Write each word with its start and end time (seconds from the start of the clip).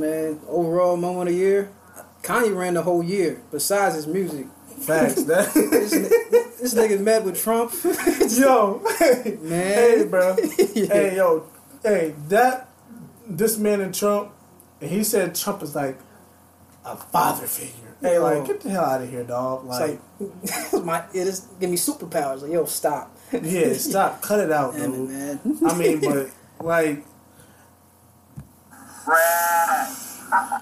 man, 0.00 0.40
overall 0.48 0.96
moment 0.96 1.28
of 1.28 1.34
the 1.36 1.40
year, 1.40 1.70
Kanye 2.22 2.54
ran 2.56 2.74
the 2.74 2.82
whole 2.82 3.02
year. 3.02 3.40
Besides 3.52 3.94
his 3.94 4.06
music, 4.08 4.46
Facts. 4.80 5.22
That. 5.24 5.54
this, 5.54 5.90
this 5.92 6.74
nigga 6.74 7.00
met 7.00 7.24
with 7.24 7.40
Trump. 7.40 7.72
yo, 8.36 8.82
Man. 9.40 9.48
hey, 9.48 10.04
bro. 10.08 10.36
Yeah. 10.74 10.86
Hey, 10.86 11.16
yo, 11.16 11.46
hey, 11.82 12.14
that 12.28 12.68
this 13.26 13.56
man 13.56 13.80
in 13.80 13.92
Trump, 13.92 14.32
and 14.80 14.90
he 14.90 15.04
said 15.04 15.34
Trump 15.36 15.62
is 15.62 15.76
like 15.76 15.96
a 16.84 16.96
father 16.96 17.46
figure. 17.46 17.72
Hey, 18.00 18.18
like, 18.18 18.38
Yo. 18.38 18.46
get 18.46 18.60
the 18.62 18.70
hell 18.70 18.84
out 18.84 19.00
of 19.00 19.08
here, 19.08 19.22
dog. 19.24 19.64
It's 19.68 19.80
Like, 19.80 20.72
like, 20.72 20.84
my 20.84 21.04
it 21.14 21.26
is 21.28 21.40
give 21.60 21.70
me 21.70 21.76
superpowers. 21.76 22.42
Like, 22.42 22.50
yo, 22.52 22.64
stop. 22.66 23.16
yeah, 23.32 23.72
stop, 23.74 24.20
cut 24.20 24.40
it 24.40 24.50
out, 24.52 24.74
Damn 24.74 24.92
it, 24.92 24.96
dude. 24.96 25.08
man. 25.08 25.40
I 25.64 25.78
mean, 25.78 26.00
but 26.00 26.30
like, 26.62 27.04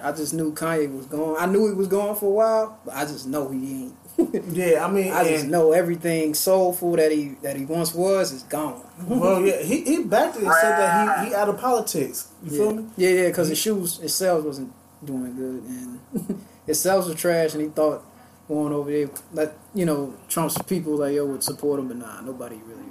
I 0.03 0.13
just 0.13 0.35
knew 0.35 0.53
Kanye 0.53 0.95
was 0.95 1.07
gone. 1.07 1.37
I 1.39 1.47
knew 1.47 1.69
he 1.69 1.75
was 1.75 1.89
gone 1.89 2.17
for 2.17 2.27
a 2.27 2.31
while, 2.31 2.81
but 2.85 2.95
I 2.95 3.05
just 3.05 3.27
know 3.27 3.49
he 3.51 3.85
ain't. 3.85 3.97
yeah, 4.53 4.85
I 4.85 4.91
mean, 4.91 5.13
I 5.13 5.25
just 5.25 5.47
know 5.47 5.73
everything 5.73 6.35
soulful 6.35 6.97
that 6.97 7.13
he 7.13 7.37
that 7.43 7.57
he 7.57 7.65
once 7.65 7.95
was 7.95 8.33
is 8.33 8.43
gone. 8.43 8.83
Well, 9.07 9.41
yeah, 9.41 9.63
he 9.63 9.83
he 9.83 10.03
backed 10.05 10.37
it 10.37 10.45
and 10.45 10.53
said 10.53 10.79
that 10.79 11.25
he 11.25 11.31
he 11.31 11.35
out 11.35 11.49
of 11.49 11.59
politics. 11.59 12.29
You 12.43 12.51
yeah. 12.51 12.59
feel 12.59 12.75
me? 12.75 12.87
Yeah, 12.97 13.11
yeah, 13.11 13.29
because 13.29 13.49
his 13.49 13.59
shoes, 13.59 13.99
his 13.99 14.15
sales 14.15 14.45
wasn't 14.45 14.73
doing 15.05 15.35
good, 15.35 15.63
and 15.65 16.45
his 16.67 16.81
sales 16.81 17.09
were 17.09 17.15
trash, 17.15 17.55
and 17.55 17.63
he 17.63 17.69
thought 17.69 18.05
going 18.49 18.73
over 18.73 18.91
there, 18.91 19.09
that 19.35 19.57
you 19.75 19.87
know, 19.87 20.15
Trump's 20.29 20.61
people 20.63 20.97
like 20.97 21.15
yo 21.15 21.27
would 21.27 21.43
support 21.43 21.81
him, 21.81 21.89
but 21.89 21.97
nah, 21.97 22.21
nobody 22.21 22.61
really. 22.67 22.83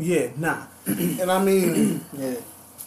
Yeah, 0.00 0.30
nah. 0.36 0.66
and 0.86 1.30
I 1.30 1.42
mean, 1.42 2.04
Yeah, 2.16 2.34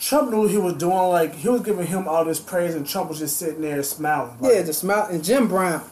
Trump 0.01 0.31
knew 0.31 0.39
what 0.41 0.49
he 0.51 0.57
was 0.57 0.73
doing. 0.73 0.95
Like 1.09 1.35
he 1.35 1.47
was 1.47 1.61
giving 1.61 1.85
him 1.85 2.07
all 2.07 2.25
this 2.25 2.39
praise, 2.39 2.73
and 2.73 2.87
Trump 2.87 3.09
was 3.09 3.19
just 3.19 3.37
sitting 3.37 3.61
there 3.61 3.83
smiling. 3.83 4.35
Like, 4.39 4.53
yeah, 4.55 4.63
just 4.63 4.79
smiling. 4.79 5.15
and 5.15 5.23
Jim 5.23 5.47
Brown. 5.47 5.83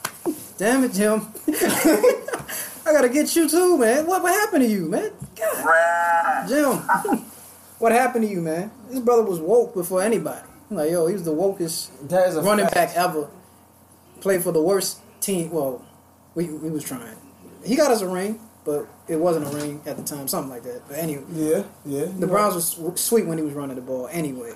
Damn 0.58 0.84
it, 0.84 0.94
Jim. 0.94 1.28
I 1.48 2.92
gotta 2.92 3.08
get 3.08 3.36
you 3.36 3.48
too, 3.48 3.78
man. 3.78 4.08
What 4.08 4.24
what 4.24 4.34
happened 4.34 4.64
to 4.64 4.70
you, 4.70 4.90
man? 4.90 5.12
God. 5.38 6.48
Jim, 6.50 6.78
what 7.78 7.92
happened 7.92 8.26
to 8.26 8.30
you, 8.32 8.42
man? 8.42 8.72
This 8.90 9.00
brother 9.00 9.22
was 9.24 9.40
woke 9.40 9.76
before 9.76 10.02
anybody. 10.02 10.42
Like 10.72 10.90
yo, 10.90 11.06
he 11.06 11.14
was 11.14 11.24
the 11.24 11.34
wokest 11.34 12.10
that 12.10 12.30
is 12.30 12.36
a 12.36 12.42
running 12.42 12.66
fact. 12.66 12.96
back 12.96 12.98
ever. 12.98 13.30
Played 14.22 14.44
for 14.44 14.52
the 14.52 14.62
worst 14.62 15.00
team. 15.22 15.52
Well, 15.52 15.86
we 16.34 16.46
we 16.46 16.72
was 16.72 16.84
trying. 16.84 17.16
He 17.64 17.76
got 17.76 17.92
us 17.92 18.02
a 18.02 18.08
ring, 18.08 18.40
but 18.66 18.88
it 19.08 19.16
wasn't 19.18 19.46
a 19.48 19.58
ring 19.58 19.82
at 19.86 19.98
the 19.98 20.04
time. 20.04 20.28
Something 20.28 20.52
like 20.52 20.64
that. 20.64 20.82
But 20.88 20.98
anyway, 20.98 21.24
Yeah, 21.34 21.64
yeah. 21.86 22.06
the 22.06 22.28
Browns 22.28 22.56
was 22.56 22.68
sw- 22.68 23.00
sweet 23.00 23.26
when 23.26 23.38
he 23.38 23.44
was 23.44 23.54
running 23.54 23.76
the 23.76 23.82
ball. 23.82 24.08
Anyway. 24.12 24.54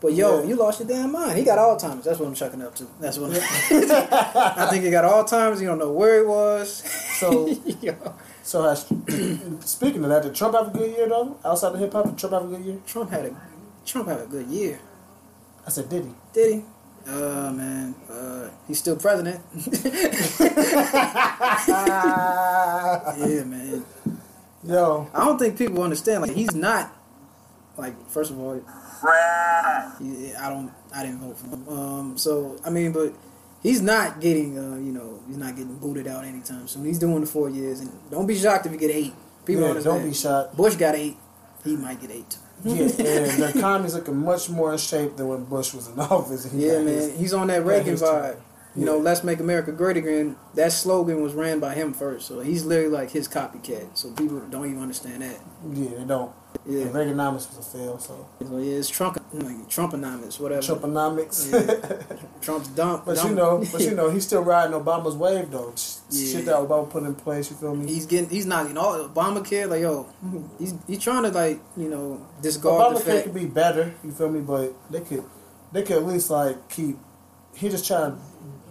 But 0.00 0.12
yo, 0.12 0.40
Yeah. 0.40 0.48
you 0.48 0.56
lost 0.56 0.80
your 0.80 0.88
damn 0.88 1.12
mind. 1.12 1.38
He 1.38 1.44
got 1.44 1.58
all 1.58 1.76
times. 1.78 2.04
That's 2.04 2.18
what 2.18 2.26
I'm 2.28 2.34
chucking 2.34 2.60
up 2.60 2.74
to. 2.74 2.86
That's 3.00 3.16
what 3.16 3.30
I 3.40 4.66
think 4.70 4.84
he 4.84 4.90
got 4.90 5.04
all 5.06 5.24
times. 5.24 5.60
You 5.62 5.66
don't 5.68 5.78
know 5.78 5.92
where 5.92 6.20
he 6.20 6.26
was. 6.26 6.82
So, 7.14 7.46
Yo, 7.80 7.94
so 8.42 8.64
has, 8.64 8.86
speaking 9.64 10.02
of 10.02 10.10
that, 10.10 10.24
did 10.24 10.34
Trump 10.34 10.56
have 10.56 10.74
a 10.74 10.76
good 10.76 10.90
year 10.96 11.08
though? 11.08 11.38
Outside 11.44 11.72
of 11.74 11.78
hip 11.78 11.92
hop, 11.92 12.06
did 12.06 12.18
Trump 12.18 12.32
have 12.34 12.44
a 12.44 12.48
good 12.56 12.64
year? 12.66 12.78
Trump 12.84 13.08
had 13.10 13.26
a 13.26 13.36
Trump 13.86 14.08
had 14.08 14.20
a 14.20 14.26
good 14.26 14.48
year. 14.48 14.80
I 15.64 15.70
said, 15.70 15.88
did 15.88 16.04
he? 16.04 16.10
Did 16.32 16.54
he? 16.54 16.62
Uh 17.06 17.52
man, 17.52 17.94
uh, 18.10 18.48
he's 18.66 18.78
still 18.78 18.96
president. 18.96 19.38
yeah, 19.54 19.68
man. 23.44 23.84
Yo, 24.64 25.06
I 25.12 25.26
don't 25.26 25.38
think 25.38 25.58
people 25.58 25.82
understand. 25.82 26.22
Like 26.22 26.32
he's 26.32 26.54
not. 26.54 26.96
Like 27.76 28.08
first 28.08 28.30
of 28.30 28.38
all, 28.38 28.54
he, 28.54 28.62
I 30.34 30.48
don't. 30.48 30.72
I 30.94 31.02
didn't 31.04 31.18
vote 31.18 31.36
for 31.36 31.48
him. 31.48 31.68
Um. 31.68 32.16
So 32.16 32.56
I 32.64 32.70
mean, 32.70 32.92
but 32.92 33.12
he's 33.62 33.82
not 33.82 34.20
getting. 34.20 34.58
Uh. 34.58 34.76
You 34.76 34.92
know, 34.92 35.20
he's 35.26 35.36
not 35.36 35.56
getting 35.56 35.76
booted 35.76 36.06
out 36.06 36.24
anytime 36.24 36.66
soon. 36.68 36.86
He's 36.86 36.98
doing 36.98 37.20
the 37.20 37.26
four 37.26 37.50
years, 37.50 37.80
and 37.80 37.90
don't 38.10 38.26
be 38.26 38.38
shocked 38.38 38.64
if 38.64 38.72
he 38.72 38.78
get 38.78 38.90
eight. 38.90 39.12
People 39.44 39.64
yeah, 39.64 39.68
understand. 39.70 40.00
don't 40.00 40.08
be 40.08 40.14
shocked. 40.14 40.56
Bush 40.56 40.76
got 40.76 40.94
eight. 40.94 41.18
He 41.64 41.76
might 41.76 42.00
get 42.00 42.10
eight 42.10 42.30
too. 42.30 42.40
Yeah, 42.62 42.72
and 42.82 42.90
the 43.42 43.52
economy's 43.56 43.94
looking 43.94 44.16
much 44.16 44.48
more 44.48 44.72
in 44.72 44.78
shape 44.78 45.16
than 45.16 45.28
when 45.28 45.44
Bush 45.44 45.74
was 45.74 45.88
in 45.88 45.98
office. 46.00 46.50
he 46.50 46.66
Yeah, 46.66 46.78
man. 46.78 46.86
his- 46.86 47.18
He's 47.18 47.34
on 47.34 47.48
that 47.48 47.64
Reagan 47.64 47.94
vibe. 47.96 48.36
You 48.76 48.84
know, 48.84 48.98
let's 48.98 49.22
make 49.22 49.38
America 49.38 49.70
great 49.70 49.96
again. 49.96 50.36
That 50.54 50.72
slogan 50.72 51.22
was 51.22 51.32
ran 51.32 51.60
by 51.60 51.74
him 51.74 51.92
first, 51.92 52.26
so 52.26 52.40
he's 52.40 52.64
literally 52.64 52.90
like 52.90 53.10
his 53.10 53.28
copycat. 53.28 53.96
So 53.96 54.10
people 54.10 54.40
don't 54.50 54.66
even 54.66 54.82
understand 54.82 55.22
that. 55.22 55.38
Yeah, 55.72 55.90
they 55.98 56.04
don't. 56.04 56.32
Yeah. 56.66 56.84
Yeah. 56.84 56.84
Reaganomics 56.86 57.48
was 57.48 57.58
a 57.58 57.78
fail, 57.78 57.98
so 57.98 58.26
So 58.40 58.58
yeah, 58.58 58.76
it's 58.76 58.88
Trump, 58.88 59.18
like 59.32 59.56
Trumponomics, 59.68 60.40
whatever. 60.40 60.62
Trumponomics. 60.62 61.52
Yeah. 61.52 62.18
Trump's 62.40 62.68
dump. 62.68 63.04
But 63.04 63.22
you 63.24 63.34
know, 63.34 63.64
but 63.70 63.80
you 63.80 63.90
know, 63.94 64.10
he's 64.10 64.26
still 64.26 64.42
riding 64.42 64.72
Obama's 64.72 65.14
wave 65.14 65.50
though. 65.50 65.74
Yeah. 66.10 66.32
Shit 66.32 66.46
that 66.46 66.56
Obama 66.56 66.88
put 66.88 67.02
in 67.04 67.14
place. 67.14 67.50
You 67.50 67.56
feel 67.56 67.76
me? 67.76 67.86
he's 67.86 68.06
getting, 68.06 68.30
he's 68.30 68.46
not 68.46 68.62
getting 68.62 68.78
all 68.78 69.08
Obamacare. 69.08 69.68
Like 69.68 69.82
yo, 69.82 70.08
he's 70.58 70.74
he's 70.86 71.02
trying 71.02 71.24
to 71.24 71.30
like 71.30 71.60
you 71.76 71.88
know 71.88 72.26
discard 72.40 72.96
the 72.96 73.00
Obamacare 73.00 73.22
could 73.24 73.34
be 73.34 73.46
better. 73.46 73.94
You 74.02 74.12
feel 74.12 74.30
me? 74.30 74.40
But 74.40 74.74
they 74.90 75.00
could, 75.00 75.24
they 75.72 75.82
could 75.82 75.96
at 75.96 76.04
least 76.04 76.30
like 76.30 76.68
keep. 76.68 76.96
He 77.54 77.68
just 77.68 77.86
trying 77.86 78.12
to 78.12 78.18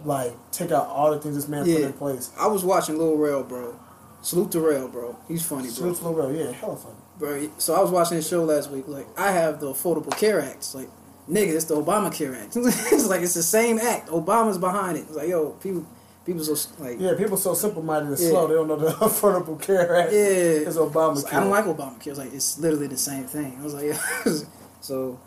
like 0.04 0.32
take 0.52 0.70
out 0.70 0.86
all 0.88 1.10
the 1.12 1.18
things 1.20 1.34
this 1.36 1.48
man 1.48 1.64
put 1.64 1.80
in 1.80 1.92
place. 1.94 2.30
I 2.38 2.46
was 2.46 2.64
watching 2.64 2.98
Lil 2.98 3.16
Rel, 3.16 3.42
bro. 3.42 3.78
Salute 4.22 4.52
to 4.52 4.60
Rel, 4.60 4.88
bro. 4.88 5.18
He's 5.28 5.44
funny, 5.44 5.64
bro. 5.64 5.70
Salute 5.72 5.96
to 5.98 6.04
Lil 6.08 6.14
Rel. 6.14 6.32
Yeah, 6.34 6.52
hella 6.52 6.76
funny. 6.76 6.94
bro. 7.18 7.50
So 7.58 7.74
I 7.74 7.80
was 7.80 7.90
watching 7.90 8.16
his 8.16 8.26
show 8.28 8.44
last 8.44 8.70
week. 8.70 8.84
Like 8.88 9.06
I 9.18 9.32
have 9.32 9.60
the 9.60 9.66
Affordable 9.72 10.16
Care 10.16 10.40
Act. 10.40 10.74
Like 10.74 10.88
nigga, 11.28 11.54
it's 11.54 11.64
the 11.66 11.76
Obamacare 11.76 12.40
Act. 12.42 12.56
it's 12.56 13.06
like 13.06 13.22
it's 13.22 13.34
the 13.34 13.42
same 13.42 13.78
act. 13.78 14.08
Obama's 14.08 14.58
behind 14.58 14.96
it. 14.98 15.00
It's 15.02 15.16
like 15.16 15.28
yo, 15.28 15.50
people, 15.52 15.86
people 16.24 16.42
so 16.44 16.54
like 16.82 16.98
yeah. 17.00 17.10
Yeah, 17.10 17.16
people 17.18 17.36
so 17.36 17.54
simple 17.54 17.82
minded 17.82 18.10
and 18.12 18.18
Yeah. 18.20 18.28
slow. 18.30 18.46
They 18.46 18.54
don't 18.54 18.68
know 18.68 18.76
the 18.76 18.90
Affordable 18.92 19.60
Care 19.60 19.94
Act 19.96 20.12
Obamacare. 20.12 20.66
It's 20.66 21.24
like, 21.24 21.34
I 21.34 21.40
don't 21.40 21.50
like 21.50 21.64
Obamacare. 21.64 22.06
It's 22.08 22.18
like 22.18 22.32
it's 22.32 22.58
literally 22.58 22.86
the 22.88 22.96
same 22.98 23.24
thing. 23.24 23.56
I 23.60 23.62
was 23.62 23.74
like, 23.74 23.84
yeah. 23.86 24.32
so 24.80 25.18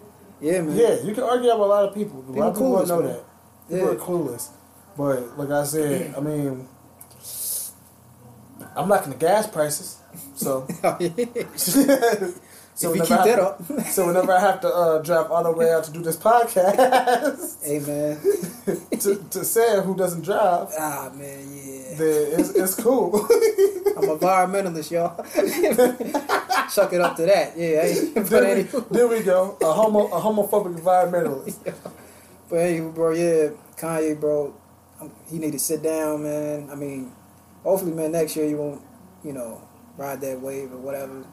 yeah, 0.41 0.61
man. 0.61 0.75
Yeah, 0.77 1.01
you 1.01 1.13
can 1.13 1.23
argue 1.23 1.45
with 1.49 1.53
a 1.53 1.55
lot 1.57 1.85
of 1.87 1.93
people. 1.95 2.23
A 2.27 2.31
lot 2.31 2.47
of 2.49 2.53
people 2.55 2.71
clueless, 2.73 2.87
don't 2.87 2.87
know 2.87 3.01
man. 3.09 3.13
that. 3.13 3.69
People 3.69 3.85
Yeah. 3.87 3.93
are 3.93 3.95
clueless. 3.95 4.49
But 4.97 5.37
like 5.37 5.51
I 5.51 5.63
said, 5.63 6.15
I 6.15 6.19
mean, 6.19 6.67
I'm 8.75 8.89
liking 8.89 9.11
the 9.11 9.17
gas 9.17 9.47
prices. 9.47 9.99
So, 10.35 10.67
so 11.55 11.79
if 11.79 12.31
you 12.81 12.89
whenever 12.89 13.05
keep 13.05 13.11
I 13.11 13.27
that 13.27 13.27
have 13.27 13.39
up, 13.39 13.67
to, 13.67 13.81
so 13.83 14.07
whenever 14.07 14.31
I 14.31 14.39
have 14.39 14.61
to 14.61 14.67
uh, 14.67 15.01
drive 15.01 15.31
all 15.31 15.43
the 15.43 15.51
way 15.51 15.71
out 15.71 15.83
to 15.85 15.91
do 15.91 16.01
this 16.01 16.17
podcast 16.17 17.63
hey 17.65 17.79
man. 17.79 18.19
to, 18.99 19.15
to 19.29 19.45
Sam 19.45 19.83
who 19.83 19.95
doesn't 19.95 20.23
drive, 20.23 20.69
Ah 20.77 21.11
man, 21.13 21.47
yeah. 21.53 21.95
then 21.97 22.39
it's, 22.39 22.49
it's 22.55 22.75
cool. 22.75 23.15
I'm 23.97 24.09
a 24.09 24.17
environmentalist, 24.17 24.91
y'all. 24.91 25.15
Chuck 26.69 26.93
it 26.93 27.01
up 27.01 27.15
to 27.17 27.25
that. 27.25 27.57
Yeah. 27.57 27.81
Hey, 27.81 28.11
but 28.13 28.29
there, 28.29 28.41
we, 28.41 28.61
anyway, 28.61 28.83
there 28.91 29.07
we 29.07 29.23
go. 29.23 29.57
A 29.61 29.73
homo 29.73 30.07
a 30.07 30.19
homophobic 30.21 30.79
environmentalist. 30.79 31.73
but 32.49 32.57
hey, 32.59 32.79
bro, 32.79 33.11
yeah, 33.13 33.49
Kanye, 33.77 34.19
bro, 34.19 34.53
he 35.29 35.37
need 35.37 35.51
to 35.51 35.59
sit 35.59 35.83
down, 35.83 36.23
man. 36.23 36.69
I 36.71 36.75
mean, 36.75 37.11
hopefully, 37.63 37.91
man, 37.91 38.11
next 38.11 38.35
year 38.35 38.47
you 38.47 38.57
won't, 38.57 38.81
you 39.23 39.33
know, 39.33 39.61
ride 39.97 40.21
that 40.21 40.41
wave 40.41 40.71
or 40.71 40.77
whatever. 40.77 41.25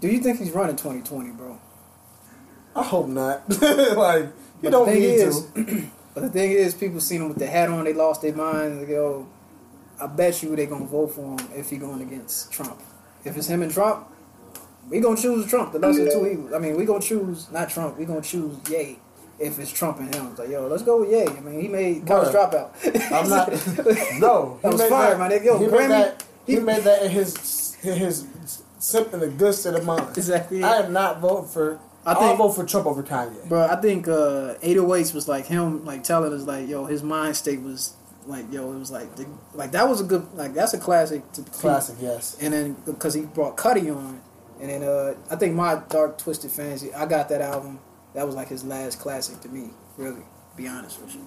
Do 0.00 0.08
you 0.08 0.20
think 0.20 0.38
he's 0.38 0.50
running 0.50 0.76
2020, 0.76 1.30
bro? 1.32 1.58
I 2.76 2.82
hope 2.82 3.08
not. 3.08 3.48
like 3.96 4.26
you 4.62 4.70
don't 4.70 4.92
need 4.92 5.04
is, 5.04 5.46
to. 5.54 5.90
But 6.14 6.22
the 6.22 6.30
thing 6.30 6.52
is, 6.52 6.74
people 6.74 7.00
seen 7.00 7.22
him 7.22 7.28
with 7.28 7.38
the 7.38 7.46
hat 7.48 7.68
on, 7.68 7.84
they 7.84 7.92
lost 7.92 8.22
their 8.22 8.32
mind. 8.32 8.80
They 8.80 8.86
go, 8.86 9.26
I 10.00 10.06
bet 10.06 10.44
you 10.44 10.54
they 10.54 10.66
gonna 10.66 10.84
vote 10.84 11.08
for 11.08 11.36
him 11.36 11.48
if 11.56 11.70
he 11.70 11.76
going 11.76 12.02
against 12.02 12.52
Trump. 12.52 12.80
If 13.24 13.36
it's 13.36 13.48
him 13.48 13.62
and 13.62 13.72
Trump, 13.72 14.06
we 14.88 15.00
gonna 15.00 15.20
choose 15.20 15.46
Trump. 15.46 15.72
The 15.72 15.80
lesser 15.80 16.06
of 16.06 16.12
two 16.12 16.26
evils. 16.28 16.52
I 16.52 16.60
mean, 16.60 16.76
we 16.76 16.84
gonna 16.84 17.00
choose 17.00 17.50
not 17.50 17.68
Trump. 17.68 17.98
We 17.98 18.04
gonna 18.04 18.22
choose 18.22 18.56
Ye. 18.70 19.00
If 19.38 19.58
it's 19.58 19.72
Trump 19.72 19.98
and 19.98 20.14
him, 20.14 20.28
it's 20.28 20.38
like 20.38 20.48
yo, 20.48 20.66
let's 20.68 20.82
go 20.82 21.00
with 21.00 21.10
Ye. 21.10 21.22
I 21.26 21.40
mean, 21.40 21.60
he 21.60 21.68
made 21.68 22.06
college 22.06 22.32
dropout. 22.34 22.70
I'm 23.12 23.28
not. 23.36 23.50
No, 24.20 24.58
That 24.62 24.68
he 24.68 24.72
was 24.72 24.78
made 24.80 24.88
fire, 24.90 25.18
my 25.18 25.28
nigga. 25.28 25.44
Yo, 25.44 25.58
he 25.58 25.66
Grammy- 25.66 25.78
made 25.80 25.90
that. 25.90 26.24
He 26.46 26.54
he- 26.54 26.60
made 26.60 26.82
that 26.84 27.02
in 27.02 27.10
his 27.10 27.76
in 27.82 27.96
his 27.98 28.26
sip 28.78 29.12
in 29.12 29.22
a 29.22 29.26
good 29.28 29.54
state 29.54 29.74
of 29.74 29.84
mind. 29.84 30.16
Exactly. 30.16 30.62
I 30.62 30.78
am 30.78 30.92
not 30.92 31.20
voting 31.20 31.48
for. 31.48 31.80
I 32.06 32.14
think- 32.14 32.36
vote 32.38 32.50
for 32.52 32.64
Trump 32.64 32.86
over 32.86 33.02
Kanye. 33.02 33.48
But 33.48 33.70
I 33.70 33.80
think 33.80 34.06
uh, 34.06 34.54
808s 34.62 35.14
was 35.14 35.26
like 35.26 35.46
him, 35.46 35.84
like 35.86 36.04
telling 36.04 36.32
us, 36.34 36.42
like, 36.42 36.68
yo, 36.68 36.84
his 36.84 37.02
mind 37.02 37.34
state 37.34 37.62
was 37.62 37.94
like, 38.26 38.44
yo, 38.52 38.72
it 38.72 38.78
was 38.78 38.90
like, 38.90 39.16
the, 39.16 39.26
like 39.54 39.72
that 39.72 39.88
was 39.88 40.02
a 40.02 40.04
good, 40.04 40.26
like 40.34 40.52
that's 40.52 40.74
a 40.74 40.78
classic. 40.78 41.22
To 41.32 41.42
Classic, 41.42 41.96
yes. 42.00 42.36
And 42.42 42.52
then 42.52 42.76
because 42.84 43.14
he 43.14 43.22
brought 43.22 43.56
Cudi 43.56 43.90
on, 43.94 44.20
and 44.60 44.68
then 44.70 44.82
uh, 44.82 45.14
I 45.30 45.36
think 45.36 45.54
my 45.54 45.80
Dark 45.88 46.18
Twisted 46.18 46.50
Fantasy, 46.50 46.92
I 46.92 47.06
got 47.06 47.28
that 47.30 47.40
album. 47.40 47.80
That 48.14 48.26
was 48.26 48.34
like 48.34 48.48
his 48.48 48.64
last 48.64 49.00
classic 49.00 49.40
to 49.40 49.48
me, 49.48 49.70
really. 49.96 50.20
to 50.20 50.56
Be 50.56 50.68
honest 50.68 51.00
with 51.00 51.14
you. 51.14 51.24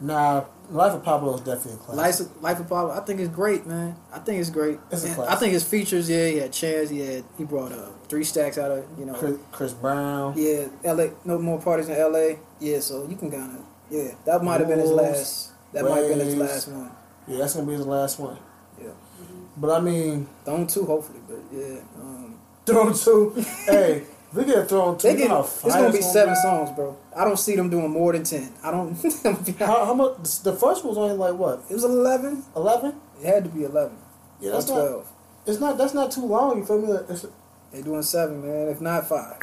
Nah, 0.00 0.44
Life 0.70 0.92
of 0.92 1.04
Pablo 1.04 1.34
is 1.34 1.40
definitely 1.40 1.74
a 1.74 1.76
classic. 1.76 2.26
Life, 2.28 2.42
Life 2.42 2.60
of 2.60 2.68
Pablo, 2.68 2.90
I 2.92 3.00
think 3.00 3.20
it's 3.20 3.32
great, 3.32 3.64
man. 3.66 3.96
I 4.12 4.18
think 4.18 4.40
it's 4.40 4.50
great. 4.50 4.78
It's 4.90 5.04
a 5.04 5.14
classic. 5.14 5.32
I 5.32 5.36
think 5.36 5.52
his 5.52 5.64
features, 5.64 6.10
yeah, 6.10 6.26
he 6.28 6.38
had 6.38 6.52
Chance, 6.52 6.90
he 6.90 6.98
had, 7.00 7.24
he 7.38 7.44
brought 7.44 7.72
uh, 7.72 7.90
three 8.08 8.24
stacks 8.24 8.58
out 8.58 8.70
of, 8.72 8.84
you 8.98 9.06
know, 9.06 9.14
Chris, 9.14 9.38
Chris 9.52 9.72
Brown. 9.72 10.34
yeah, 10.36 10.66
L.A. 10.84 11.12
No 11.24 11.38
more 11.38 11.60
parties 11.60 11.88
in 11.88 11.96
L.A. 11.96 12.38
Yeah, 12.60 12.80
so 12.80 13.06
you 13.08 13.16
can 13.16 13.30
kind 13.30 13.56
of 13.56 13.64
Yeah, 13.90 14.14
that 14.26 14.42
might 14.42 14.58
have 14.60 14.68
been 14.68 14.80
his 14.80 14.90
last. 14.90 15.52
That 15.72 15.84
might 15.84 15.98
have 15.98 16.08
been 16.08 16.18
his 16.20 16.36
last 16.36 16.68
one. 16.68 16.90
Yeah, 17.28 17.38
that's 17.38 17.54
gonna 17.54 17.66
be 17.66 17.72
his 17.74 17.86
last 17.86 18.18
one. 18.18 18.38
Yeah. 18.80 18.90
But 19.56 19.70
I 19.70 19.80
mean, 19.80 20.28
Throne 20.44 20.66
two, 20.66 20.84
hopefully, 20.84 21.20
but 21.28 21.38
yeah. 21.52 21.78
Um, 21.96 22.38
Throne 22.66 22.94
two. 22.94 23.30
hey, 23.66 24.02
we 24.34 24.44
get 24.44 24.68
Throne 24.68 24.98
two. 24.98 25.08
they 25.08 25.16
get, 25.16 25.30
it's 25.30 25.62
gonna 25.62 25.92
be 25.92 26.00
seven 26.02 26.34
songs, 26.36 26.70
bro. 26.74 26.96
I 27.16 27.24
don't 27.24 27.38
see 27.38 27.54
them 27.56 27.70
doing 27.70 27.90
more 27.90 28.12
than 28.12 28.24
ten. 28.24 28.52
I 28.62 28.70
don't. 28.70 28.94
How, 29.58 29.86
how 29.86 29.94
much? 29.94 30.40
The 30.40 30.52
first 30.54 30.84
one 30.84 30.94
was 30.94 30.98
only 30.98 31.16
like 31.16 31.34
what? 31.34 31.62
it 31.70 31.74
was 31.74 31.84
eleven. 31.84 32.42
Eleven? 32.56 32.94
It 33.20 33.26
had 33.26 33.44
to 33.44 33.50
be 33.50 33.64
eleven. 33.64 33.96
Yeah, 34.40 34.52
that's 34.52 34.68
not. 34.68 34.74
twelve. 34.74 35.08
It's 35.46 35.60
not. 35.60 35.78
That's 35.78 35.94
not 35.94 36.10
too 36.10 36.24
long. 36.26 36.58
You 36.58 36.64
feel 36.64 36.80
me? 36.80 36.92
It's, 37.08 37.26
They 37.72 37.82
doing 37.82 38.02
seven, 38.02 38.42
man. 38.42 38.68
If 38.68 38.80
not 38.80 39.08
five. 39.08 39.36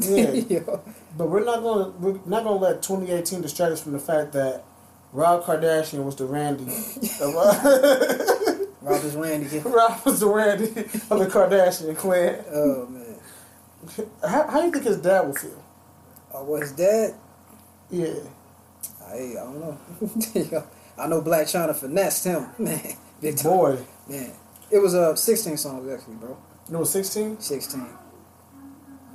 Yeah. 0.00 0.30
Yo. 0.60 0.82
but 1.16 1.28
we're 1.28 1.44
not 1.44 1.62
gonna. 1.62 1.90
We're 1.98 2.20
not 2.26 2.44
gonna 2.44 2.56
let 2.56 2.82
2018 2.82 3.40
distract 3.40 3.72
us 3.72 3.82
from 3.82 3.92
the 3.92 3.98
fact 3.98 4.32
that 4.32 4.64
Rob 5.12 5.44
Kardashian 5.44 6.04
was 6.04 6.16
the 6.16 6.26
Randy. 6.26 6.64
of, 6.64 7.34
uh, 7.36 8.64
Robert's 8.82 9.14
Randy. 9.14 9.58
Rob 9.60 10.04
was 10.04 10.20
the 10.20 10.28
Randy 10.28 10.68
of 10.68 11.18
the 11.18 11.26
Kardashian 11.26 11.96
clan. 11.96 12.44
Oh 12.52 12.86
man. 12.86 12.99
How, 14.22 14.46
how 14.48 14.60
do 14.60 14.66
you 14.66 14.72
think 14.72 14.84
his 14.84 14.98
dad 14.98 15.20
will 15.26 15.34
feel? 15.34 15.64
Oh, 16.34 16.44
well, 16.44 16.60
his 16.60 16.72
dad. 16.72 17.14
Yeah. 17.90 18.14
I, 19.06 19.14
I 19.14 19.34
don't 19.34 19.60
know. 19.60 19.78
I 20.98 21.06
know 21.08 21.22
Blac 21.22 21.44
Chyna 21.44 21.74
finessed 21.74 22.24
him, 22.24 22.46
man. 22.58 22.80
Big 23.20 23.42
Boy, 23.42 23.78
man. 24.08 24.32
It 24.70 24.78
was 24.78 24.94
uh 24.94 25.16
16 25.16 25.56
songs 25.56 25.90
actually, 25.92 26.14
bro. 26.16 26.36
you 26.68 26.72
know, 26.74 26.84
16. 26.84 27.40
16. 27.40 27.80
My 27.80 27.86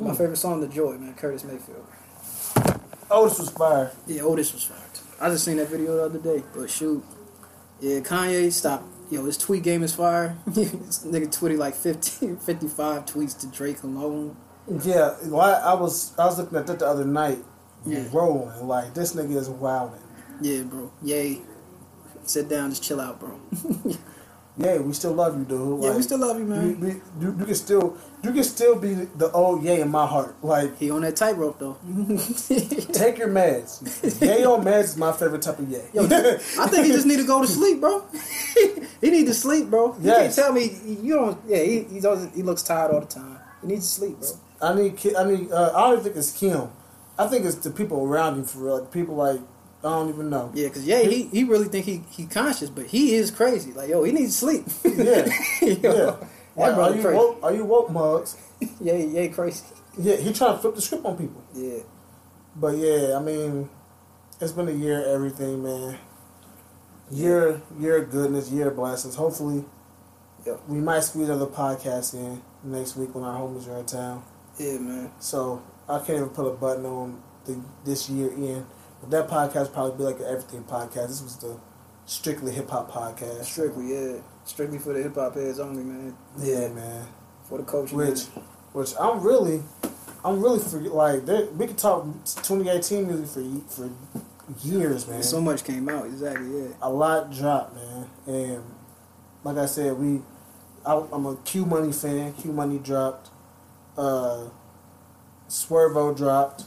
Hmm. 0.10 0.12
favorite 0.14 0.36
song, 0.38 0.60
"The 0.60 0.68
Joy," 0.68 0.98
man. 0.98 1.14
Curtis 1.14 1.44
Mayfield. 1.46 1.86
Oh, 3.10 3.30
this 3.30 3.40
was 3.40 3.50
fire. 3.52 3.92
Yeah, 4.08 4.24
Otis 4.24 4.52
was 4.52 4.64
fired. 4.64 4.94
too. 4.94 5.04
I 5.22 5.30
just 5.30 5.46
seen 5.46 5.58
that 5.58 5.70
video 5.70 5.96
the 5.96 6.04
other 6.06 6.20
day. 6.20 6.44
But 6.54 6.70
shoot, 6.70 7.04
yeah, 7.80 8.00
Kanye 8.02 8.52
stop. 8.52 8.84
Yo, 9.10 9.24
his 9.24 9.38
tweet 9.38 9.64
game 9.64 9.84
is 9.84 9.94
fire. 9.96 10.36
this 10.48 11.06
nigga 11.06 11.28
tweeted 11.28 11.58
like 11.60 11.76
50, 11.76 12.36
55 12.36 13.06
tweets 13.06 13.40
to 13.40 13.48
Drake 13.48 13.84
alone. 13.84 14.36
Yeah, 14.68 15.16
well, 15.26 15.42
I, 15.42 15.72
I 15.72 15.74
was 15.76 16.18
I 16.18 16.26
was 16.26 16.38
looking 16.40 16.58
at 16.58 16.68
that 16.68 16.80
the 16.80 16.88
other 16.88 17.06
night, 17.06 17.40
Yeah. 17.86 18.06
rolling 18.12 18.68
like 18.68 18.94
this 18.94 19.14
nigga 19.16 19.36
is 19.36 19.50
wilding. 19.50 20.02
Yeah, 20.42 20.64
bro. 20.64 20.92
Yay. 21.04 21.42
Sit 22.26 22.50
down, 22.50 22.72
just 22.72 22.84
chill 22.84 23.00
out, 23.00 23.20
bro. 23.20 23.40
Yeah, 24.58 24.78
we 24.78 24.94
still 24.94 25.12
love 25.12 25.38
you, 25.38 25.44
dude. 25.44 25.84
yeah, 25.84 25.94
we 25.98 26.02
still 26.02 26.18
love 26.20 26.40
you, 26.40 26.46
man. 26.46 26.80
we, 26.80 26.88
you, 27.20 27.36
you 27.38 27.46
can 27.46 27.56
still 27.56 27.98
you 28.24 28.32
can 28.32 28.44
still 28.46 28.78
be 28.80 28.94
the 28.94 29.30
old 29.32 29.64
yay 29.64 29.82
in 29.82 29.90
my 29.92 30.06
heart. 30.08 30.38
Like 30.42 30.78
He 30.78 30.90
on 30.92 31.02
that 31.02 31.18
tightrope 31.18 31.60
though. 31.60 31.74
take 32.94 33.18
your 33.18 33.28
meds. 33.28 34.22
yay 34.22 34.46
on 34.46 34.64
meds 34.64 34.84
is 34.84 34.98
my 34.98 35.12
favorite 35.12 35.42
type 35.42 35.60
of 35.60 35.70
yay. 35.70 35.84
Yo, 35.94 36.06
I 36.06 36.68
think 36.68 36.86
he 36.86 36.94
just 36.94 37.06
need 37.06 37.18
to 37.18 37.26
go 37.28 37.42
to 37.42 37.48
sleep, 37.50 37.82
bro. 37.82 38.06
he 39.02 39.12
need 39.12 39.26
to 39.26 39.34
sleep, 39.34 39.70
bro. 39.70 39.94
You 40.00 40.10
can't 40.10 40.34
tell 40.34 40.54
me 40.54 40.72
you 41.02 41.16
don't. 41.16 41.42
Yeah, 41.46 41.58
he 41.62 42.06
always, 42.08 42.34
he 42.34 42.42
looks 42.42 42.64
tired 42.64 42.92
all 42.92 43.02
the 43.02 43.08
time. 43.08 43.38
He 43.62 43.68
needs 43.68 43.86
to 43.90 43.94
sleep, 44.00 44.20
bro. 44.22 44.30
I 44.62 44.74
need 44.74 44.98
Ki- 44.98 45.16
I 45.16 45.24
need 45.24 45.52
uh, 45.52 45.72
I 45.76 45.92
don't 45.92 46.04
think 46.04 46.16
it's 46.16 46.32
Kim. 46.38 46.70
I 47.18 47.28
think 47.28 47.46
it's 47.46 47.56
the 47.56 47.70
people 47.72 48.04
around 48.06 48.36
him 48.36 48.44
for 48.46 48.60
real. 48.60 48.80
Like, 48.82 48.92
people 48.92 49.16
like 49.16 49.40
I 49.84 49.90
don't 49.90 50.10
even 50.10 50.30
know. 50.30 50.52
Yeah, 50.54 50.70
cause 50.70 50.86
yeah, 50.86 51.02
he 51.04 51.24
he 51.28 51.44
really 51.44 51.68
think 51.68 51.86
he 51.86 52.04
he 52.10 52.26
conscious, 52.26 52.70
but 52.70 52.88
he 52.88 53.16
is 53.16 53.32
crazy. 53.32 53.72
Like 53.74 53.90
yo, 53.90 54.04
he 54.04 54.12
needs 54.12 54.36
sleep. 54.38 54.66
Yeah, 54.84 55.28
yeah. 55.62 56.16
Like, 56.56 56.78
are 56.78 56.96
you 56.96 57.02
crazy. 57.02 57.18
woke? 57.18 57.40
Are 57.44 57.54
you 57.54 57.66
woke, 57.66 57.92
mugs? 57.92 58.38
Yeah, 58.80 58.96
yeah, 58.96 59.28
crazy. 59.28 59.64
Yeah, 59.98 60.16
he 60.16 60.32
trying 60.34 60.56
to 60.56 60.60
flip 60.62 60.76
the 60.76 60.82
script 60.82 61.06
on 61.06 61.18
people. 61.18 61.44
Yeah, 61.54 61.80
But 62.56 62.78
yeah, 62.78 63.18
I 63.18 63.22
mean, 63.22 63.70
it's 64.40 64.54
been 64.54 64.70
a 64.70 64.72
year 64.72 65.02
of 65.02 65.08
everything, 65.08 65.62
man. 65.64 65.98
Year, 67.12 67.62
year 67.80 68.02
of 68.02 68.10
goodness, 68.12 68.50
year 68.50 68.70
of 68.70 68.76
blessings. 68.78 69.16
Hopefully, 69.16 69.66
Yep. 70.46 70.62
we 70.68 70.78
might 70.80 71.02
squeeze 71.04 71.30
other 71.30 71.46
podcasts 71.48 72.14
in 72.14 72.42
next 72.64 72.96
week 72.96 73.14
when 73.14 73.24
our 73.24 73.40
homies 73.40 73.68
are 73.70 73.78
in 73.80 73.86
town. 73.86 74.24
Yeah, 74.58 74.78
man. 74.78 75.12
So 75.20 75.62
I 75.88 76.00
can't 76.00 76.18
even 76.18 76.30
put 76.30 76.48
a 76.48 76.52
button 76.52 76.86
on 76.86 77.22
the 77.46 77.62
this 77.84 78.10
year 78.10 78.30
in. 78.30 78.66
But 79.02 79.12
that 79.12 79.28
podcast 79.28 79.74
probably 79.74 79.98
be 79.98 80.04
like 80.04 80.20
an 80.20 80.26
everything 80.26 80.64
podcast. 80.64 81.08
This 81.08 81.22
was 81.22 81.38
the 81.38 81.58
strictly 82.06 82.52
hip 82.52 82.70
hop 82.70 82.92
podcast. 82.92 83.44
Strictly, 83.46 83.94
yeah, 83.94 84.18
strictly 84.46 84.80
for 84.80 84.94
the 84.94 85.04
hip 85.04 85.16
hop 85.16 85.36
heads 85.36 85.60
only, 85.60 85.84
man. 85.84 86.16
Yeah, 86.40 86.70
man. 86.70 87.06
For 87.48 87.58
the 87.60 87.64
coaching. 87.64 87.98
Which, 87.98 88.24
which 88.74 88.94
I'm 89.00 89.22
really, 89.22 89.62
I'm 90.24 90.42
really 90.42 90.60
for 90.60 90.80
like 90.80 91.28
we 91.58 91.68
could 91.68 91.78
talk 91.78 92.06
2018 92.26 93.08
music 93.08 93.28
for 93.28 93.66
for 93.70 93.92
years, 94.64 95.08
man. 95.08 95.24
so 95.24 95.42
much 95.42 95.64
came 95.64 95.90
out. 95.90 96.06
Exactly. 96.06 96.62
Yeah. 96.62 96.68
a 96.82 96.90
lot 96.90 97.32
dropped, 97.32 97.76
man. 97.76 98.10
And 98.28 98.64
like 99.44 99.58
I 99.58 99.66
said, 99.66 99.98
we 99.98 100.22
I, 100.86 101.04
I'm 101.12 101.26
a 101.26 101.36
Q 101.38 101.66
Money 101.66 101.92
fan. 101.92 102.34
Q 102.34 102.52
Money 102.52 102.78
dropped. 102.78 103.30
Uh, 103.98 104.50
Swervo 105.50 106.16
dropped. 106.16 106.64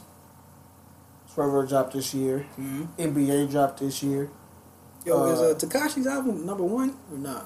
Swervo 1.33 1.67
dropped 1.67 1.93
this 1.93 2.13
year. 2.13 2.39
hmm 2.55 2.85
NBA 2.97 3.49
dropped 3.51 3.79
this 3.79 4.01
year. 4.03 4.29
Yo, 5.05 5.25
is 5.27 5.39
Uh, 5.39 5.43
uh, 5.51 5.53
Tekashi's 5.55 6.07
album 6.07 6.45
number 6.45 6.63
one 6.63 6.95
or 7.11 7.17
not? 7.17 7.45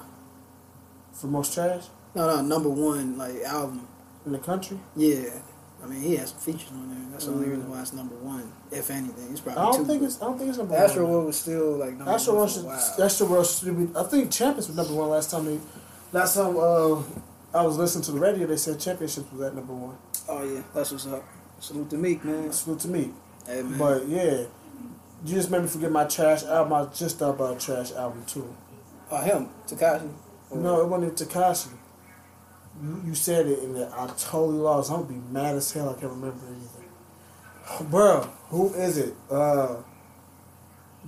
For 1.12 1.28
most 1.28 1.54
trash 1.54 1.84
No, 2.14 2.26
no, 2.26 2.42
number 2.42 2.68
one 2.68 3.16
like 3.18 3.42
album. 3.42 3.86
in 4.26 4.32
the 4.32 4.38
country. 4.38 4.78
Yeah. 4.96 5.28
I 5.82 5.86
mean, 5.86 6.00
he 6.00 6.16
has 6.16 6.30
some 6.30 6.38
features 6.38 6.70
on 6.72 6.88
there. 6.88 6.98
That's 7.12 7.26
the 7.26 7.32
only 7.32 7.46
Mm. 7.46 7.50
reason 7.56 7.70
why 7.70 7.80
it's 7.82 7.92
number 7.92 8.14
one, 8.16 8.50
if 8.70 8.90
anything. 8.90 9.30
It's 9.30 9.40
probably. 9.40 9.60
I 9.62 9.64
don't 9.66 9.76
two. 9.80 9.84
think 9.84 10.02
it's. 10.02 10.16
I 10.20 10.24
don't 10.24 10.38
think 10.38 10.48
it's 10.48 10.58
number 10.58 10.74
Astro 10.76 11.02
one. 11.04 11.12
World 11.12 11.26
was 11.26 11.36
still 11.36 11.76
like 11.76 11.96
number 11.98 12.10
Astro 12.10 12.32
one 12.34 12.40
World 12.40 12.50
should. 12.50 13.04
Astro 13.04 13.26
World 13.26 13.46
should 13.46 13.76
be. 13.92 13.98
I 13.98 14.02
think 14.04 14.30
Champions 14.32 14.66
was 14.68 14.76
number 14.76 14.94
one 14.94 15.10
last 15.10 15.30
time. 15.30 15.44
They, 15.44 15.60
last 16.12 16.34
time 16.36 16.56
uh, 16.56 17.02
I 17.54 17.62
was 17.62 17.78
listening 17.78 18.02
to 18.04 18.12
the 18.12 18.18
radio, 18.18 18.48
they 18.48 18.56
said 18.56 18.80
Championships 18.80 19.30
was 19.32 19.40
at 19.42 19.54
number 19.54 19.72
one. 19.72 19.96
Oh 20.28 20.42
yeah, 20.42 20.62
that's 20.74 20.90
what's 20.90 21.06
up. 21.06 21.24
Salute 21.60 21.88
to 21.90 21.96
Meek, 21.96 22.24
man. 22.24 22.52
Salute 22.52 22.80
to 22.80 22.88
me. 22.88 23.12
Hey, 23.46 23.62
man. 23.62 23.78
But 23.78 24.08
yeah, 24.08 24.44
you 25.24 25.34
just 25.34 25.50
made 25.50 25.62
me 25.62 25.68
forget 25.68 25.92
my 25.92 26.04
trash 26.04 26.42
album. 26.42 26.72
I 26.72 26.86
just 26.92 27.18
thought 27.18 27.36
about 27.36 27.56
a 27.56 27.60
trash 27.60 27.92
album 27.92 28.24
too. 28.26 28.54
oh 29.10 29.20
him, 29.22 29.48
Tekashi. 29.68 30.10
No, 30.52 30.80
it 30.82 30.88
wasn't 30.88 31.16
Tekashi. 31.16 31.68
You, 32.82 33.02
you 33.06 33.14
said 33.14 33.46
it 33.46 33.60
and 33.60 33.78
I 33.78 34.08
totally 34.18 34.58
lost. 34.58 34.90
I'm 34.90 35.02
gonna 35.02 35.12
be 35.12 35.32
mad 35.32 35.54
as 35.54 35.70
hell. 35.70 35.90
I 35.90 35.92
can't 35.92 36.12
remember 36.12 36.44
anything. 36.48 37.88
Bro, 37.88 38.22
who 38.48 38.74
is 38.74 38.98
it? 38.98 39.14
Uh, 39.30 39.76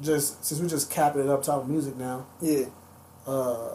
just 0.00 0.44
since 0.44 0.60
we 0.60 0.69
just 0.69 0.90
capping 0.90 1.22
it 1.22 1.28
up, 1.28 1.42
talking 1.42 1.70
music 1.70 1.97
now. 1.97 2.26
Yeah. 2.40 2.66
Uh, 3.26 3.75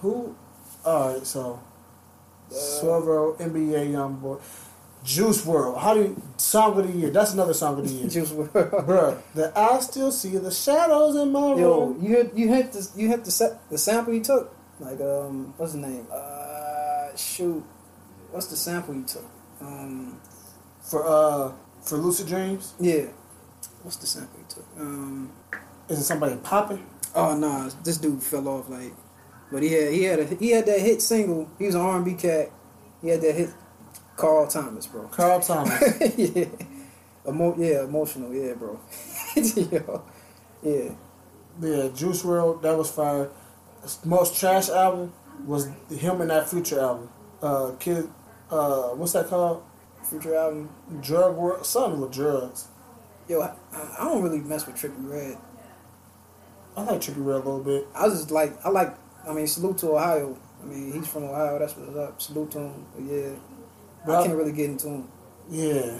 who? 0.00 0.34
All 0.84 1.12
right, 1.14 1.26
so 1.26 1.60
Uh, 2.50 2.54
Swervo, 2.54 3.36
NBA 3.38 3.92
YoungBoy, 3.92 4.40
Juice 5.04 5.44
WRLD. 5.44 5.78
How 5.78 5.94
do 5.94 6.00
you 6.00 6.22
song 6.36 6.78
of 6.78 6.86
the 6.86 6.98
year? 6.98 7.10
That's 7.10 7.32
another 7.32 7.54
song 7.54 7.78
of 7.78 7.86
the 7.88 7.94
year. 7.94 8.08
Juice 8.14 8.30
WRLD, 8.32 8.86
Bruh, 8.86 9.18
that 9.34 9.56
I 9.56 9.78
still 9.80 10.10
see 10.12 10.36
the 10.36 10.50
shadows 10.50 11.16
in 11.16 11.30
my 11.32 11.54
Yo, 11.54 11.86
room. 11.86 12.02
you 12.04 12.10
hit 12.16 12.32
you 12.34 12.48
hit 12.48 12.72
the 12.72 12.88
you 12.96 13.08
hit 13.08 13.24
the 13.24 13.58
the 13.70 13.78
sample 13.78 14.12
you 14.14 14.22
took. 14.22 14.54
Like 14.80 15.00
um, 15.00 15.54
what's 15.56 15.72
his 15.72 15.82
name? 15.82 16.06
Uh, 16.12 17.14
shoot, 17.16 17.62
what's 18.32 18.46
the 18.46 18.56
sample 18.56 18.94
you 18.94 19.04
took? 19.04 19.24
Um, 19.60 20.18
For 20.82 21.06
uh 21.06 21.52
for 21.82 21.96
Lucid 21.98 22.26
Dreams, 22.26 22.74
yeah, 22.80 23.06
what's 23.82 23.96
the 23.96 24.06
sample 24.06 24.38
you 24.40 24.46
took? 24.48 24.66
Um, 24.78 25.30
is 25.88 25.98
it 26.00 26.04
somebody 26.04 26.36
popping? 26.36 26.84
oh 27.14 27.36
no, 27.36 27.68
this 27.84 27.96
dude 27.98 28.22
fell 28.22 28.46
off 28.48 28.68
like, 28.68 28.92
but 29.50 29.62
he 29.62 29.72
had 29.72 29.92
he 29.92 30.02
had 30.04 30.18
a, 30.20 30.24
he 30.36 30.50
had 30.50 30.66
that 30.66 30.80
hit 30.80 31.02
single. 31.02 31.48
He 31.58 31.66
was 31.66 31.74
an 31.74 31.80
R 31.80 31.96
and 31.96 32.04
B 32.04 32.14
cat. 32.14 32.50
He 33.02 33.08
had 33.08 33.20
that 33.22 33.34
hit, 33.34 33.50
Carl 34.16 34.46
Thomas, 34.46 34.86
bro. 34.86 35.08
Carl 35.08 35.40
Thomas. 35.50 35.80
yeah, 36.16 36.44
Emo- 37.28 37.56
yeah, 37.58 37.84
emotional, 37.84 38.32
yeah, 38.34 38.54
bro. 38.54 38.78
Yeah, 40.62 40.90
yeah, 41.62 41.88
Juice 41.94 42.22
WRLD, 42.22 42.60
that 42.62 42.76
was 42.76 42.90
fire. 42.90 43.30
Most 44.04 44.38
trash 44.38 44.68
album 44.68 45.12
was 45.46 45.68
him 45.88 46.20
and 46.20 46.28
that 46.28 46.50
Future 46.50 46.78
album. 46.80 47.08
Uh, 47.40 47.72
kid, 47.80 48.06
uh, 48.50 48.88
what's 48.90 49.12
that 49.12 49.28
called? 49.28 49.62
future 50.02 50.34
album. 50.34 50.68
Drug 51.00 51.36
World, 51.36 51.64
something 51.64 52.00
with 52.00 52.12
drugs. 52.12 52.68
Yo, 53.28 53.40
I, 53.40 53.54
I 53.72 54.04
don't 54.04 54.22
really 54.22 54.40
mess 54.40 54.66
with 54.66 54.76
Trippie 54.76 55.08
Redd. 55.10 55.38
I 56.76 56.82
like 56.82 57.00
Trippie 57.00 57.24
Redd 57.24 57.36
a 57.36 57.38
little 57.38 57.60
bit. 57.62 57.86
I 57.94 58.06
was 58.06 58.18
just 58.18 58.30
like, 58.30 58.54
I 58.64 58.68
like, 58.70 58.94
I 59.28 59.32
mean, 59.32 59.46
salute 59.46 59.78
to 59.78 59.90
Ohio. 59.92 60.36
I 60.62 60.66
mean, 60.66 60.92
he's 60.92 61.06
from 61.08 61.24
Ohio. 61.24 61.58
That's 61.58 61.76
what's 61.76 61.96
up. 61.96 62.20
Salute 62.22 62.50
to 62.52 62.58
him. 62.58 62.86
But 62.94 63.04
yeah, 63.04 63.30
But 64.06 64.16
I 64.20 64.26
can't 64.26 64.36
really 64.38 64.52
get 64.52 64.70
into 64.70 64.88
him. 64.88 65.08
Yeah. 65.50 65.98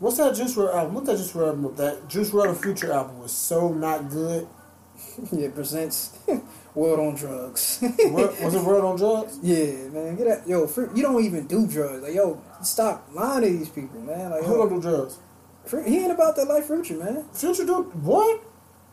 What's 0.00 0.16
that 0.18 0.34
Juice 0.34 0.54
WRLD 0.56 0.74
album? 0.74 0.94
What's 0.94 1.06
that 1.06 1.16
Juice 1.16 1.32
WRLD 1.32 1.46
album? 1.48 1.74
That 1.76 2.08
Juice 2.08 2.30
WRLD 2.30 2.48
and 2.50 2.58
Future 2.60 2.92
album 2.92 3.20
was 3.20 3.32
so 3.32 3.68
not 3.72 4.10
good. 4.10 4.46
yeah, 5.32 5.48
presents 5.50 6.18
World 6.74 7.00
on 7.00 7.14
Drugs. 7.14 7.78
Wor- 7.82 8.32
was 8.42 8.54
it 8.54 8.62
World 8.62 8.84
on 8.84 8.96
Drugs? 8.96 9.38
yeah, 9.42 9.88
man, 9.88 10.16
get 10.16 10.26
that. 10.26 10.48
Yo, 10.48 10.66
free, 10.66 10.86
you 10.94 11.02
don't 11.02 11.22
even 11.24 11.46
do 11.46 11.66
drugs. 11.66 12.02
Like, 12.02 12.14
yo, 12.14 12.40
stop 12.62 13.08
lying 13.12 13.42
to 13.42 13.48
these 13.48 13.68
people, 13.68 14.00
man. 14.00 14.30
Like, 14.30 14.44
Who 14.44 14.52
yo, 14.56 14.66
gonna 14.68 14.80
do 14.80 14.88
drugs? 14.88 15.18
Fru- 15.64 15.84
He 15.84 15.98
ain't 15.98 16.12
about 16.12 16.36
that 16.36 16.46
life, 16.46 16.66
Future 16.66 16.94
man. 16.96 17.24
Future 17.32 17.64
do 17.64 17.82
what? 18.02 18.40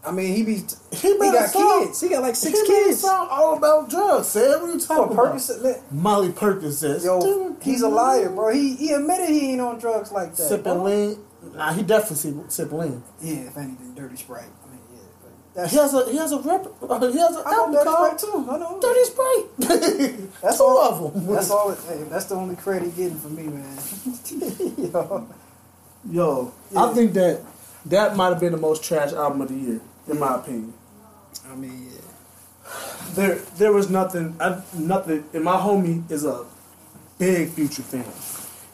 I 0.04 0.12
mean, 0.12 0.36
he 0.36 0.42
be 0.44 0.56
He 0.92 1.14
he 1.14 1.18
got 1.18 1.50
song. 1.52 1.86
kids. 1.86 2.02
He 2.02 2.10
got 2.10 2.24
like 2.24 2.36
six 2.36 2.60
he 2.60 2.66
kids. 2.66 3.02
song 3.02 3.28
all 3.30 3.56
about 3.58 3.90
drugs. 3.90 4.28
Say 4.30 4.48
what 4.50 4.74
you 4.74 4.80
talking 4.80 5.14
about? 5.14 5.34
Percocet. 5.36 5.92
Molly 5.92 6.30
Percocets, 6.30 7.04
Yo, 7.06 7.56
he's 7.62 7.82
a 7.84 7.88
liar, 7.88 8.30
bro. 8.30 8.52
He 8.54 8.76
he 8.76 8.92
admitted 8.94 9.30
he 9.30 9.52
ain't 9.52 9.62
on 9.62 9.78
drugs 9.80 10.12
like 10.12 10.32
that. 10.36 10.44
Sipping 10.48 10.84
lean. 10.84 11.20
Nah, 11.54 11.74
he 11.74 11.84
definitely 11.84 12.18
sip, 12.18 12.36
sip 12.52 12.72
lean. 12.72 13.04
Yeah, 13.22 13.34
if 13.48 13.58
anything, 13.58 13.94
dirty 13.96 14.16
sprite. 14.16 14.46
I 14.46 14.72
mean, 14.72 14.80
yeah, 15.56 15.68
He 15.68 15.76
has 15.78 15.94
a 15.94 16.10
he 16.10 16.18
has 16.18 16.32
a 16.32 16.40
rep. 16.40 16.66
Uh, 16.82 17.12
he 17.12 17.18
has 17.20 17.36
an 17.36 17.44
album 17.46 17.74
dirty 17.74 17.86
called 17.86 18.20
sprite 18.20 18.34
too. 18.34 18.48
I 18.52 18.58
know. 18.58 18.80
Dirty 18.80 19.04
Sprite. 19.04 20.32
That's 20.42 20.58
two 20.58 20.64
all. 20.64 20.80
of 21.06 21.14
them. 21.14 21.28
That's 21.28 21.52
all. 21.52 21.72
It, 21.72 21.80
hey, 21.88 22.04
that's 22.10 22.26
the 22.26 22.36
only 22.36 22.56
credit 22.56 22.86
he 22.86 23.04
getting 23.04 23.18
from 23.20 23.36
me, 23.36 23.44
man. 23.44 23.78
Yo. 24.92 25.28
Yo, 26.10 26.54
Yeah. 26.72 26.84
I 26.86 26.94
think 26.94 27.14
that 27.14 27.42
that 27.86 28.16
might 28.16 28.30
have 28.30 28.40
been 28.40 28.52
the 28.54 28.58
most 28.58 28.84
trash 28.84 29.14
album 29.14 29.42
of 29.42 29.50
the 29.50 29.56
year, 29.56 29.82
in 30.08 30.20
my 30.20 30.36
opinion. 30.36 30.74
I 31.50 31.56
mean, 31.56 31.92
yeah. 31.92 32.02
There, 33.16 33.36
there 33.58 33.74
was 33.74 33.90
nothing. 33.90 34.36
I, 34.40 34.62
nothing. 34.78 35.26
And 35.34 35.44
my 35.44 35.58
homie 35.58 36.10
is 36.12 36.26
a 36.26 36.46
big 37.18 37.50
Future 37.50 37.82
fan, 37.82 38.06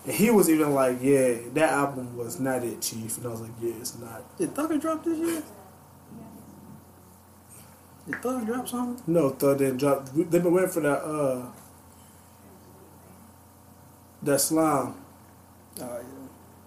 and 0.06 0.14
he 0.14 0.30
was 0.30 0.50
even 0.50 0.74
like, 0.74 0.98
"Yeah, 1.02 1.36
that 1.54 1.72
album 1.72 2.16
was 2.18 2.40
not 2.40 2.64
it, 2.64 2.82
Chief." 2.82 3.18
And 3.18 3.26
I 3.26 3.30
was 3.30 3.42
like, 3.42 3.52
"Yeah, 3.62 3.74
it's 3.80 3.98
not." 3.98 4.38
Did 4.38 4.54
Thugger 4.54 4.80
drop 4.80 5.04
this 5.04 5.18
year? 5.18 5.42
Did 8.08 8.22
Thug 8.22 8.46
drop 8.46 8.68
something? 8.68 9.04
No, 9.14 9.30
Thug 9.32 9.58
didn't 9.58 9.78
drop. 9.78 10.08
They've 10.14 10.32
been 10.44 10.54
waiting 10.54 10.70
for 10.70 10.80
that. 10.82 11.00
Uh, 11.04 11.46
that 14.24 14.40
slime. 14.40 14.96
Oh 15.80 15.84
yeah. 15.84 16.02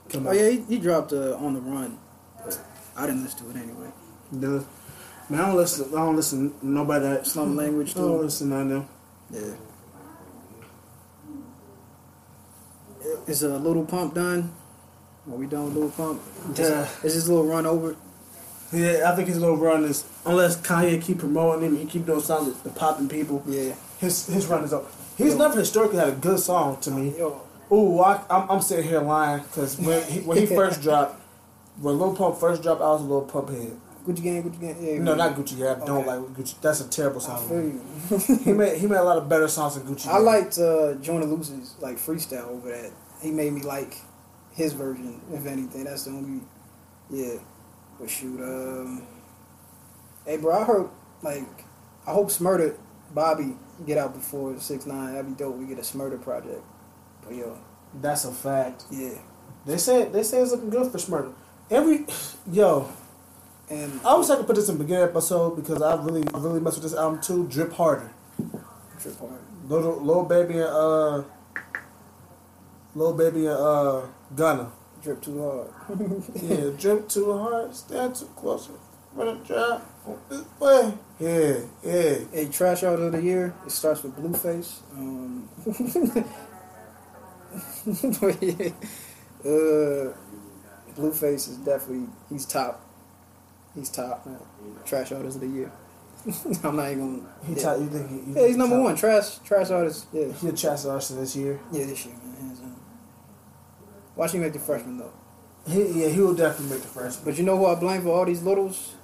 Come 0.08 0.26
Oh 0.26 0.30
out. 0.30 0.36
yeah, 0.36 0.48
he, 0.50 0.60
he 0.62 0.78
dropped 0.78 1.12
uh, 1.12 1.34
on 1.36 1.54
the 1.54 1.60
run. 1.60 1.98
I 2.96 3.06
didn't 3.06 3.22
listen 3.24 3.44
to 3.52 3.58
it 3.58 3.62
anyway. 3.62 3.90
The- 4.32 4.64
man, 5.28 5.40
I 5.40 5.46
don't 5.46 5.56
listen. 5.56 5.88
I 5.88 5.96
don't 6.04 6.16
listen 6.16 6.58
to 6.60 6.66
nobody 6.66 7.06
that 7.06 7.26
Slum 7.26 7.48
mm-hmm. 7.48 7.58
language 7.58 7.90
I 7.90 8.00
don't 8.00 8.10
mm-hmm. 8.10 8.22
listen 8.24 8.50
to 8.50 8.56
them. 8.56 8.88
Yeah. 9.30 9.54
Is 13.26 13.42
a 13.42 13.54
uh, 13.54 13.58
little 13.58 13.84
pump 13.84 14.14
done? 14.14 14.52
Are 15.30 15.36
we 15.36 15.46
done 15.46 15.64
with 15.66 15.74
little 15.74 15.90
pump? 15.90 16.22
Yeah. 16.56 16.88
Is 17.04 17.14
this 17.14 17.28
little 17.28 17.44
run 17.44 17.66
over? 17.66 17.96
Yeah, 18.72 19.10
I 19.10 19.16
think 19.16 19.28
his 19.28 19.38
little 19.38 19.56
run 19.56 19.84
is 19.84 20.04
unless 20.24 20.56
Kanye 20.60 21.02
keep 21.02 21.18
promoting 21.18 21.66
him, 21.66 21.76
he 21.76 21.86
keep 21.86 22.06
doing 22.06 22.20
songs 22.20 22.56
the 22.62 22.70
popping 22.70 23.08
people. 23.08 23.42
Yeah. 23.46 23.74
His 23.98 24.26
his 24.26 24.46
run 24.46 24.64
is 24.64 24.72
up. 24.72 24.90
He's 25.16 25.32
Yo. 25.32 25.38
never 25.38 25.58
historically 25.58 25.98
had 25.98 26.08
a 26.08 26.12
good 26.12 26.38
song 26.38 26.80
to 26.80 26.90
me. 26.90 27.16
Yo, 27.18 27.40
Ooh, 27.72 28.00
I, 28.00 28.20
I'm, 28.28 28.50
I'm 28.50 28.62
sitting 28.62 28.88
here 28.88 29.00
lying 29.00 29.42
because 29.44 29.78
when 29.78 30.02
he, 30.10 30.20
when 30.20 30.38
he 30.38 30.46
first 30.56 30.82
dropped, 30.82 31.20
when 31.80 31.98
Lil 31.98 32.16
Pump 32.16 32.38
first 32.38 32.62
dropped, 32.62 32.80
I 32.80 32.88
was 32.90 33.00
a 33.00 33.04
little 33.04 33.22
pump 33.22 33.50
head. 33.50 33.76
Gucci 34.06 34.22
Gang, 34.22 34.42
Gucci 34.42 34.60
Gang. 34.60 34.76
Yeah. 34.82 34.98
No, 35.02 35.14
not 35.14 35.34
Gucci. 35.36 35.58
Yeah, 35.58 35.78
I 35.82 35.86
don't 35.86 36.06
like 36.06 36.18
Gucci. 36.34 36.60
That's 36.60 36.80
a 36.80 36.88
terrible 36.88 37.20
I 37.20 37.24
song. 37.24 37.48
feel 37.48 37.62
you. 38.30 38.36
he 38.44 38.52
made 38.52 38.78
he 38.78 38.86
made 38.86 38.98
a 38.98 39.02
lot 39.04 39.18
of 39.18 39.28
better 39.28 39.48
songs 39.48 39.74
than 39.78 39.86
Gucci. 39.86 40.06
I 40.08 40.18
liked 40.18 40.58
uh, 40.58 40.94
Jonah 41.02 41.26
Luce's 41.26 41.74
like 41.80 41.96
freestyle 41.96 42.48
over 42.48 42.70
that. 42.70 42.92
He 43.22 43.30
made 43.30 43.52
me 43.52 43.62
like 43.62 43.94
his 44.52 44.72
version, 44.72 45.20
if 45.32 45.46
anything. 45.46 45.84
That's 45.84 46.04
the 46.04 46.10
only, 46.12 46.40
yeah. 47.10 47.34
But 47.98 48.08
shoot, 48.08 48.40
um, 48.40 49.02
hey 50.24 50.38
bro, 50.38 50.60
I 50.60 50.64
heard 50.64 50.88
like 51.22 51.64
I 52.06 52.12
hope 52.12 52.28
Shmurda 52.30 52.76
Bobby 53.14 53.56
get 53.86 53.98
out 53.98 54.14
before 54.14 54.58
six 54.58 54.86
nine. 54.86 55.12
That'd 55.14 55.26
be 55.36 55.44
dope. 55.44 55.56
We 55.56 55.66
get 55.66 55.78
a 55.78 55.82
Shmurda 55.82 56.20
project. 56.22 56.62
But 57.22 57.34
yo, 57.34 57.58
That's 58.00 58.24
a 58.24 58.32
fact. 58.32 58.84
yeah, 58.90 59.18
They 59.66 59.76
said 59.76 60.12
they 60.14 60.22
say 60.22 60.38
it's 60.40 60.50
looking 60.52 60.70
good 60.70 60.90
for 60.90 60.96
Shmurda. 60.96 61.34
Every 61.70 62.06
yo, 62.50 62.88
and 63.70 64.00
I 64.04 64.16
wish 64.16 64.28
I 64.28 64.36
could 64.36 64.46
put 64.46 64.56
this 64.56 64.68
in 64.68 64.78
the 64.78 64.84
beginning 64.84 65.04
episode 65.04 65.56
because 65.56 65.80
I 65.80 65.94
really 66.02 66.24
really 66.34 66.60
mess 66.60 66.74
with 66.74 66.82
this 66.82 66.94
album 66.94 67.20
too. 67.20 67.46
Drip 67.48 67.72
harder. 67.72 68.10
trip 69.00 69.18
hard. 69.18 69.40
Little 69.68 70.00
little 70.00 70.24
baby 70.24 70.54
and 70.54 70.64
uh, 70.64 71.22
little 72.94 73.14
baby 73.14 73.46
and 73.46 73.56
uh, 73.56 74.02
Gunna. 74.34 74.72
Drip 75.02 75.22
too 75.22 75.40
hard. 75.40 75.70
Yeah, 76.42 76.70
drip 76.76 77.08
too 77.08 77.32
hard, 77.32 77.74
stand 77.74 78.14
too 78.14 78.28
close, 78.36 78.68
run 79.14 79.28
a 79.28 79.82
this 80.28 80.44
way. 80.58 80.94
Yeah, 81.18 81.58
yeah. 81.82 82.18
Hey, 82.32 82.48
trash 82.50 82.82
out 82.82 82.98
of 82.98 83.12
the 83.12 83.22
year. 83.22 83.54
It 83.64 83.72
starts 83.72 84.02
with 84.02 84.16
Blueface. 84.16 84.80
Um, 84.92 85.48
yeah, 88.40 88.70
uh, 89.44 90.12
Blueface 90.96 91.48
is 91.48 91.56
definitely 91.58 92.08
he's 92.28 92.44
top. 92.44 92.89
He's 93.74 93.88
top 93.90 94.26
man. 94.26 94.38
Trash 94.84 95.12
artist 95.12 95.36
of 95.36 95.42
the 95.42 95.48
year. 95.48 95.70
I'm 96.64 96.76
not 96.76 96.90
even 96.90 97.20
gonna. 97.20 97.28
He 97.46 97.54
yeah. 97.54 97.62
top, 97.62 97.78
you 97.78 97.88
think 97.88 98.08
he, 98.10 98.16
you 98.16 98.34
yeah, 98.36 98.46
he's 98.48 98.56
number 98.56 98.76
top- 98.76 98.84
one. 98.84 98.96
Trash 98.96 99.38
trash 99.38 99.70
artist. 99.70 100.06
Yeah, 100.12 100.32
He 100.32 100.48
a 100.48 100.52
trash 100.52 100.84
artist 100.84 101.16
this 101.16 101.36
year. 101.36 101.60
yeah, 101.72 101.84
this 101.86 102.04
year, 102.06 102.14
man. 102.14 102.76
Watch 104.16 104.32
him 104.32 104.42
make 104.42 104.52
the 104.52 104.58
freshman 104.58 104.98
though. 104.98 105.12
He 105.66 106.02
yeah, 106.02 106.08
he 106.08 106.20
will 106.20 106.34
definitely 106.34 106.74
make 106.76 106.82
the 106.82 106.88
freshman. 106.88 107.24
But 107.24 107.38
you 107.38 107.44
know 107.44 107.56
who 107.56 107.66
I 107.66 107.74
blame 107.74 108.02
for 108.02 108.08
all 108.10 108.24
these 108.26 108.42
littles 108.42 108.94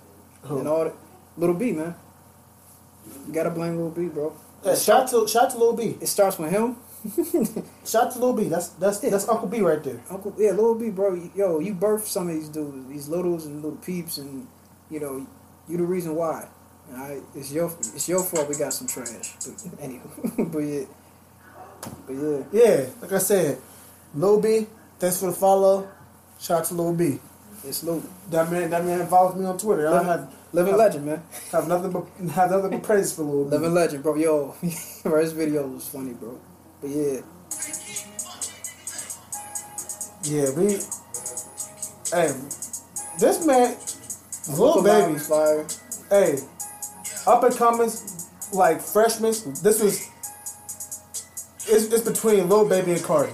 Who? 0.43 0.59
and 0.59 0.69
all 0.69 0.85
that? 0.85 0.95
Little 1.37 1.55
B, 1.55 1.73
man. 1.73 1.95
You 3.27 3.33
gotta 3.33 3.51
blame 3.51 3.77
Little 3.77 3.91
B, 3.91 4.07
bro. 4.09 4.37
Yeah, 4.65 4.75
shout 4.75 5.09
to 5.11 5.27
shout 5.29 5.51
to 5.51 5.59
Lil 5.59 5.75
B. 5.75 5.97
It 6.01 6.07
starts 6.09 6.39
with 6.39 6.51
him. 6.51 6.77
Shout 7.87 8.11
to 8.13 8.19
Lil 8.19 8.33
B. 8.33 8.45
That's 8.49 8.69
that's 8.71 9.01
Yeah. 9.05 9.11
that's 9.11 9.29
Uncle 9.29 9.47
B 9.47 9.61
right 9.61 9.81
there. 9.85 10.01
Uncle, 10.11 10.35
yeah, 10.37 10.51
Lil 10.51 10.75
B, 10.75 10.91
bro. 10.91 11.15
Yo, 11.37 11.61
you 11.61 11.73
birthed 11.73 12.07
some 12.07 12.29
of 12.29 12.35
these 12.35 12.49
dudes, 12.49 12.89
these 12.89 13.07
littles 13.09 13.47
and 13.47 13.63
little 13.63 13.79
peeps, 13.79 14.19
and 14.19 14.49
you 14.91 15.01
know, 15.01 15.27
you 15.69 15.77
the 15.77 15.85
reason 15.85 16.15
why. 16.15 16.49
All 16.93 16.99
right, 16.99 17.23
it's 17.35 17.53
your 17.53 17.67
it's 17.95 18.09
your 18.09 18.23
fault. 18.23 18.49
We 18.49 18.57
got 18.57 18.73
some 18.73 18.87
trash. 18.87 19.35
But 19.45 19.57
anywho, 19.83 20.53
but 20.53 20.59
yeah, 20.61 20.85
but 22.07 22.13
yeah, 22.15 22.43
Yeah, 22.53 22.87
like 23.03 23.13
I 23.13 23.19
said, 23.19 23.59
Lil 24.15 24.41
B. 24.41 24.67
Thanks 24.99 25.21
for 25.21 25.27
the 25.27 25.33
follow. 25.33 25.89
Shout 26.39 26.61
out 26.61 26.65
to 26.67 26.75
Lil 26.75 26.95
B. 26.95 27.19
it's 27.65 27.83
Lil. 27.83 28.03
That 28.31 28.51
man, 28.51 28.71
that 28.71 28.85
man 28.85 29.07
follows 29.09 29.35
me 29.37 29.45
on 29.45 29.59
Twitter. 29.59 29.89
I 29.89 29.93
Living, 29.93 30.07
have 30.07 30.35
living 30.53 30.77
legend, 30.77 31.07
man. 31.07 31.23
have 31.53 31.69
nothing 31.69 31.91
but 31.91 32.07
have 32.33 32.51
nothing 32.51 32.71
but 32.71 32.83
praise 32.83 33.13
for 33.13 33.23
Lil 33.23 33.45
B. 33.45 33.51
Living 33.51 33.75
legend, 33.75 34.03
bro. 34.03 34.15
Yo, 34.15 34.55
bro, 35.03 35.21
his 35.21 35.33
video 35.33 35.67
was 35.67 35.89
funny, 35.89 36.13
bro. 36.13 36.39
But 36.81 36.91
yeah, 36.91 37.21
Yeah, 40.23 40.51
we. 40.57 40.79
Hey, 42.13 42.33
this 43.19 43.45
man, 43.47 43.77
Lil 44.49 44.65
Uncle 44.65 44.83
Baby. 44.83 45.19
Fire. 45.19 45.67
Hey, 46.11 46.39
up 47.27 47.43
and 47.43 47.57
comers, 47.57 48.29
like 48.53 48.81
freshmen. 48.81 49.33
This 49.63 49.83
was. 49.83 50.09
It's, 51.69 51.93
it's 51.93 52.05
between 52.09 52.49
Lil 52.49 52.69
Baby 52.69 52.93
and 52.93 53.03
Cardi. 53.03 53.33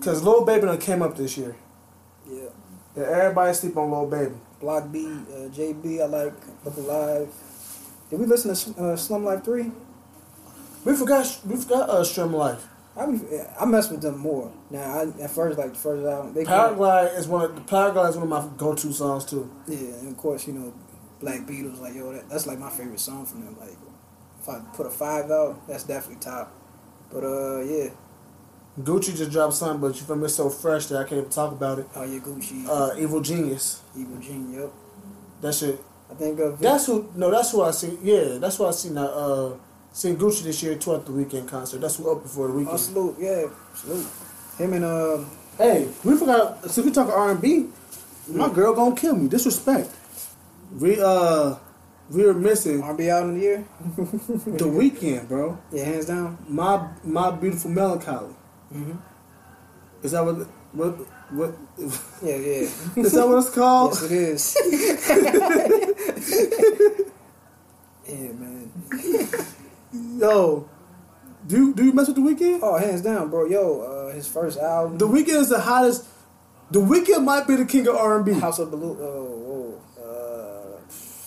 Cause 0.00 0.22
Lil 0.22 0.44
Baby 0.44 0.66
done 0.66 0.78
came 0.78 1.02
up 1.02 1.16
this 1.16 1.36
year. 1.36 1.56
Yeah, 2.30 2.44
Yeah, 2.96 3.04
everybody 3.04 3.54
sleep 3.54 3.76
on 3.76 3.90
Lil 3.90 4.06
Baby. 4.06 4.34
Block 4.60 4.90
B, 4.90 5.06
uh, 5.06 5.48
JB. 5.48 6.00
I 6.02 6.06
like 6.06 6.32
Look 6.64 6.76
Alive. 6.76 7.28
Did 8.10 8.20
we 8.20 8.26
listen 8.26 8.74
to 8.74 8.82
uh, 8.82 8.96
Slum 8.96 9.24
Life 9.24 9.44
Three? 9.44 9.70
We 10.84 10.94
forgot. 10.94 11.40
We 11.46 11.56
forgot 11.56 11.88
uh, 11.90 12.04
Strum 12.04 12.34
Life. 12.34 12.66
I 12.96 13.06
be, 13.06 13.20
I 13.60 13.64
mess 13.64 13.90
with 13.90 14.02
them 14.02 14.18
more 14.18 14.52
now. 14.70 14.80
I, 15.00 15.22
at 15.22 15.30
first, 15.30 15.58
like 15.58 15.72
the 15.72 15.78
first 15.78 16.06
album, 16.06 16.32
they 16.34 16.44
Paraglide 16.44 17.18
is 17.18 17.26
one 17.26 17.44
of 17.44 17.54
the 17.56 17.60
Paraglide 17.62 18.10
is 18.10 18.16
one 18.16 18.24
of 18.24 18.28
my 18.28 18.56
go-to 18.56 18.92
songs 18.92 19.24
too. 19.24 19.50
yeah, 19.66 19.78
and 19.78 20.08
of 20.08 20.16
course 20.16 20.46
you 20.46 20.52
know 20.52 20.72
Black 21.20 21.40
Beatles. 21.40 21.80
Like 21.80 21.94
yo, 21.94 22.12
that, 22.12 22.28
that's 22.28 22.46
like 22.46 22.58
my 22.58 22.70
favorite 22.70 23.00
song 23.00 23.26
from 23.26 23.44
them. 23.44 23.56
Like 23.58 23.76
if 24.40 24.48
I 24.48 24.60
put 24.76 24.86
a 24.86 24.90
five 24.90 25.30
out, 25.30 25.66
that's 25.66 25.82
definitely 25.84 26.20
top. 26.22 26.52
But 27.12 27.24
uh, 27.24 27.60
yeah, 27.62 27.88
Gucci 28.80 29.16
just 29.16 29.30
dropped 29.30 29.54
something, 29.54 29.80
but 29.80 29.96
you 29.98 30.06
feel 30.06 30.16
me? 30.16 30.24
It's 30.26 30.34
so 30.34 30.48
fresh 30.50 30.86
that 30.86 30.98
I 30.98 31.02
can't 31.04 31.18
even 31.18 31.30
talk 31.30 31.52
about 31.52 31.78
it. 31.80 31.86
oh 31.96 32.04
yeah, 32.04 32.18
Gucci, 32.20 32.66
Uh, 32.68 32.94
Evil 32.98 33.20
Genius. 33.20 33.82
Evil 33.96 34.18
Genius. 34.18 34.62
yep. 34.62 34.72
That 35.40 35.54
shit. 35.54 35.84
I 36.10 36.14
think 36.14 36.38
of 36.38 36.58
That's 36.60 36.86
who. 36.86 37.10
No, 37.16 37.30
that's 37.30 37.50
who 37.50 37.62
I 37.62 37.70
see. 37.72 37.98
Yeah, 38.02 38.38
that's 38.38 38.56
who 38.56 38.66
I 38.66 38.70
seen. 38.70 38.94
That 38.94 39.10
uh, 39.10 39.54
seen 39.94 40.16
Gucci 40.16 40.42
this 40.42 40.62
year 40.62 40.74
too 40.74 40.94
at 40.94 41.06
the 41.06 41.12
Weeknd 41.12 41.48
concert. 41.48 41.80
That's 41.80 41.96
who 41.96 42.12
up 42.12 42.22
before 42.22 42.48
the 42.48 42.54
oh, 42.54 42.56
Weeknd. 42.58 42.78
salute, 42.78 43.16
yeah, 43.18 43.46
salute. 43.74 44.06
Him 44.58 44.74
and 44.74 44.84
um, 44.84 45.30
Hey, 45.56 45.88
we 46.02 46.16
forgot. 46.16 46.68
So 46.68 46.82
we 46.82 46.90
talk 46.90 47.08
R 47.08 47.30
and 47.30 47.40
B. 47.40 47.68
My 48.28 48.52
girl 48.52 48.74
gonna 48.74 48.96
kill 48.96 49.14
me. 49.14 49.28
Disrespect. 49.28 49.88
We 50.80 51.00
uh, 51.00 51.54
we 52.10 52.24
were 52.24 52.34
missing 52.34 52.82
R&B 52.82 53.08
out 53.08 53.22
in 53.24 53.34
the 53.34 53.40
year. 53.40 53.64
the 53.96 54.64
Weeknd, 54.66 55.28
bro. 55.28 55.56
Yeah, 55.70 55.84
hands 55.84 56.06
down. 56.06 56.38
My 56.48 56.88
my 57.04 57.30
beautiful 57.30 57.70
melancholy. 57.70 58.34
hmm 58.72 58.94
Is 60.02 60.10
that 60.10 60.24
what 60.24 60.48
what 60.72 60.96
what? 61.30 61.54
Yeah, 62.20 62.34
yeah. 62.36 62.68
Is 62.96 63.12
that 63.12 63.28
what 63.28 63.38
it's 63.38 63.50
called? 63.50 63.96
yes, 64.10 64.56
it 64.58 64.72
is. 64.74 67.10
yeah, 68.08 68.32
man. 68.32 68.72
Yo, 69.94 70.68
Do 71.46 71.56
you, 71.56 71.74
do 71.74 71.84
you 71.84 71.92
mess 71.92 72.08
with 72.08 72.16
the 72.16 72.22
Weeknd? 72.22 72.60
Oh, 72.62 72.76
hands 72.78 73.02
down, 73.02 73.30
bro. 73.30 73.44
Yo, 73.46 73.80
uh, 73.82 74.12
his 74.14 74.26
first 74.26 74.58
album, 74.58 74.98
The 74.98 75.06
Weeknd 75.06 75.28
is 75.40 75.48
the 75.50 75.60
hottest. 75.60 76.04
The 76.70 76.80
Weeknd 76.80 77.22
might 77.24 77.46
be 77.46 77.56
the 77.56 77.64
king 77.66 77.86
of 77.86 77.94
R 77.96 78.16
and 78.16 78.24
B. 78.24 78.32
House 78.32 78.58
of 78.58 78.70
Balloon. 78.70 78.96
Oh, 79.00 79.24
whoa. 79.24 79.80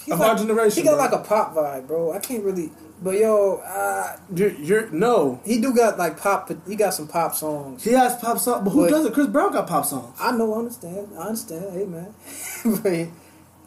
Uh, 0.10 0.14
Of 0.14 0.20
like- 0.20 0.30
our 0.30 0.36
generation, 0.38 0.78
He 0.78 0.84
got 0.84 0.96
bro. 0.96 1.04
like 1.06 1.12
a 1.14 1.20
pop 1.28 1.54
vibe, 1.56 1.88
bro. 1.88 2.12
I 2.14 2.20
can't 2.20 2.44
really. 2.44 2.72
But 3.02 3.12
yo, 3.20 3.58
uh, 3.58 4.18
You're, 4.34 4.52
you're 4.54 4.90
no. 4.90 5.40
he 5.46 5.62
do 5.62 5.72
got 5.74 6.00
like 6.00 6.20
pop. 6.20 6.52
He 6.68 6.76
got 6.76 6.96
some 6.96 7.08
pop 7.08 7.36
songs. 7.36 7.84
He 7.84 7.92
has 7.92 8.16
pop 8.16 8.40
songs, 8.40 8.64
but 8.64 8.72
who 8.72 8.82
But- 8.86 8.90
doesn't? 8.90 9.14
Chris 9.14 9.28
Brown 9.28 9.52
got 9.54 9.68
pop 9.68 9.86
songs. 9.86 10.18
I 10.20 10.32
know, 10.32 10.54
I 10.56 10.58
understand. 10.60 11.10
I 11.18 11.22
understand. 11.28 11.74
Hey, 11.74 11.86
man. 11.86 12.14
but 12.82 12.92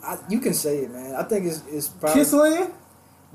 I, 0.04 0.18
you 0.28 0.40
can 0.40 0.52
say 0.52 0.78
it, 0.78 0.90
man. 0.90 1.14
I 1.14 1.22
think 1.22 1.46
it's 1.46 1.62
it's 1.68 1.88
probably 1.88 2.22
Kissland, 2.22 2.72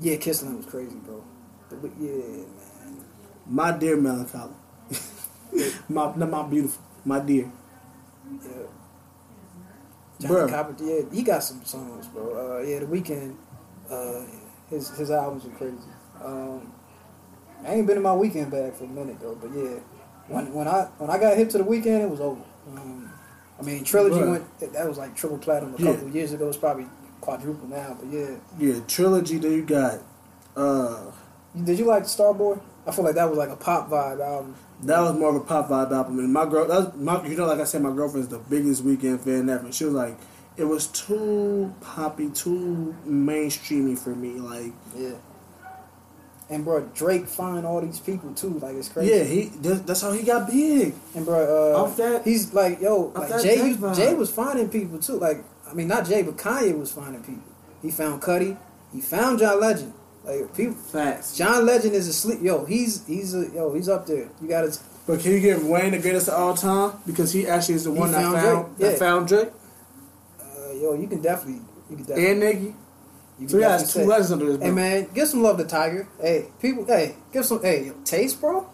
yeah. 0.00 0.16
Kissland 0.16 0.58
was 0.58 0.66
crazy, 0.66 0.96
bro. 0.96 1.24
But, 1.68 1.90
yeah, 2.00 2.10
man. 2.10 3.04
my 3.46 3.72
dear 3.76 3.96
melancholy, 3.96 4.52
my 5.88 6.14
not 6.16 6.30
my 6.30 6.42
beautiful, 6.44 6.82
my 7.04 7.20
dear. 7.20 7.50
Yeah. 8.42 8.50
Johnny. 10.18 10.50
Copper, 10.50 10.74
yeah, 10.84 11.02
he 11.12 11.22
got 11.22 11.42
some 11.42 11.64
songs, 11.64 12.06
bro. 12.08 12.58
Uh, 12.58 12.62
yeah, 12.62 12.78
the 12.78 12.86
Weeknd, 12.86 13.34
uh, 13.90 14.22
his 14.70 14.88
his 14.90 15.10
albums 15.10 15.44
are 15.44 15.50
crazy. 15.50 15.76
Um, 16.24 16.72
I 17.66 17.74
ain't 17.74 17.86
been 17.86 17.96
in 17.98 18.02
my 18.02 18.10
Weeknd 18.14 18.50
bag 18.50 18.74
for 18.74 18.84
a 18.84 18.88
minute 18.88 19.18
though, 19.20 19.34
but 19.34 19.50
yeah, 19.54 19.78
when 20.28 20.52
when 20.54 20.68
I 20.68 20.88
when 20.98 21.10
I 21.10 21.18
got 21.18 21.36
hip 21.36 21.50
to 21.50 21.58
the 21.58 21.64
Weeknd, 21.64 22.02
it 22.02 22.08
was 22.10 22.20
over. 22.20 22.40
Um, 22.74 23.10
I 23.58 23.62
mean, 23.62 23.84
trilogy 23.84 24.16
Bruh. 24.16 24.30
went 24.30 24.58
that- 24.60 24.72
that 24.72 24.88
was 24.88 24.98
like 24.98 25.14
triple 25.14 25.38
platinum 25.38 25.74
a 25.74 25.82
Yeah. 25.82 25.92
couple 25.92 26.08
years 26.10 26.32
ago. 26.32 26.48
It's 26.48 26.56
probably 26.56 26.86
quadruple 27.20 27.68
now, 27.68 27.96
but 28.00 28.08
yeah. 28.10 28.36
Yeah, 28.58 28.80
trilogy. 28.86 29.38
Then 29.38 29.52
you 29.52 29.62
got. 29.64 30.00
uh 30.56 31.10
Did 31.64 31.78
you 31.78 31.86
like 31.86 32.04
Starboy? 32.04 32.60
I 32.86 32.92
feel 32.92 33.04
like 33.04 33.14
that 33.14 33.28
was 33.28 33.38
like 33.38 33.48
a 33.48 33.56
pop 33.56 33.88
vibe 33.90 34.20
album. 34.24 34.54
That 34.82 35.00
was 35.00 35.14
more 35.18 35.30
of 35.30 35.36
a 35.36 35.40
pop 35.40 35.68
vibe 35.68 35.90
album, 35.90 36.18
and 36.18 36.32
my 36.32 36.44
girl. 36.44 36.66
That's 36.66 36.94
my. 36.96 37.26
You 37.26 37.36
know, 37.36 37.46
like 37.46 37.60
I 37.60 37.64
said, 37.64 37.82
my 37.82 37.90
girlfriend's 37.94 38.28
the 38.28 38.38
biggest 38.38 38.84
Weeknd 38.84 39.20
fan 39.20 39.48
ever. 39.48 39.72
She 39.72 39.84
was 39.86 39.94
like, 39.94 40.16
it 40.56 40.64
was 40.64 40.86
too 40.88 41.74
poppy, 41.80 42.30
too 42.30 42.94
mainstreamy 43.06 43.98
for 43.98 44.14
me. 44.14 44.32
Like, 44.34 44.72
Yeah. 44.96 45.14
And 46.48 46.64
bro, 46.64 46.82
Drake 46.94 47.26
find 47.26 47.66
all 47.66 47.80
these 47.80 47.98
people 47.98 48.32
too. 48.34 48.50
Like 48.60 48.76
it's 48.76 48.88
crazy. 48.88 49.12
yeah, 49.16 49.24
he. 49.24 49.44
That's 49.60 50.02
how 50.02 50.12
he 50.12 50.22
got 50.22 50.48
big. 50.48 50.94
And 51.14 51.24
bro, 51.24 51.74
uh, 51.74 51.82
Off 51.82 51.96
that- 51.96 52.24
he's 52.24 52.54
like, 52.54 52.80
yo, 52.80 53.06
like 53.16 53.42
Jay, 53.42 53.56
vibe. 53.72 53.96
Jay 53.96 54.14
was 54.14 54.30
finding 54.30 54.68
people 54.68 54.98
too. 55.00 55.18
Like, 55.18 55.42
I 55.68 55.74
mean, 55.74 55.88
not 55.88 56.06
Jay, 56.06 56.22
but 56.22 56.36
Kanye 56.36 56.78
was 56.78 56.92
finding 56.92 57.22
people. 57.22 57.42
He 57.82 57.90
found 57.90 58.22
Cudi. 58.22 58.56
He 58.92 59.00
found 59.00 59.40
John 59.40 59.58
Legend. 59.58 59.92
Like 60.26 60.56
people, 60.56 60.74
Facts. 60.74 61.36
John 61.36 61.64
Legend 61.64 61.94
is 61.94 62.08
asleep. 62.08 62.40
Yo, 62.42 62.64
he's 62.64 63.06
he's 63.06 63.34
a, 63.34 63.48
yo, 63.54 63.72
he's 63.74 63.88
up 63.88 64.06
there. 64.06 64.28
You 64.42 64.48
got 64.48 64.62
to 64.62 64.78
But 65.06 65.20
can 65.20 65.32
you 65.32 65.40
give 65.40 65.64
Wayne 65.64 65.92
the 65.92 65.98
greatest 65.98 66.28
of 66.28 66.34
all 66.34 66.54
time 66.54 66.98
because 67.06 67.32
he 67.32 67.46
actually 67.46 67.76
is 67.76 67.84
the 67.84 67.92
He 67.92 67.98
one 67.98 68.10
that 68.10 68.22
found 68.22 68.36
found 68.36 68.66
Drake, 68.66 68.78
that 68.78 68.92
yeah. 68.92 68.98
found 68.98 69.28
Drake 69.28 69.48
uh, 70.40 70.72
yo, 70.72 70.94
you 70.94 71.06
can 71.06 71.20
definitely, 71.20 71.62
you 71.90 71.96
can 71.96 72.04
definitely, 72.04 72.30
and 72.30 72.40
Nicki. 72.40 72.74
Three 73.44 73.62
has 73.62 73.92
two 73.92 74.04
legends 74.04 74.32
under 74.32 74.46
this. 74.46 74.56
Bro. 74.56 74.66
Hey 74.66 74.72
man, 74.72 75.08
give 75.12 75.28
some 75.28 75.42
love 75.42 75.58
to 75.58 75.64
Tiger. 75.64 76.08
Hey 76.18 76.46
people, 76.58 76.86
hey 76.86 77.16
give 77.32 77.44
some 77.44 77.60
hey 77.60 77.92
taste, 78.02 78.40
bro. 78.40 78.66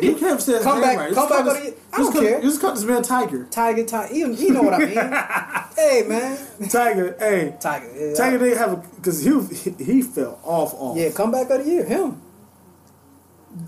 you 0.00 0.16
can't 0.18 0.40
say 0.40 0.62
come 0.62 0.80
back, 0.80 0.96
right. 0.96 1.12
come 1.12 1.28
back. 1.28 1.44
This, 1.44 1.74
I 1.92 1.98
don't 1.98 2.12
care. 2.14 2.36
You 2.38 2.48
just 2.48 2.62
call 2.62 2.74
this 2.74 2.84
man 2.84 3.02
Tiger. 3.02 3.44
Tiger, 3.50 3.84
Tiger. 3.84 4.14
You, 4.14 4.32
you 4.32 4.50
know 4.52 4.62
what 4.62 4.72
I 4.72 4.78
mean? 4.78 4.88
hey 5.76 6.08
man, 6.08 6.38
Tiger. 6.70 7.14
Hey 7.18 7.54
Tiger. 7.60 7.92
Yeah, 7.94 8.14
Tiger 8.14 8.38
didn't 8.38 8.56
have 8.56 8.72
a 8.72 8.76
because 8.76 9.22
he 9.22 9.84
he 9.84 10.00
fell 10.00 10.40
off 10.42 10.72
off. 10.72 10.96
Yeah, 10.96 11.10
come 11.10 11.30
back 11.30 11.50
of 11.50 11.62
the 11.62 11.70
year, 11.70 11.84
him. 11.84 12.22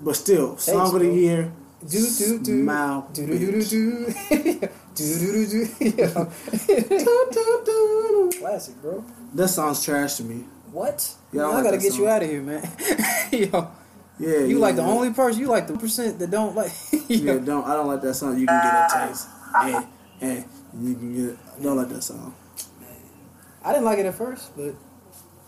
But 0.02 0.16
still, 0.16 0.56
song 0.56 0.90
bro. 0.92 0.96
of 0.96 1.02
the 1.02 1.12
year. 1.12 1.52
Do 1.86 2.10
do 2.18 2.38
do. 2.38 2.62
Smile. 2.62 3.10
Do 3.12 3.26
do 3.26 3.38
do 3.38 3.52
do 3.52 3.62
do. 3.68 4.68
Do 4.94 5.18
do 5.18 5.46
do 5.46 5.68
do. 7.66 8.30
Classic, 8.38 8.74
bro. 8.80 9.04
That 9.36 9.48
sounds 9.48 9.84
trash 9.84 10.16
to 10.16 10.24
me. 10.24 10.44
What? 10.72 11.14
Yeah, 11.32 11.44
I 11.46 11.52
I, 11.52 11.62
like 11.62 11.64
gotta 11.64 11.78
get 11.78 11.92
song. 11.92 12.02
you 12.02 12.08
out 12.08 12.22
of 12.24 12.30
here, 12.30 12.42
man. 12.42 12.62
Yo, 13.32 13.70
Yeah, 14.18 14.40
you 14.40 14.58
yeah, 14.58 14.58
like 14.58 14.76
the 14.76 14.82
yeah. 14.82 14.88
only 14.88 15.12
person. 15.12 15.40
You 15.40 15.48
like 15.48 15.66
the 15.68 15.78
percent 15.78 16.18
that 16.20 16.30
don't 16.30 16.56
like. 16.56 16.72
Yeah, 17.08 17.38
don't 17.38 17.64
I 17.66 17.74
don't 17.74 17.86
like 17.88 18.02
that 18.02 18.14
song. 18.14 18.38
You 18.38 18.46
can 18.46 18.60
get 18.62 18.74
a 18.74 19.08
taste, 19.08 19.28
and 19.62 19.86
and 20.20 20.44
you 20.82 20.94
can 20.96 21.14
get. 21.14 21.38
I 21.58 21.62
don't 21.62 21.76
like 21.76 21.88
that 21.90 22.02
song. 22.02 22.34
I 23.64 23.72
didn't 23.72 23.84
like 23.84 23.98
it 23.98 24.06
at 24.06 24.14
first, 24.14 24.56
but 24.56 24.74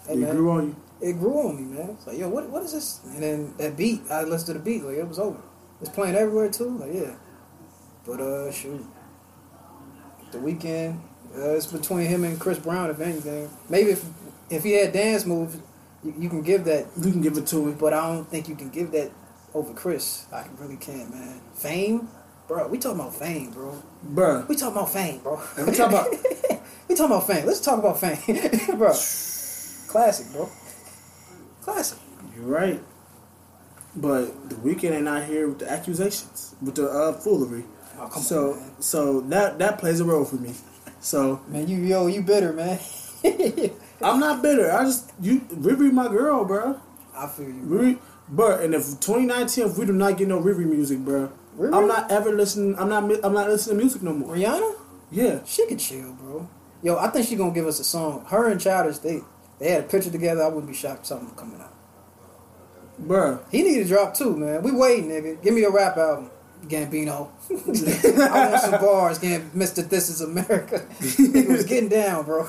hey, 0.06 0.14
It 0.14 0.18
man, 0.18 0.36
grew 0.36 0.50
on 0.52 0.66
you. 0.68 0.76
it 1.00 1.14
grew 1.14 1.48
on 1.48 1.56
me, 1.56 1.76
man. 1.76 1.90
It's 1.90 2.06
like, 2.06 2.18
yo, 2.18 2.28
what 2.28 2.48
what 2.50 2.62
is 2.64 2.72
this? 2.72 3.00
And 3.06 3.22
then 3.22 3.54
that 3.58 3.76
beat, 3.76 4.02
I 4.10 4.24
listened 4.24 4.46
to 4.48 4.52
the 4.54 4.60
beat, 4.64 4.82
like 4.84 4.96
it 4.98 5.08
was 5.08 5.18
over. 5.18 5.40
It's 5.80 5.90
playing 5.90 6.16
everywhere 6.16 6.50
too, 6.50 6.78
like 6.78 6.92
yeah. 6.94 7.14
But 8.06 8.20
uh, 8.20 8.52
shoot, 8.52 8.84
the 10.32 10.38
Weeknd, 10.38 11.00
uh, 11.36 11.50
it's 11.56 11.66
between 11.66 12.06
him 12.06 12.24
and 12.24 12.38
Chris 12.40 12.58
Brown, 12.58 12.90
if 12.90 13.00
anything. 13.00 13.50
Maybe 13.68 13.90
if 13.90 14.04
if 14.50 14.64
he 14.64 14.72
had 14.72 14.92
dance 14.92 15.26
moves, 15.26 15.56
you, 16.04 16.14
you 16.18 16.28
can 16.28 16.42
give 16.42 16.64
that, 16.64 16.86
You 16.96 17.12
can 17.12 17.20
give 17.20 17.36
it 17.36 17.46
to 17.48 17.68
him. 17.68 17.74
but 17.74 17.92
I 17.92 18.06
don't 18.12 18.28
think 18.28 18.48
you 18.48 18.56
can 18.56 18.70
give 18.70 18.92
that 18.92 19.10
over 19.54 19.72
Chris. 19.74 20.26
I 20.32 20.46
really 20.58 20.76
can't, 20.76 21.10
man. 21.10 21.40
Fame, 21.54 22.08
bro. 22.46 22.68
We 22.68 22.78
talking 22.78 23.00
about 23.00 23.14
fame, 23.14 23.50
bro. 23.50 23.82
Bruh. 24.06 24.48
We 24.48 24.56
talking 24.56 24.76
about 24.76 24.92
fame, 24.92 25.18
bro. 25.20 25.40
We 25.58 25.72
talking 25.72 25.98
about 25.98 26.10
we 26.88 26.94
talking 26.94 27.12
about 27.12 27.26
fame. 27.26 27.46
Let's 27.46 27.60
talk 27.60 27.78
about 27.78 27.98
fame, 28.00 28.76
bro. 28.78 28.88
Classic, 29.88 30.32
bro. 30.32 30.48
Classic. 31.62 31.98
You're 32.34 32.44
right. 32.46 32.80
But 33.96 34.48
the 34.50 34.54
Weeknd 34.56 34.92
ain't 34.92 35.08
out 35.08 35.24
here 35.24 35.48
with 35.48 35.60
the 35.60 35.70
accusations, 35.70 36.54
with 36.62 36.76
the 36.76 36.88
uh, 36.88 37.12
foolery. 37.14 37.64
Oh, 37.98 38.06
come 38.06 38.22
so 38.22 38.52
on, 38.52 38.80
so 38.82 39.20
that 39.22 39.58
that 39.58 39.78
plays 39.78 39.98
a 40.00 40.04
role 40.04 40.24
for 40.24 40.36
me. 40.36 40.54
So 41.00 41.40
Man, 41.48 41.68
you 41.68 41.78
yo, 41.78 42.06
you 42.06 42.22
bitter, 42.22 42.52
man. 42.52 42.78
I'm 44.02 44.20
not 44.20 44.42
bitter. 44.42 44.70
I 44.72 44.84
just 44.84 45.12
you 45.20 45.40
Riri 45.40 45.92
my 45.92 46.08
girl, 46.08 46.44
bro. 46.44 46.80
I 47.16 47.26
feel 47.26 47.46
you. 47.46 47.62
Bro. 47.62 47.78
Riri, 47.78 47.98
but 48.28 48.60
and 48.62 48.74
if 48.74 48.82
2019 49.00 49.64
if 49.66 49.78
we 49.78 49.86
do 49.86 49.92
not 49.92 50.16
get 50.18 50.28
no 50.28 50.40
Riri 50.40 50.66
music, 50.66 50.98
bro, 51.00 51.30
Riri? 51.58 51.74
I'm 51.76 51.88
not 51.88 52.10
ever 52.10 52.32
listening. 52.32 52.76
I'm 52.78 52.88
not. 52.88 53.04
I'm 53.24 53.32
not 53.32 53.48
listening 53.48 53.76
to 53.78 53.82
music 53.82 54.02
no 54.02 54.12
more. 54.12 54.34
Rihanna, 54.34 54.74
Yeah, 55.10 55.40
she 55.44 55.66
could 55.66 55.78
chill, 55.78 56.12
bro. 56.14 56.48
Yo, 56.82 56.96
I 56.96 57.08
think 57.08 57.26
she 57.26 57.34
gonna 57.36 57.52
give 57.54 57.66
us 57.66 57.80
a 57.80 57.84
song. 57.84 58.24
Her 58.28 58.48
and 58.48 58.60
Childish, 58.60 58.98
they 58.98 59.20
they 59.58 59.70
had 59.70 59.84
a 59.84 59.88
picture 59.88 60.10
together. 60.10 60.42
I 60.42 60.48
wouldn't 60.48 60.68
be 60.68 60.74
shocked 60.74 61.00
if 61.00 61.06
something 61.06 61.30
coming 61.34 61.60
out. 61.60 61.74
bruh. 63.00 63.40
He 63.50 63.62
need 63.62 63.82
to 63.82 63.84
drop 63.84 64.14
too, 64.14 64.36
man. 64.36 64.62
We 64.62 64.70
waiting, 64.72 65.10
nigga. 65.10 65.42
Give 65.42 65.54
me 65.54 65.64
a 65.64 65.70
rap 65.70 65.96
album, 65.96 66.30
Gambino. 66.66 67.28
I 68.30 68.50
want 68.50 68.60
some 68.62 68.80
bars, 68.80 69.18
Gam- 69.18 69.50
Mr. 69.54 69.88
This 69.88 70.08
Is 70.08 70.20
America. 70.20 70.86
he 71.00 71.42
was 71.46 71.64
getting 71.64 71.88
down, 71.88 72.24
bro. 72.24 72.48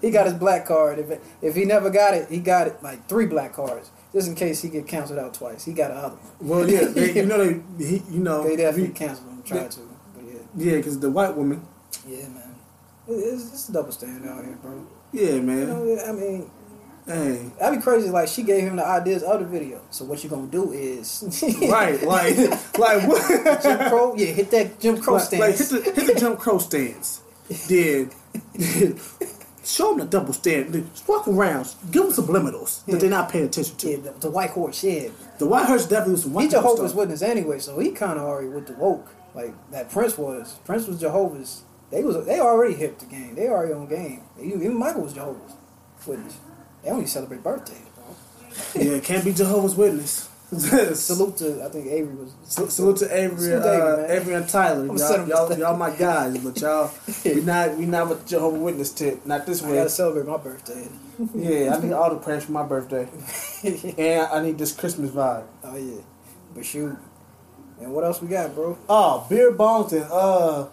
He 0.00 0.10
got 0.10 0.24
his 0.26 0.34
black 0.34 0.66
card. 0.66 0.98
If 0.98 1.20
if 1.42 1.54
he 1.54 1.64
never 1.64 1.90
got 1.90 2.14
it, 2.14 2.28
he 2.30 2.38
got 2.38 2.66
it 2.66 2.82
like 2.82 3.06
three 3.08 3.26
black 3.26 3.52
cards, 3.52 3.90
just 4.12 4.28
in 4.28 4.34
case 4.34 4.62
he 4.62 4.68
get 4.70 4.86
canceled 4.86 5.18
out 5.18 5.34
twice. 5.34 5.64
He 5.64 5.72
got 5.72 5.90
another 5.90 6.16
one. 6.16 6.48
Well, 6.48 6.68
yeah, 6.70 6.84
they, 6.86 7.12
you 7.14 7.26
know 7.26 7.44
they, 7.44 7.84
he, 7.84 8.02
you 8.10 8.20
know, 8.28 8.44
They 8.44 8.56
definitely 8.56 8.94
canceled 8.94 9.28
him. 9.28 9.42
Tried 9.42 9.70
to, 9.72 9.80
but 10.14 10.24
yeah, 10.24 10.38
yeah, 10.56 10.76
because 10.78 10.98
the 11.00 11.10
white 11.10 11.36
woman. 11.36 11.66
yeah, 12.08 12.28
man. 12.28 12.54
It- 13.08 13.12
It's, 13.12 13.52
it's 13.52 13.68
a 13.68 13.72
double 13.72 13.92
standard 13.92 14.28
out 14.30 14.44
here, 14.44 14.56
bro. 14.62 14.86
Yeah, 15.12 15.40
man. 15.40 15.58
You 15.58 15.66
know, 15.66 16.04
I 16.08 16.12
mean, 16.12 16.50
Hey, 17.06 17.50
that'd 17.58 17.78
be 17.78 17.82
crazy. 17.82 18.10
Like 18.10 18.28
she 18.28 18.42
gave 18.42 18.64
him 18.64 18.76
the 18.76 18.86
ideas 18.86 19.22
of 19.22 19.40
the 19.40 19.46
video. 19.46 19.80
So 19.90 20.04
what 20.04 20.22
you 20.22 20.30
gonna 20.30 20.46
do 20.46 20.72
is 20.72 21.42
right, 21.68 22.00
like, 22.02 22.36
like 22.78 23.08
what? 23.08 23.62
Jim 23.62 23.78
Crow, 23.88 24.14
yeah, 24.16 24.26
hit 24.26 24.50
that 24.52 24.78
Jim 24.80 25.00
Crow 25.00 25.14
like, 25.14 25.22
stance. 25.24 25.40
like 25.40 25.56
hit 25.82 25.94
the 25.96 26.00
hit 26.00 26.14
the 26.14 26.20
Jim 26.20 26.36
Crow 26.36 26.58
stance. 26.58 27.22
Then 27.68 28.10
show 29.64 29.90
them 29.90 29.98
the 29.98 30.06
double 30.06 30.32
stand. 30.32 30.72
Just 30.92 31.08
walk 31.08 31.26
around, 31.26 31.74
give 31.90 32.02
them 32.04 32.12
subliminals 32.12 32.84
that 32.86 33.00
they're 33.00 33.10
not 33.10 33.28
paying 33.30 33.46
attention 33.46 33.76
to. 33.76 33.90
yeah, 33.90 33.96
the, 33.96 34.12
the 34.20 34.30
white 34.30 34.50
horse, 34.50 34.84
yeah. 34.84 35.08
The 35.38 35.46
White 35.46 35.66
Horse 35.66 35.86
definitely 35.86 36.12
was 36.12 36.22
some 36.24 36.34
white 36.34 36.44
He 36.44 36.48
Jehovah's 36.50 36.90
stuff. 36.90 36.98
Witness 36.98 37.22
anyway, 37.22 37.58
so 37.58 37.78
he 37.78 37.90
kind 37.90 38.18
of 38.18 38.24
already 38.26 38.48
with 38.48 38.66
the 38.66 38.74
woke, 38.74 39.08
like 39.34 39.52
that 39.70 39.90
Prince 39.90 40.18
was. 40.18 40.58
Prince 40.64 40.86
was 40.86 41.00
Jehovah's. 41.00 41.62
They 41.90 42.04
was 42.04 42.24
they 42.26 42.38
already 42.38 42.74
hip 42.74 42.98
the 42.98 43.06
game. 43.06 43.34
They 43.34 43.48
already 43.48 43.72
on 43.72 43.86
game. 43.88 44.22
Even 44.40 44.62
even 44.62 44.78
Michael 44.78 45.02
was 45.02 45.14
Jehovah's 45.14 45.54
Witness. 46.06 46.38
They 46.82 46.90
only 46.90 47.06
celebrate 47.06 47.42
birthdays, 47.42 47.78
bro. 47.94 48.04
Yeah, 48.82 49.00
can't 49.00 49.24
be 49.24 49.32
Jehovah's 49.32 49.74
Witness. 49.74 50.28
Salute 50.94 51.36
to 51.36 51.64
I 51.64 51.68
think 51.68 51.86
Avery 51.86 52.12
was. 52.12 52.32
Salute, 52.42 52.72
salute 52.72 52.96
to 52.96 53.16
Avery, 53.16 53.38
Salute 53.38 53.62
uh, 53.64 54.02
Avery. 54.02 54.16
Avery 54.16 54.34
and 54.34 54.48
Tyler. 54.48 54.86
Y'all, 54.86 55.28
y'all, 55.28 55.58
y'all 55.58 55.76
my 55.76 55.90
guys, 55.90 56.38
but 56.38 56.60
y'all 56.60 56.90
we 57.24 57.40
not 57.42 57.76
we 57.76 57.86
not 57.86 58.08
with 58.08 58.26
Jehovah's 58.26 58.60
Witness 58.60 58.90
tip. 58.92 59.24
Not 59.24 59.46
this 59.46 59.62
I 59.62 59.68
way. 59.68 59.74
gotta 59.76 59.90
celebrate 59.90 60.26
my 60.26 60.38
birthday. 60.38 60.88
Yeah, 61.36 61.76
I 61.76 61.80
need 61.80 61.92
all 61.92 62.10
the 62.10 62.16
prayers 62.16 62.44
for 62.46 62.52
my 62.52 62.64
birthday, 62.64 63.08
and 63.96 64.26
I 64.26 64.42
need 64.42 64.58
this 64.58 64.72
Christmas 64.72 65.10
vibe. 65.10 65.44
Oh 65.62 65.76
yeah, 65.76 66.00
but 66.52 66.64
shoot. 66.64 66.98
And 67.80 67.92
what 67.94 68.02
else 68.02 68.20
we 68.20 68.26
got, 68.26 68.52
bro? 68.52 68.76
Oh, 68.88 69.26
beer 69.30 69.52
bongs 69.52 69.92
and 69.92 70.04
uh, 70.10 70.66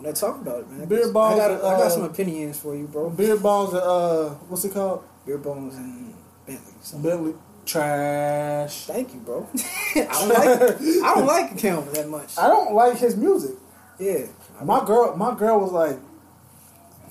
When 0.00 0.10
they 0.10 0.18
talk 0.18 0.40
about 0.40 0.60
it, 0.60 0.70
man. 0.70 0.88
Beer 0.88 1.12
balls, 1.12 1.38
I 1.38 1.48
got, 1.48 1.50
I 1.58 1.76
got 1.76 1.80
uh, 1.82 1.90
some 1.90 2.04
opinions 2.04 2.58
for 2.58 2.74
you, 2.74 2.86
bro. 2.86 3.10
beer 3.10 3.36
bongs 3.36 3.72
and 3.72 3.82
uh, 3.82 4.30
what's 4.48 4.64
it 4.64 4.72
called? 4.72 5.04
Beer 5.26 5.36
bones 5.36 5.76
and 5.76 6.14
Bentley. 6.46 6.72
So, 6.80 6.98
Bentley. 7.00 7.34
Trash. 7.66 8.86
Thank 8.86 9.12
you, 9.12 9.20
bro. 9.20 9.46
I 9.94 10.06
don't 10.10 10.28
like 10.30 10.80
I 10.80 11.14
don't 11.14 11.26
like 11.26 11.58
Kim 11.58 11.84
that 11.92 12.08
much. 12.08 12.38
I 12.38 12.48
don't 12.48 12.72
like 12.72 12.96
his 12.96 13.14
music. 13.14 13.56
Yeah. 13.98 14.24
My 14.64 14.82
girl, 14.86 15.14
my 15.18 15.34
girl 15.34 15.60
was 15.60 15.70
like, 15.70 15.98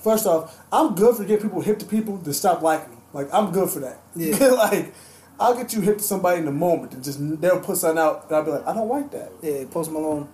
first 0.02 0.26
off, 0.26 0.58
I'm 0.72 0.96
good 0.96 1.14
for 1.14 1.22
getting 1.22 1.48
people 1.48 1.60
hip 1.60 1.78
to 1.78 1.86
people 1.86 2.18
to 2.18 2.34
stop 2.34 2.60
liking 2.60 2.90
them. 2.90 3.02
Like 3.12 3.32
I'm 3.32 3.52
good 3.52 3.70
for 3.70 3.78
that. 3.78 4.00
Yeah. 4.16 4.36
like 4.48 4.92
I'll 5.38 5.54
get 5.54 5.72
you 5.74 5.80
hip 5.80 5.98
to 5.98 6.02
somebody 6.02 6.40
in 6.40 6.44
the 6.44 6.50
moment 6.50 6.94
and 6.94 7.04
just 7.04 7.20
they'll 7.40 7.60
put 7.60 7.76
something 7.76 8.02
out 8.02 8.24
and 8.26 8.34
I'll 8.34 8.44
be 8.44 8.50
like, 8.50 8.66
I 8.66 8.74
don't 8.74 8.88
like 8.88 9.12
that. 9.12 9.30
Yeah, 9.42 9.64
Post 9.70 9.92
Malone. 9.92 10.28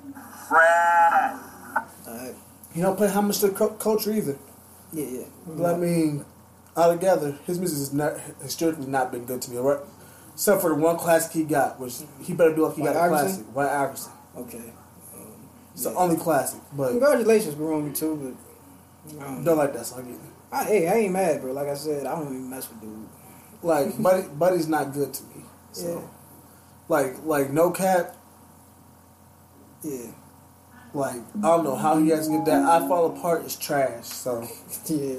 Alright. 2.07 2.35
He 2.77 2.83
don't 2.83 2.95
play 2.97 3.09
how 3.09 3.23
much 3.23 3.41
the 3.41 3.49
cu- 3.49 3.71
culture 3.79 4.13
either. 4.13 4.37
Yeah, 4.93 5.07
yeah. 5.07 5.25
But 5.47 5.75
I 5.75 5.79
mean, 5.79 6.25
altogether, 6.77 7.39
his 7.47 7.59
music 7.59 7.79
has 7.79 7.93
not 7.95 8.21
historically 8.43 8.87
not 8.87 9.11
been 9.11 9.25
good 9.25 9.41
to 9.43 9.51
me. 9.51 9.57
Right? 9.57 9.81
Except 10.35 10.61
for 10.61 10.69
the 10.69 10.77
one 10.77 10.99
classic 10.99 11.33
he 11.33 11.45
got, 11.45 11.81
which 11.81 11.95
he 12.23 12.35
better 12.35 12.53
be 12.53 12.61
like 12.61 12.75
he 12.77 12.83
White 12.83 12.93
got 12.93 12.97
a 12.97 13.15
Iverson? 13.15 13.27
classic. 13.45 13.57
White 13.57 13.71
Iverson. 13.71 14.13
Okay. 14.37 14.73
Um, 15.15 15.33
It's 15.73 15.85
the 15.85 15.95
only 15.95 16.17
classic, 16.19 16.61
but 16.75 16.91
Congratulations, 16.91 17.55
grew 17.55 17.75
on 17.77 17.87
me 17.89 17.93
too, 17.95 18.37
but 19.17 19.27
um, 19.27 19.43
don't 19.43 19.57
like 19.57 19.73
that 19.73 19.87
song 19.87 20.07
either. 20.07 20.21
I, 20.53 20.65
hey, 20.65 20.89
I 20.89 20.95
ain't 20.97 21.13
mad, 21.15 21.41
bro. 21.41 21.53
Like 21.53 21.69
I 21.69 21.75
said, 21.75 22.05
I 22.07 22.15
don't 22.15 22.27
even 22.27 22.51
mess 22.51 22.69
with 22.69 22.83
dude. 22.83 23.09
Like, 23.63 23.97
Buddy, 24.03 24.29
Buddy's 24.29 24.69
not 24.69 24.93
good 24.93 25.15
to 25.15 25.23
me. 25.25 25.45
So, 25.73 25.89
Yeah. 25.89 26.09
like, 26.89 27.25
like 27.25 27.51
no 27.51 27.71
cap. 27.71 28.15
Yeah. 29.83 30.11
Like, 30.97 31.21
I 31.39 31.43
don't 31.43 31.65
know 31.65 31.77
how 31.77 31.99
he 31.99 32.09
has 32.09 32.27
to 32.29 32.33
get 32.39 32.45
that. 32.47 32.63
I 32.65 32.81
Fall 32.89 33.07
Apart 33.17 33.45
is 33.45 33.57
trash. 33.57 34.07
So, 34.07 34.41
Yeah. 34.87 35.17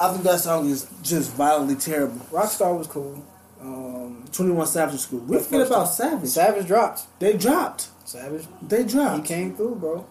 I 0.00 0.10
think 0.12 0.24
that 0.24 0.40
song 0.40 0.68
is 0.68 0.88
just 1.02 1.32
violently 1.34 1.76
terrible. 1.76 2.18
Rockstar 2.32 2.76
was 2.76 2.88
cool. 2.88 3.24
Um, 3.60 4.24
21 4.32 4.66
Savage 4.66 4.98
School. 5.00 5.20
We 5.20 5.36
The 5.38 5.42
forget 5.44 5.66
about. 5.68 5.84
Savage. 5.84 6.28
Savage 6.28 6.66
dropped. 6.66 7.06
They 7.20 7.36
dropped. 7.36 7.88
Savage. 8.04 8.44
They 8.60 8.82
dropped. 8.84 9.26
He 9.28 9.34
came 9.34 9.54
through, 9.54 9.76
bro. 9.76 10.04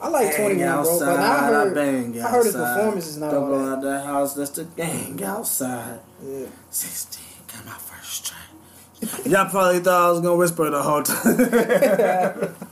I 0.00 0.08
like 0.08 0.34
21, 0.34 0.82
bro. 0.82 0.98
But 0.98 1.20
I 1.20 1.46
heard, 1.46 1.74
bang 1.74 2.20
I 2.20 2.28
heard 2.30 2.44
his 2.46 2.54
performance 2.56 3.06
is 3.06 3.18
not 3.18 3.30
Don't 3.30 3.48
go 3.50 3.64
that. 3.66 3.72
out 3.76 3.82
the 3.82 4.00
house, 4.02 4.34
that's 4.34 4.50
the 4.50 4.64
gang 4.64 5.22
outside. 5.22 6.00
Yeah. 6.26 6.46
16, 6.70 7.24
got 7.54 7.66
my 7.66 7.72
first 7.72 8.26
track. 8.26 9.26
Y'all 9.26 9.48
probably 9.48 9.78
thought 9.80 10.08
I 10.08 10.10
was 10.10 10.20
gonna 10.20 10.36
whisper 10.36 10.70
the 10.70 10.82
whole 10.82 11.02
time. 11.04 12.54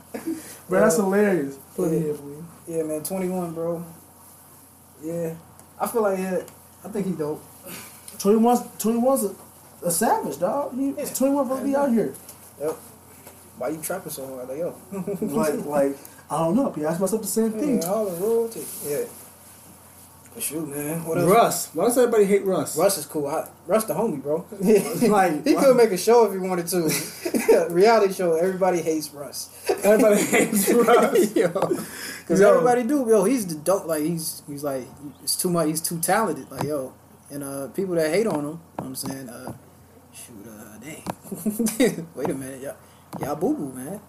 Bro, 0.71 0.79
that's 0.79 0.95
hilarious. 0.95 1.57
Put 1.75 1.91
it 1.91 2.01
here, 2.01 2.13
boy. 2.13 2.43
Yeah, 2.65 2.83
man, 2.83 3.03
21, 3.03 3.53
bro. 3.53 3.83
Yeah. 5.03 5.33
I 5.77 5.85
feel 5.85 6.01
like, 6.01 6.17
yeah, 6.17 6.43
I 6.85 6.87
think 6.87 7.07
he 7.07 7.11
dope. 7.11 7.43
21's, 8.13 8.61
21's 8.81 9.23
a, 9.83 9.87
a 9.87 9.91
savage, 9.91 10.39
dog. 10.39 10.73
He, 10.73 10.91
Yeah. 10.91 11.03
21 11.03 11.49
gonna 11.49 11.63
be 11.65 11.75
out 11.75 11.91
here. 11.91 12.13
Yep. 12.61 12.71
Why 13.57 13.67
you 13.67 13.81
trapping 13.81 14.13
so 14.13 14.25
hard? 14.25 14.47
Like, 14.47 14.59
yo. 14.59 14.73
Like, 15.21 15.65
like, 15.65 15.97
I 16.29 16.37
don't 16.37 16.55
know. 16.55 16.73
I 16.77 16.89
asked 16.89 17.01
myself 17.01 17.21
the 17.21 17.27
same 17.27 17.51
thing. 17.51 17.81
Yeah, 17.81 17.89
all 17.89 18.05
the 18.05 18.25
royalty. 18.25 18.63
Yeah. 18.87 19.03
But 20.33 20.43
shoot, 20.43 20.65
man. 20.67 21.03
What 21.03 21.17
else? 21.17 21.29
Russ. 21.29 21.69
Why 21.73 21.85
does 21.85 21.97
everybody 21.97 22.23
hate 22.23 22.45
Russ? 22.45 22.77
Russ 22.77 22.97
is 22.97 23.05
cool. 23.05 23.27
I, 23.27 23.49
Russ 23.67 23.83
the 23.83 23.93
homie, 23.93 24.21
bro. 24.21 24.45
Like, 24.61 25.43
he 25.45 25.53
why- 25.55 25.63
could 25.63 25.75
make 25.75 25.91
a 25.91 25.97
show 25.97 26.25
if 26.25 26.31
he 26.31 26.37
wanted 26.37 26.67
to. 26.67 27.67
Reality 27.69 28.13
show. 28.13 28.35
Everybody 28.35 28.81
hates 28.81 29.09
Russ. 29.13 29.49
Everybody 29.83 30.21
hates 30.35 30.69
Russ. 30.71 31.29
Because 32.21 32.39
Yo. 32.39 32.49
everybody 32.49 32.83
do. 32.83 33.05
Yo, 33.09 33.25
he's 33.25 33.45
the 33.45 33.55
dope. 33.55 33.85
Like 33.87 34.03
he's 34.03 34.41
he's 34.47 34.63
like 34.63 34.85
it's 35.21 35.35
too 35.35 35.49
much. 35.49 35.67
He's 35.67 35.81
too 35.81 35.99
talented. 35.99 36.49
Like 36.49 36.63
yo, 36.63 36.93
and 37.29 37.43
uh, 37.43 37.67
people 37.69 37.95
that 37.95 38.09
hate 38.09 38.25
on 38.27 38.35
him. 38.39 38.43
You 38.45 38.49
know 38.51 38.59
what 38.77 38.85
I'm 38.85 38.95
saying, 38.95 39.27
uh, 39.29 39.53
shoot, 40.13 40.47
uh, 40.47 40.77
dang. 40.79 42.07
Wait 42.15 42.29
a 42.29 42.33
minute, 42.33 42.61
y'all, 42.61 42.75
y'all 43.19 43.35
boo 43.35 43.53
boo, 43.53 43.73
man. 43.73 43.99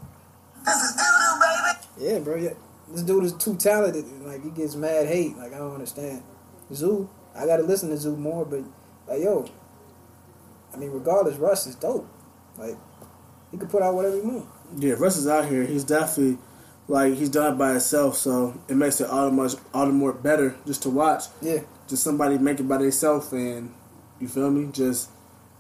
This 0.65 0.77
is 0.77 0.93
doo 0.95 1.03
doo, 1.03 1.41
baby. 1.41 2.13
Yeah, 2.13 2.19
bro. 2.21 2.37
Yeah, 2.37 2.51
this 2.93 3.03
dude 3.03 3.25
is 3.25 3.33
too 3.35 3.57
talented. 3.57 4.05
and, 4.05 4.27
Like 4.27 4.43
he 4.45 4.51
gets 4.51 4.75
mad 4.77 5.07
hate. 5.07 5.37
Like 5.37 5.53
I 5.53 5.59
don't 5.59 5.75
understand. 5.75 6.23
Zoo, 6.73 7.09
I 7.35 7.47
gotta 7.47 7.63
listen 7.63 7.91
to 7.91 7.97
Zoo 7.97 8.17
more, 8.17 8.45
but 8.45 8.63
like 9.09 9.23
yo, 9.23 9.49
I 10.73 10.77
mean, 10.77 10.91
regardless, 10.91 11.37
Russ 11.37 11.67
is 11.67 11.75
dope. 11.75 12.09
Like 12.57 12.77
he 13.51 13.57
could 13.59 13.71
put 13.71 13.83
out 13.83 13.95
whatever 13.95 14.17
he 14.17 14.23
want. 14.23 14.47
Yeah, 14.79 14.95
Russ 14.95 15.17
is 15.17 15.27
out 15.27 15.47
here. 15.47 15.65
He's 15.65 15.85
definitely 15.85 16.39
like 16.89 17.15
he's 17.15 17.29
done 17.29 17.55
it 17.55 17.59
by 17.59 17.71
himself, 17.71 18.17
so 18.17 18.59
it 18.69 18.77
makes 18.77 19.01
it 19.01 19.09
all 19.09 19.27
the 19.27 19.33
much 19.33 19.53
all 19.75 19.87
the 19.87 19.93
more 19.93 20.13
better 20.13 20.57
just 20.67 20.83
to 20.85 20.91
watch. 20.91 21.25
Yeah, 21.41 21.61
Just 21.89 22.03
somebody 22.03 22.39
make 22.39 22.61
it 22.61 22.65
by 22.69 22.79
themselves, 22.79 23.33
and 23.33 23.73
you 24.21 24.29
feel 24.29 24.51
me? 24.51 24.71
Just 24.73 25.11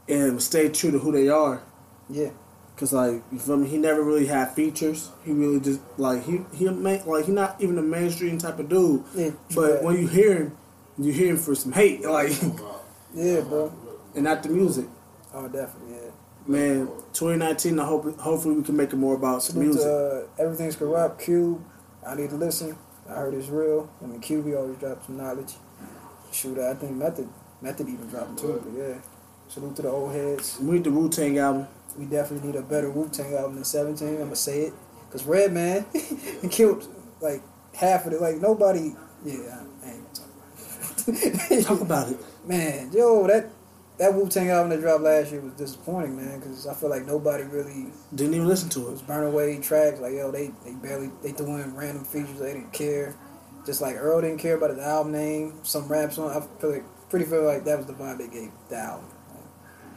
and 0.08 0.42
stay 0.42 0.68
true 0.68 0.90
to 0.90 0.98
who 0.98 1.12
they 1.12 1.28
are. 1.28 1.62
yeah, 2.10 2.30
Cause 2.76 2.92
like 2.92 3.22
you 3.30 3.38
feel 3.38 3.58
me, 3.58 3.68
he 3.68 3.76
never 3.78 4.02
really 4.02 4.26
had 4.26 4.52
features. 4.54 5.10
He 5.24 5.32
really 5.32 5.60
just 5.60 5.80
like 5.98 6.24
he 6.24 6.40
he 6.54 6.68
ma- 6.68 6.98
like 7.06 7.26
he 7.26 7.32
not 7.32 7.56
even 7.60 7.78
a 7.78 7.82
mainstream 7.82 8.38
type 8.38 8.58
of 8.58 8.68
dude. 8.68 9.04
yeah. 9.14 9.30
But 9.54 9.82
when 9.84 9.98
you 9.98 10.08
hear 10.08 10.34
him, 10.34 10.56
you 10.98 11.12
hear 11.12 11.28
him 11.30 11.36
for 11.36 11.54
some 11.54 11.72
hate, 11.72 12.00
like 12.04 12.32
yeah, 13.14 13.40
bro. 13.42 13.72
and 14.14 14.24
not 14.24 14.42
the 14.42 14.48
music. 14.48 14.86
Oh, 15.34 15.46
definitely. 15.48 15.94
Yeah. 15.96 16.10
Man, 16.46 16.86
2019. 17.12 17.78
I 17.78 17.84
hope 17.84 18.18
hopefully 18.18 18.56
we 18.56 18.62
can 18.64 18.76
make 18.76 18.92
it 18.92 18.96
more 18.96 19.14
about 19.14 19.42
some 19.42 19.54
Salute 19.54 19.66
music. 19.66 19.82
to 19.84 20.28
uh, 20.38 20.42
Everything's 20.42 20.74
Corrupt, 20.76 21.20
Cube. 21.20 21.62
I 22.06 22.14
need 22.16 22.30
to 22.30 22.36
listen. 22.36 22.76
I 23.08 23.12
heard 23.14 23.34
it's 23.34 23.48
real. 23.48 23.88
I 24.02 24.06
mean, 24.06 24.20
Cube, 24.20 24.46
he 24.46 24.54
always 24.54 24.76
drops 24.78 25.06
some 25.06 25.18
knowledge. 25.18 25.52
Shoot, 26.32 26.58
I 26.58 26.74
think 26.74 26.96
Method, 26.96 27.28
Method 27.60 27.88
even 27.88 28.06
dropped 28.08 28.38
too, 28.38 28.60
but 28.64 28.76
yeah. 28.76 28.94
Salute 29.48 29.76
to 29.76 29.82
the 29.82 29.88
old 29.90 30.12
heads. 30.12 30.58
We 30.60 30.72
need 30.76 30.84
the 30.84 30.90
Wu 30.90 31.08
Tang 31.10 31.36
album. 31.38 31.66
We 31.98 32.06
definitely 32.06 32.48
need 32.48 32.56
a 32.56 32.62
better 32.62 32.90
Wu 32.90 33.08
Tang 33.08 33.34
album 33.34 33.56
than 33.56 33.64
17. 33.64 34.08
I'm 34.08 34.18
gonna 34.18 34.36
say 34.36 34.62
it. 34.62 34.74
Because 35.06 35.24
Redman, 35.26 35.84
he 36.40 36.48
killed 36.50 36.86
like 37.20 37.42
half 37.74 38.06
of 38.06 38.12
it. 38.12 38.20
Like, 38.20 38.36
nobody. 38.36 38.94
Yeah, 39.24 39.60
I 39.84 39.90
ain't 39.90 40.04
gonna 40.04 40.14
talk 40.14 40.28
about 41.06 41.50
it. 41.50 41.64
Talk 41.64 41.80
about 41.80 42.08
it. 42.10 42.18
Man, 42.46 42.90
yo, 42.92 43.26
that. 43.26 43.50
That 43.98 44.14
Wu 44.14 44.26
Tang 44.26 44.48
album 44.50 44.70
that 44.70 44.80
dropped 44.80 45.04
last 45.04 45.30
year 45.30 45.42
was 45.42 45.52
disappointing, 45.52 46.16
man, 46.16 46.40
because 46.40 46.66
I 46.66 46.74
feel 46.74 46.88
like 46.88 47.06
nobody 47.06 47.44
really 47.44 47.92
Didn't 48.12 48.34
even 48.34 48.48
listen 48.48 48.68
to 48.70 48.80
it 48.80 48.88
it. 48.88 48.90
was 48.92 49.02
burn 49.02 49.24
away 49.26 49.60
tracks. 49.60 50.00
Like 50.00 50.14
yo, 50.14 50.32
they 50.32 50.50
they 50.64 50.72
barely 50.72 51.10
they 51.22 51.30
threw 51.30 51.56
in 51.58 51.76
random 51.76 52.04
features. 52.04 52.38
They 52.38 52.54
didn't 52.54 52.72
care. 52.72 53.14
Just 53.66 53.80
like 53.82 53.94
Earl 53.96 54.22
didn't 54.22 54.38
care 54.38 54.56
about 54.56 54.74
the 54.74 54.82
album 54.82 55.12
name, 55.12 55.60
some 55.62 55.86
raps 55.88 56.18
on. 56.18 56.30
I 56.30 56.40
feel 56.60 56.72
like 56.72 56.84
pretty 57.10 57.26
feel 57.26 57.44
like 57.44 57.64
that 57.64 57.76
was 57.76 57.86
the 57.86 57.92
vibe 57.92 58.18
they 58.18 58.28
gave 58.28 58.50
the 58.70 58.76
album. 58.78 59.06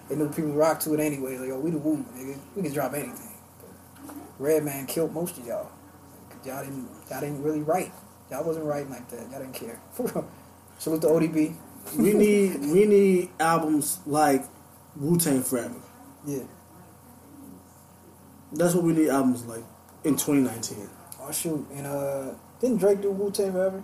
Like, 0.07 0.09
they 0.09 0.15
knew 0.15 0.29
people 0.29 0.51
rock 0.53 0.79
to 0.81 0.93
it 0.93 0.99
anyway. 0.99 1.37
Like 1.37 1.49
yo, 1.49 1.59
we 1.59 1.71
the 1.71 1.77
Wu, 1.77 2.05
nigga. 2.15 2.37
We 2.55 2.61
can 2.61 2.73
drop 2.73 2.93
anything. 2.93 3.31
But 4.05 4.15
Redman 4.39 4.85
killed 4.85 5.13
most 5.13 5.37
of 5.37 5.45
y'all. 5.45 5.69
Y'all 6.45 6.63
didn't 6.63 6.87
y'all 7.09 7.21
didn't 7.21 7.41
really 7.41 7.61
write. 7.61 7.91
Y'all 8.29 8.43
wasn't 8.43 8.65
writing 8.65 8.89
like 8.89 9.09
that. 9.09 9.29
Y'all 9.31 9.39
didn't 9.39 9.53
care. 9.53 9.79
Salute 10.77 11.01
to 11.01 11.07
ODB. 11.07 11.55
We 11.97 12.13
need 12.13 12.59
we 12.61 12.85
need 12.85 13.29
albums 13.39 13.99
like 14.05 14.43
Wu 14.95 15.17
Tang 15.17 15.41
Forever. 15.41 15.75
Yeah. 16.25 16.43
That's 18.51 18.73
what 18.73 18.83
we 18.83 18.93
need 18.93 19.09
albums 19.09 19.45
like 19.45 19.63
in 20.03 20.15
2019. 20.15 20.89
Oh 21.21 21.31
shoot. 21.31 21.65
And 21.73 21.87
uh, 21.87 22.33
didn't 22.59 22.77
Drake 22.77 23.01
do 23.01 23.11
Wu 23.11 23.31
Tang 23.31 23.51
forever? 23.51 23.83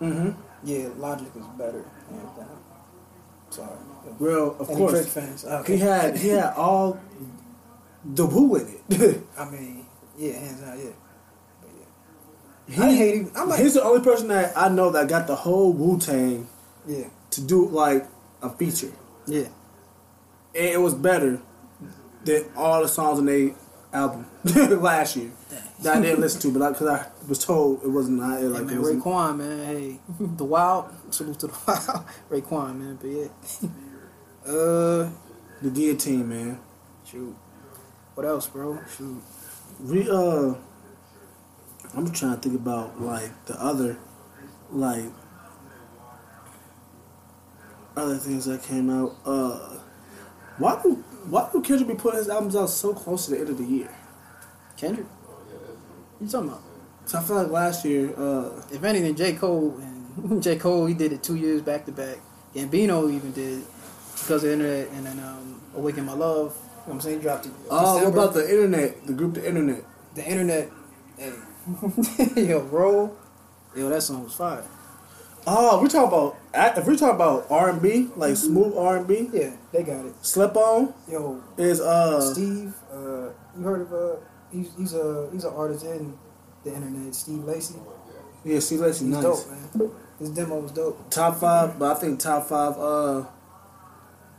Mm-hmm. 0.00 0.30
Yeah, 0.64 0.88
Logic 0.96 1.28
is 1.36 1.46
better. 1.58 1.84
Sorry. 3.50 3.68
Well, 4.18 4.56
of 4.58 4.66
Drake 4.66 4.78
course, 4.78 5.12
fans? 5.12 5.44
Okay. 5.44 5.76
he 5.76 5.82
had 5.82 6.16
he 6.16 6.28
had 6.28 6.54
all 6.54 7.00
the 8.04 8.26
Wu 8.26 8.56
in 8.56 8.76
it. 8.88 9.22
I 9.38 9.44
mean, 9.50 9.86
yeah, 10.18 10.32
hands 10.32 10.60
down, 10.60 10.78
yeah. 10.78 10.90
He, 12.66 12.82
I 12.82 12.94
hate 12.94 13.14
him. 13.16 13.32
I'm 13.36 13.48
like, 13.48 13.60
he's 13.60 13.74
the 13.74 13.82
only 13.82 14.02
person 14.02 14.28
that 14.28 14.56
I 14.56 14.68
know 14.68 14.90
that 14.90 15.08
got 15.08 15.26
the 15.26 15.36
whole 15.36 15.72
Wu 15.72 15.98
Tang 15.98 16.48
yeah, 16.86 17.08
to 17.30 17.40
do 17.42 17.68
like 17.68 18.06
a 18.42 18.50
feature, 18.50 18.92
yeah. 19.26 19.48
and 20.54 20.66
it 20.66 20.80
was 20.80 20.94
better 20.94 21.40
than 22.24 22.44
all 22.56 22.82
the 22.82 22.88
songs 22.88 23.18
in 23.18 23.26
their 23.26 23.54
album 23.92 24.26
last 24.82 25.16
year 25.16 25.30
that 25.82 25.96
I 25.96 26.00
didn't 26.00 26.20
listen 26.20 26.40
to, 26.42 26.58
but 26.58 26.70
because 26.70 26.88
I, 26.88 27.06
was 27.28 27.44
told 27.44 27.82
it 27.82 27.88
wasn't 27.88 28.18
not 28.18 28.38
Hey, 28.38 28.44
like 28.44 28.64
man, 28.64 28.78
it. 28.78 28.82
Raekwon, 28.82 29.38
man. 29.38 29.66
Hey, 29.66 29.98
the 30.18 30.44
Wild. 30.44 30.90
Salute 31.10 31.38
to 31.40 31.46
the 31.48 31.58
Wild. 31.66 32.04
Raekwon, 32.30 32.78
man. 32.78 32.98
But 33.00 33.08
yeah. 33.08 33.68
Uh, 34.46 35.10
The 35.62 35.70
guillotine, 35.72 36.28
man. 36.28 36.58
shoot. 37.06 37.34
What 38.14 38.26
else, 38.26 38.46
bro? 38.46 38.78
Shoot. 38.96 39.22
We 39.80 40.08
uh, 40.08 40.54
I'm 41.94 42.10
trying 42.12 42.36
to 42.36 42.40
think 42.40 42.54
about 42.54 43.00
like 43.00 43.30
the 43.46 43.60
other, 43.60 43.96
like 44.70 45.04
other 47.96 48.16
things 48.16 48.44
that 48.46 48.62
came 48.62 48.90
out. 48.90 49.16
Uh, 49.24 49.78
why 50.58 50.80
do 50.82 50.94
why 51.28 51.48
do 51.52 51.60
Kendrick 51.62 51.88
be 51.88 51.94
putting 51.94 52.18
his 52.18 52.28
albums 52.28 52.54
out 52.56 52.66
so 52.70 52.92
close 52.94 53.24
to 53.26 53.32
the 53.32 53.40
end 53.40 53.48
of 53.50 53.58
the 53.58 53.64
year? 53.64 53.88
Kendrick. 54.76 55.06
What 55.06 56.20
you 56.20 56.28
talking 56.28 56.48
about? 56.50 56.62
So 57.06 57.18
I 57.18 57.22
feel 57.22 57.36
like 57.36 57.50
last 57.50 57.84
year, 57.84 58.14
uh, 58.16 58.62
If 58.72 58.82
anything, 58.84 59.14
J. 59.14 59.34
Cole 59.34 59.76
and 60.22 60.42
J. 60.42 60.56
Cole, 60.56 60.86
he 60.86 60.94
did 60.94 61.12
it 61.12 61.22
two 61.22 61.36
years 61.36 61.62
back 61.62 61.84
to 61.86 61.92
back. 61.92 62.18
Gambino 62.54 63.12
even 63.12 63.32
did. 63.32 63.62
Because 64.20 64.42
of 64.44 64.48
the 64.48 64.52
internet, 64.52 64.88
and 64.92 65.06
then 65.06 65.18
um, 65.20 65.60
Awaken 65.76 66.06
My 66.06 66.14
Love. 66.14 66.36
You 66.36 66.42
know 66.44 66.82
what 66.84 66.94
I'm 66.94 67.00
saying? 67.00 67.20
Dropped 67.20 67.46
it. 67.46 67.52
Oh, 67.70 68.04
what 68.04 68.12
about 68.12 68.34
the 68.34 68.48
internet? 68.48 69.06
The 69.06 69.12
group, 69.12 69.34
the 69.34 69.46
internet. 69.46 69.84
the 70.14 70.24
internet? 70.24 70.70
Hey, 71.18 71.32
yo, 72.48 72.60
roll. 72.60 73.16
Yo, 73.74 73.88
that 73.88 74.02
song 74.02 74.24
was 74.24 74.34
fire. 74.34 74.64
Oh, 75.46 75.82
we 75.82 75.88
talking 75.88 76.08
about 76.08 76.36
if 76.78 76.86
we 76.86 76.96
talking 76.96 77.16
about 77.16 77.46
R 77.50 77.70
and 77.70 77.82
B, 77.82 78.08
like 78.16 78.36
smooth 78.36 78.76
R 78.76 78.98
and 78.98 79.06
B. 79.06 79.28
Yeah, 79.32 79.54
they 79.72 79.82
got 79.82 80.06
it. 80.06 80.14
Slip 80.24 80.56
on 80.56 80.94
Yo, 81.10 81.42
is 81.58 81.80
uh 81.80 82.20
Steve, 82.20 82.74
uh, 82.92 83.28
you 83.56 83.62
heard 83.62 83.82
of 83.82 83.92
uh, 83.92 84.16
he's 84.50 84.70
he's 84.76 84.94
a 84.94 85.28
he's 85.32 85.44
an 85.44 85.52
artist 85.54 85.84
in 85.84 86.16
the 86.64 86.74
internet. 86.74 87.14
Steve 87.14 87.44
Lacy, 87.44 87.74
yeah, 88.44 88.54
Lacy 88.54 88.76
he's 88.76 89.02
nice. 89.02 89.22
dope, 89.22 89.50
man. 89.50 89.90
His 90.18 90.30
demo 90.30 90.60
was 90.60 90.72
dope. 90.72 91.10
Top 91.10 91.36
five, 91.36 91.78
but 91.78 91.96
I 91.96 92.00
think 92.00 92.20
top 92.20 92.46
five. 92.46 92.78
Uh, 92.78 93.24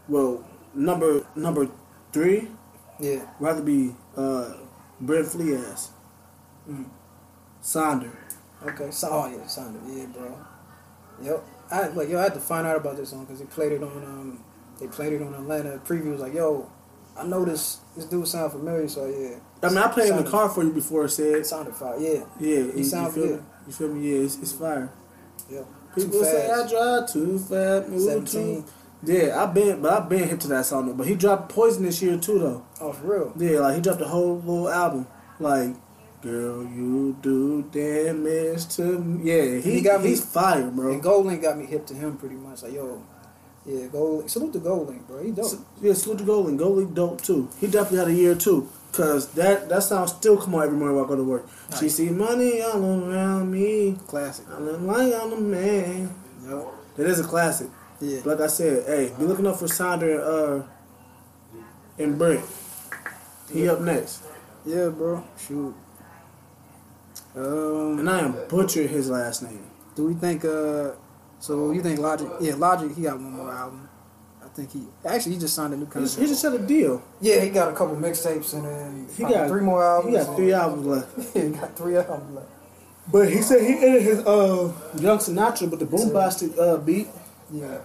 well, 0.08 0.44
number 0.74 1.26
number 1.36 1.68
three 2.14 2.48
Yeah, 3.00 3.22
rather 3.40 3.62
be 3.62 3.96
uh 4.18 4.54
Brent 5.02 5.28
Faiyaz, 5.28 5.90
Mm. 6.70 6.86
Sonder. 7.62 8.12
okay. 8.68 8.90
So, 8.92 9.10
oh 9.12 9.28
yeah, 9.28 9.46
sounded 9.48 9.82
yeah, 9.88 10.06
bro. 10.08 10.38
Yep. 11.22 11.44
I 11.72 11.88
like 11.90 12.10
yo, 12.10 12.20
I 12.20 12.24
had 12.24 12.34
to 12.36 12.40
find 12.40 12.66
out 12.68 12.78
about 12.78 12.98
this 12.98 13.10
song 13.10 13.26
because 13.26 13.40
they 13.40 13.46
played 13.46 13.72
it 13.72 13.84
on 13.84 14.04
um 14.04 14.44
they 14.80 14.88
played 14.88 15.14
it 15.14 15.22
on 15.22 15.34
Atlanta 15.34 15.80
preview. 15.86 16.12
Was 16.12 16.22
like 16.22 16.34
yo, 16.34 16.70
I 17.18 17.26
know 17.26 17.44
this 17.46 17.80
this 17.96 18.06
dude 18.06 18.28
sound 18.28 18.52
familiar, 18.52 18.88
so 18.88 19.06
yeah. 19.08 19.38
I 19.64 19.70
mean, 19.70 19.78
I 19.80 19.88
played 19.88 20.10
in 20.12 20.24
the 20.24 20.30
car 20.30 20.50
for 20.50 20.64
you 20.64 20.72
before. 20.72 21.06
It 21.06 21.10
said, 21.10 21.36
It 21.36 21.46
sounded 21.48 21.76
fire. 21.76 21.98
Yeah, 22.00 22.24
yeah, 22.40 22.58
you, 22.60 22.74
you 22.78 22.84
sound 22.84 23.14
feel 23.14 23.24
good. 23.28 23.40
me? 23.40 23.46
You 23.68 23.74
feel 23.74 23.88
me? 23.94 24.10
Yeah, 24.12 24.26
it's, 24.26 24.38
it's 24.38 24.52
fire. 24.52 24.92
yeah. 25.50 25.62
People 25.96 26.24
say 26.24 26.52
I 26.52 26.68
drive 26.68 27.12
too 27.12 27.40
fast, 27.40 27.88
move 27.90 28.02
Seventeen. 28.02 28.64
too. 28.64 28.70
Yeah, 29.06 29.42
I've 29.44 29.54
been, 29.54 29.82
but 29.82 29.94
I've 29.94 30.10
been 30.10 30.28
hip 30.28 30.40
to 30.42 30.48
that 30.50 30.66
song. 30.66 30.88
though. 30.88 30.94
But 30.94 31.08
he 31.08 31.16
dropped 31.16 31.50
Poison 31.50 31.84
this 31.84 32.02
year 32.02 32.18
too, 32.18 32.40
though. 32.40 32.66
Oh, 32.82 32.92
for 32.94 33.06
real. 33.06 33.34
Yeah, 33.38 33.60
like 33.60 33.76
he 33.76 33.82
dropped 33.82 34.02
a 34.02 34.08
whole 34.08 34.38
little 34.38 34.70
album. 34.70 35.08
Like, 35.40 35.76
girl, 36.22 36.64
you 36.64 37.16
do 37.22 37.64
damage 37.72 38.68
to 38.76 38.84
me. 39.00 39.30
Yeah, 39.32 39.60
he, 39.60 39.76
He 39.76 39.82
got 39.82 40.02
me- 40.02 40.10
He's 40.10 40.24
fire, 40.26 40.70
bro. 40.72 40.94
And 40.94 41.04
Goldlink 41.04 41.42
got 41.42 41.58
me 41.58 41.66
hip 41.66 41.86
to 41.88 41.94
him 41.94 42.18
pretty 42.18 42.36
much. 42.36 42.64
Like 42.64 42.74
yo, 42.74 43.04
yeah, 43.66 43.88
Goldlink. 43.88 44.30
Salute 44.30 44.54
to 44.54 44.60
Goldlink, 44.60 45.08
bro. 45.08 45.22
He 45.24 45.32
dope. 45.32 45.46
S- 45.46 45.58
Yeah, 45.82 45.94
salute 45.94 46.20
to 46.20 46.24
Goldlink. 46.24 46.58
Goldlink 46.60 46.94
dope 46.94 47.22
too. 47.22 47.50
He 47.60 47.68
definitely 47.68 47.98
had 48.00 48.08
a 48.08 48.14
year 48.14 48.36
too. 48.36 48.70
Cause 48.92 49.28
that 49.34 49.68
that 49.68 49.84
sound 49.84 50.10
still 50.10 50.38
come 50.38 50.56
on 50.56 50.64
every 50.64 50.78
morning 50.78 50.96
when 50.96 51.04
I 51.06 51.08
go 51.10 51.18
to 51.18 51.24
work. 51.24 51.46
She 51.78 51.90
see 51.90 52.10
money 52.10 52.62
all 52.62 52.82
around 52.82 53.52
me. 53.52 53.98
Classic. 54.08 54.46
I'm 54.50 54.88
like 54.88 55.14
I'm 55.14 55.30
the 55.32 55.36
man. 55.38 56.16
Yo. 56.48 56.72
That 56.96 57.08
is 57.08 57.20
a 57.20 57.24
classic. 57.26 57.68
Yeah. 58.02 58.22
Like 58.26 58.42
I 58.42 58.48
said, 58.48 58.86
hey, 58.86 59.14
be 59.18 59.26
looking 59.26 59.48
up 59.48 59.58
for 59.58 59.66
Sonder 59.66 60.60
and 60.60 60.64
uh 60.64 60.68
and 61.98 62.18
Brent. 62.18 62.44
He 63.52 63.70
up 63.70 63.80
next. 63.82 64.24
Yeah, 64.66 64.90
bro. 64.90 65.24
Shoot. 65.38 65.74
Um, 67.36 68.00
And 68.00 68.10
I 68.10 68.20
am 68.20 68.36
butchering 68.50 68.88
his 68.90 69.10
last 69.10 69.44
name. 69.44 69.66
do 69.96 70.06
we 70.08 70.14
think? 70.14 70.44
Uh, 70.46 70.92
so 71.40 71.72
you 71.72 71.82
think 71.82 72.00
Logic? 72.00 72.28
Yeah, 72.42 72.56
Logic. 72.56 72.92
He 72.96 73.04
got 73.04 73.16
one 73.16 73.32
more 73.34 73.52
album. 73.52 73.88
I 74.44 74.48
think 74.50 74.72
he 74.72 74.84
actually 75.06 75.34
he 75.34 75.40
just 75.40 75.54
signed 75.54 75.74
a 75.74 75.78
new 75.78 75.86
contract. 75.86 76.18
he 76.18 76.26
just 76.28 76.42
had 76.42 76.54
a 76.54 76.60
deal. 76.66 77.02
yeah, 77.20 77.42
he 77.42 77.50
got 77.50 77.70
a 77.70 77.74
couple 77.76 77.96
mixtapes 77.98 78.54
and 78.54 78.66
then 78.66 79.08
He 79.16 79.24
got 79.24 79.48
three 79.50 79.62
more 79.62 79.84
albums. 79.84 80.18
He 80.18 80.24
got 80.24 80.36
three 80.36 80.54
albums 80.54 80.86
left. 80.86 81.34
he 81.36 81.50
got 81.50 81.76
three 81.78 81.98
albums 81.98 82.36
left. 82.36 82.48
But 83.12 83.30
he 83.32 83.42
said 83.42 83.62
he 83.62 83.74
ended 83.86 84.02
his 84.02 84.20
uh 84.20 84.72
Young 84.98 85.18
Sinatra 85.20 85.70
with 85.70 85.80
the 85.82 85.86
bombastic 85.86 86.58
uh 86.58 86.78
beat. 86.78 87.08
Yeah, 87.52 87.78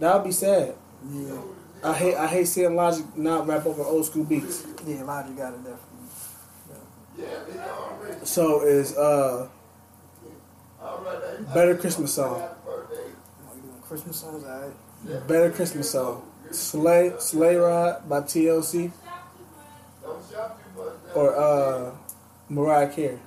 That 0.00 0.14
would 0.16 0.24
be 0.24 0.32
sad. 0.32 0.74
yeah, 1.10 1.34
I 1.84 1.92
hate 1.94 2.14
I 2.16 2.26
hate 2.26 2.46
seeing 2.48 2.74
Logic 2.74 3.04
not 3.16 3.46
rap 3.46 3.66
over 3.66 3.82
old 3.82 4.06
school 4.06 4.24
beats. 4.24 4.64
yeah. 4.86 5.02
Logic 5.02 5.36
got 5.36 5.52
it 5.54 5.62
definitely. 5.64 5.88
Yeah. 7.18 8.24
So 8.24 8.62
is 8.62 8.96
uh 8.96 9.48
Better 11.54 11.76
Christmas 11.76 12.14
song. 12.14 12.40
You 12.40 13.62
doing 13.62 13.82
Christmas 13.86 14.16
songs? 14.16 14.44
Alright. 14.44 15.28
Better 15.28 15.50
Christmas 15.50 15.90
song. 15.90 16.22
Slay 16.50 17.12
Slay 17.18 17.56
Ride 17.56 18.08
by 18.08 18.20
TLC. 18.22 18.90
Or 21.14 21.36
uh 21.36 21.90
Mariah 22.48 22.88
Carey. 22.88 23.18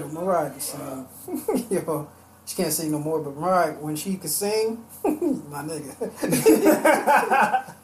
Yo, 0.00 0.08
Mariah 0.08 0.50
can 0.50 0.60
sing. 0.60 1.06
yo, 1.70 2.08
she 2.46 2.56
can't 2.56 2.72
sing 2.72 2.90
no 2.90 2.98
more, 2.98 3.20
but 3.20 3.36
Mariah, 3.36 3.72
when 3.74 3.96
she 3.96 4.16
could 4.16 4.30
sing, 4.30 4.84
my 5.04 5.62
nigga. 5.62 5.94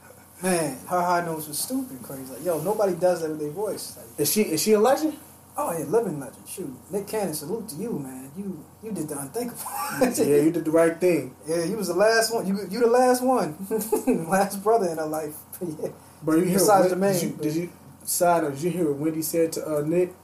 Man, 0.43 0.77
her 0.87 1.01
high 1.03 1.25
notes 1.27 1.49
was 1.49 1.59
stupid 1.59 2.01
crazy. 2.03 2.33
Like, 2.33 2.45
yo, 2.45 2.61
nobody 2.61 2.95
does 2.95 3.23
that 3.23 3.31
with 3.31 3.41
their 3.41 3.51
voice. 3.51 3.97
Like, 3.97 4.07
Is 4.21 4.33
she 4.33 4.43
is 4.43 4.63
she 4.63 4.73
a 4.73 4.79
legend? 4.81 5.17
oh 5.57 5.77
yeah, 5.77 5.85
living 5.87 6.21
legend. 6.21 6.47
Shoot, 6.47 6.71
Nick 6.93 7.09
Cannon, 7.09 7.35
salute 7.35 7.69
to 7.71 7.75
you, 7.77 7.99
man. 7.99 8.31
You 8.37 8.65
you 8.83 8.93
did 8.93 9.09
the 9.09 9.19
unthinkable. 9.19 9.61
yeah, 10.01 10.41
you 10.43 10.53
did 10.53 10.65
the 10.65 10.71
right 10.71 10.97
thing. 11.01 11.35
yeah, 11.45 11.65
you 11.65 11.77
was 11.77 11.89
the 11.89 11.95
last 11.95 12.33
one. 12.33 12.47
You 12.47 12.61
you 12.71 12.79
the 12.79 12.87
last 12.87 13.21
one, 13.21 13.57
last 14.31 14.63
brother 14.63 14.89
in 14.89 14.99
her 14.99 15.07
life. 15.07 15.35
yeah. 15.61 15.89
Bro, 16.23 16.37
you 16.37 16.45
hear 16.45 16.55
Besides 16.55 16.85
what, 16.85 16.91
the 16.91 16.97
man, 16.97 17.13
did 17.15 17.23
you, 17.23 17.31
did 17.43 17.55
you 17.55 17.73
side 18.05 18.43
did 18.51 18.63
you 18.63 18.71
hear 18.71 18.87
what 18.87 18.97
Wendy 18.99 19.23
said 19.23 19.53
to 19.55 19.79
uh, 19.79 19.81
Nick? 19.83 20.15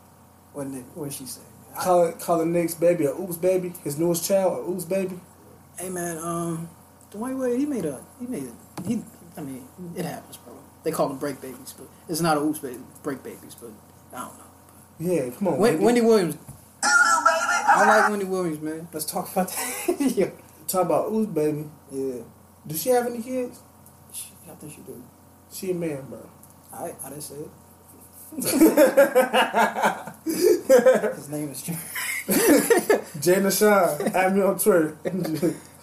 What 0.53 0.69
Nick? 0.69 0.85
What 0.95 1.13
she 1.13 1.27
say? 1.27 1.43
I- 1.77 1.83
Calling 1.85 2.13
calling 2.19 2.53
Nick's 2.53 2.75
baby 2.75 3.05
a 3.07 3.13
oops 3.13 3.37
baby, 3.37 3.73
his 3.83 3.99
newest 3.99 4.25
child 4.27 4.59
a 4.67 4.71
oops 4.71 4.85
baby. 4.85 5.19
Hey 5.79 5.89
man, 5.91 6.19
um, 6.19 6.69
Dwyane 7.13 7.39
Wade, 7.39 7.59
he 7.59 7.67
made 7.67 7.85
a, 7.85 8.01
he 8.21 8.27
made 8.27 8.45
a, 8.45 8.83
he, 8.89 9.03
I 9.37 9.41
mean, 9.41 9.67
it 9.97 10.05
happens, 10.05 10.37
bro. 10.37 10.55
They 10.85 10.91
call 10.93 11.09
them 11.09 11.19
break 11.19 11.41
babies, 11.41 11.75
but 11.77 11.89
it's 12.09 12.21
not 12.21 12.37
a 12.37 12.41
oops 12.41 12.59
baby, 12.61 12.79
break 13.03 13.23
babies, 13.23 13.57
but 13.61 13.71
I 14.13 14.21
don't 14.21 14.39
know. 14.39 14.45
Yeah, 15.15 15.31
come 15.31 15.49
on. 15.49 15.59
Wen- 15.59 15.73
Wendy. 15.81 15.85
Wendy 15.85 16.01
Williams. 16.03 16.37
I 16.83 17.85
like 17.87 18.11
Wendy 18.11 18.25
Williams, 18.27 18.61
man. 18.61 18.87
Let's 18.93 19.05
talk 19.07 19.33
about 19.33 19.49
that. 19.49 19.97
yeah. 20.17 20.31
Talk 20.69 20.83
about 20.87 21.11
oops 21.13 21.33
baby. 21.33 21.65
yeah. 21.91 22.23
Does 22.67 22.81
she 22.83 22.91
have 22.91 23.07
any 23.07 23.21
kids? 23.21 23.61
She- 24.13 24.33
I 24.49 24.55
think 24.55 24.73
she 24.73 24.81
do. 24.83 25.03
She 25.53 25.71
a 25.73 25.75
man, 25.75 26.03
bro. 26.09 26.29
I, 26.73 26.93
I 27.05 27.09
didn't 27.09 27.23
say 27.23 27.35
it. 27.37 27.49
His 30.25 31.29
name 31.29 31.51
is 31.51 31.63
Jay. 31.63 31.77
Jay 33.21 33.37
Nashawn, 33.41 34.15
add 34.15 34.35
me 34.35 34.43
on 34.43 34.59
Twitter. 34.59 34.97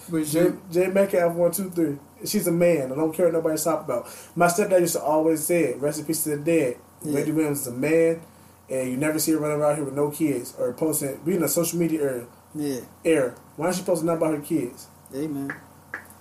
But 0.09 0.25
J 0.25 0.51
J 0.71 0.87
Metcalf 0.87 1.33
one 1.35 1.51
two 1.51 1.69
three. 1.69 1.97
She's 2.25 2.47
a 2.47 2.51
man. 2.51 2.91
I 2.91 2.95
don't 2.95 3.13
care 3.13 3.27
what 3.27 3.33
nobody's 3.35 3.63
talking 3.63 3.85
about. 3.85 4.07
My 4.35 4.47
stepdad 4.47 4.81
used 4.81 4.95
to 4.95 5.01
always 5.03 5.43
say 5.45 5.65
it. 5.65 5.77
Rest 5.79 5.99
in 5.99 6.05
peace 6.05 6.23
to 6.23 6.29
the 6.31 6.37
dead. 6.37 6.77
Yeah. 7.03 7.13
Wendy 7.13 7.31
Williams 7.31 7.61
is 7.61 7.67
a 7.67 7.71
man, 7.71 8.21
and 8.69 8.89
you 8.91 8.97
never 8.97 9.17
see 9.19 9.31
her 9.31 9.37
running 9.39 9.57
around 9.61 9.75
here 9.75 9.85
with 9.85 9.93
no 9.95 10.09
kids 10.11 10.53
or 10.59 10.73
posting. 10.73 11.23
We 11.23 11.35
in 11.37 11.43
a 11.43 11.47
social 11.47 11.79
media 11.79 12.01
era. 12.01 12.27
Yeah. 12.53 12.81
Era. 13.05 13.35
Why 13.55 13.67
don't 13.67 13.75
she 13.75 13.83
posting 13.83 14.07
nothing 14.07 14.21
about 14.23 14.35
her 14.35 14.41
kids? 14.41 14.87
Hey, 15.11 15.27
man. 15.27 15.53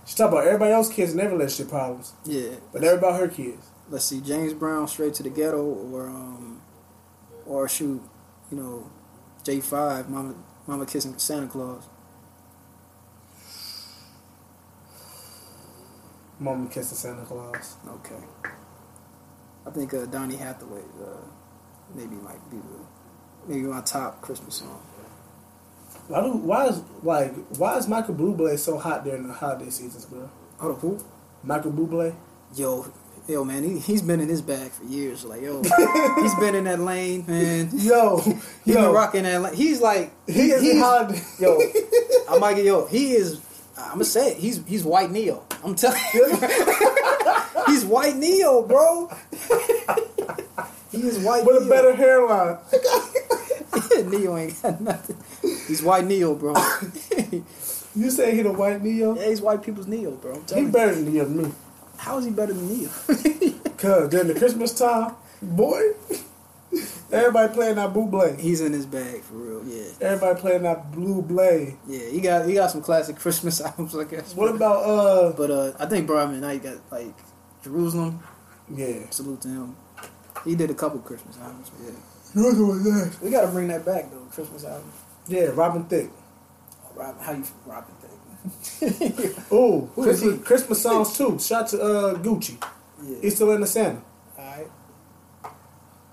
She 0.06 0.14
talk 0.16 0.30
about 0.32 0.46
everybody 0.46 0.72
else's 0.72 0.94
kids 0.94 1.10
and 1.12 1.20
their 1.20 1.28
relationship 1.30 1.70
problems, 1.70 2.12
Yeah. 2.24 2.50
but 2.72 2.82
never 2.82 2.96
about 2.98 3.18
her 3.20 3.28
kids. 3.28 3.66
Let's 3.90 4.04
see, 4.04 4.20
James 4.20 4.54
Brown, 4.54 4.86
Straight 4.88 5.14
to 5.14 5.22
the 5.24 5.30
Ghetto, 5.30 5.62
or, 5.64 6.08
um, 6.08 6.62
or 7.44 7.68
shoot, 7.68 8.00
you 8.50 8.56
know, 8.56 8.90
J5, 9.44 10.08
Mama, 10.08 10.34
Mama 10.66 10.86
Kissing 10.86 11.18
Santa 11.18 11.48
Claus. 11.48 11.82
Mama 16.40 16.68
kissing 16.70 16.96
Santa 16.96 17.22
Claus. 17.24 17.76
Okay. 17.86 18.16
I 19.66 19.70
think 19.70 19.92
uh, 19.92 20.06
Donny 20.06 20.36
Hathaway 20.36 20.80
uh, 21.02 21.20
maybe 21.94 22.16
might 22.16 22.50
be 22.50 22.56
the 22.56 23.46
maybe 23.46 23.62
my 23.66 23.82
top 23.82 24.22
Christmas 24.22 24.56
song. 24.56 24.80
Why 26.08 26.22
do 26.22 26.32
why 26.32 26.66
is 26.68 26.82
like 27.02 27.34
why 27.58 27.76
is 27.76 27.86
Michael 27.86 28.14
Bublé 28.14 28.58
so 28.58 28.78
hot 28.78 29.04
during 29.04 29.28
the 29.28 29.34
holiday 29.34 29.68
seasons, 29.68 30.06
bro? 30.06 30.30
Hold 30.58 30.76
up, 30.76 30.80
who? 30.80 30.98
Michael 31.44 31.72
Bublé. 31.72 32.14
Yo, 32.56 32.90
yo, 33.30 33.44
man, 33.44 33.62
he 33.62 33.78
he's 33.78 34.02
been 34.02 34.20
in 34.20 34.28
his 34.28 34.42
bag 34.42 34.70
for 34.70 34.84
years. 34.84 35.24
Like, 35.24 35.42
yo, 35.42 35.62
he's 36.22 36.34
been 36.36 36.54
in 36.54 36.64
that 36.64 36.80
lane, 36.80 37.24
man. 37.26 37.70
Yo, 37.72 38.18
He 38.64 38.72
been 38.72 38.90
rocking 38.92 39.22
that 39.22 39.40
lane. 39.40 39.54
He's 39.54 39.80
like, 39.80 40.12
he 40.26 40.50
is 40.50 40.62
he's, 40.62 41.40
yo, 41.40 41.58
I 42.28 42.38
might 42.38 42.54
get 42.54 42.64
yo. 42.64 42.86
He 42.86 43.12
is. 43.12 43.40
I'm 43.78 43.92
gonna 43.92 44.04
say 44.04 44.32
it. 44.32 44.36
He's 44.36 44.62
he's 44.66 44.84
white 44.84 45.10
Ne-Yo. 45.10 45.42
I'm 45.64 45.74
telling 45.74 46.00
you, 46.12 46.26
he's 47.66 47.84
white 47.84 48.16
Ne-Yo, 48.16 48.62
bro. 48.62 49.10
he 50.92 50.98
is 50.98 51.18
white. 51.24 51.44
with 51.46 51.62
a 51.62 51.68
better 51.68 51.94
hairline. 51.94 52.58
Ne-Yo 54.10 54.36
ain't 54.36 54.62
got 54.62 54.80
nothing. 54.80 55.16
He's 55.66 55.82
white 55.82 56.04
Ne-Yo, 56.04 56.34
bro. 56.34 56.54
You 57.96 58.10
say 58.10 58.36
he 58.36 58.42
the 58.42 58.52
white 58.52 58.82
Ne-Yo? 58.82 59.16
yeah, 59.16 59.28
he's 59.28 59.40
white 59.40 59.62
people's 59.62 59.86
Ne-Yo, 59.86 60.12
bro. 60.12 60.40
I'm 60.54 60.64
He 60.66 60.70
better 60.70 60.94
than 60.94 61.06
Ne-Yo 61.06 61.24
to 61.24 61.30
me. 61.30 61.52
How 62.00 62.18
is 62.18 62.24
he 62.24 62.30
better 62.30 62.52
than 62.52 62.66
Ne-Yo? 62.68 62.88
Cause 63.76 64.08
during 64.08 64.28
the 64.28 64.34
Christmas 64.38 64.72
time, 64.76 65.14
boy, 65.42 65.80
Everybody 67.12 67.52
playing 67.52 67.74
that 67.76 67.92
Buble. 67.92 68.38
He's 68.38 68.60
in 68.60 68.72
his 68.72 68.86
bag 68.86 69.22
for 69.22 69.34
real. 69.34 69.64
Yeah, 69.66 69.90
Everybody 70.00 70.40
playing 70.40 70.62
that 70.62 70.92
Blue 70.92 71.20
Blade. 71.20 71.76
yeah. 71.88 72.06
He 72.08 72.20
got 72.20 72.46
he 72.46 72.54
got 72.54 72.70
some 72.70 72.82
classic 72.82 73.16
Christmas 73.16 73.60
albums, 73.66 73.96
I 73.96 74.04
guess. 74.04 74.34
What 74.34 74.54
about 74.54 74.84
uh? 74.84 75.32
But 75.36 75.50
uh, 75.50 75.72
I 75.80 75.86
think 75.86 76.06
Brian 76.06 76.40
Knight 76.40 76.62
got 76.62 76.76
like 76.92 77.12
Jerusalem. 77.64 78.20
Yeah. 78.72 79.10
Salute 79.10 79.40
to 79.42 79.48
him. 79.48 79.76
He 80.44 80.54
did 80.54 80.70
a 80.70 80.74
couple 80.74 81.00
Christmas 81.00 81.36
albums. 81.38 81.72
Yeah, 81.84 81.90
Who's 82.34 82.58
was 82.60 82.84
that? 82.84 83.16
we 83.20 83.30
got 83.30 83.42
to 83.42 83.48
bring 83.48 83.66
that 83.68 83.84
back 83.84 84.10
though. 84.12 84.26
Christmas 84.32 84.64
album. 84.64 84.92
Yeah, 85.26 85.50
Robin 85.54 85.84
Thicke. 85.84 86.10
Oh, 86.84 86.90
Rob, 86.94 87.20
how 87.20 87.32
you 87.32 87.44
Robin 87.66 87.94
thing? 88.62 89.34
Oh, 89.50 89.88
Who 89.94 90.08
is 90.08 90.20
Christmas. 90.20 90.46
Christmas 90.46 90.82
songs 90.82 91.16
too. 91.16 91.38
Shout 91.38 91.68
to 91.68 91.80
uh 91.82 92.14
Gucci. 92.18 92.56
yeah. 93.04 93.16
He's 93.22 93.34
still 93.34 93.50
in 93.52 93.60
the 93.60 93.66
Santa. 93.66 94.00
All 94.38 94.44
right. 94.44 94.66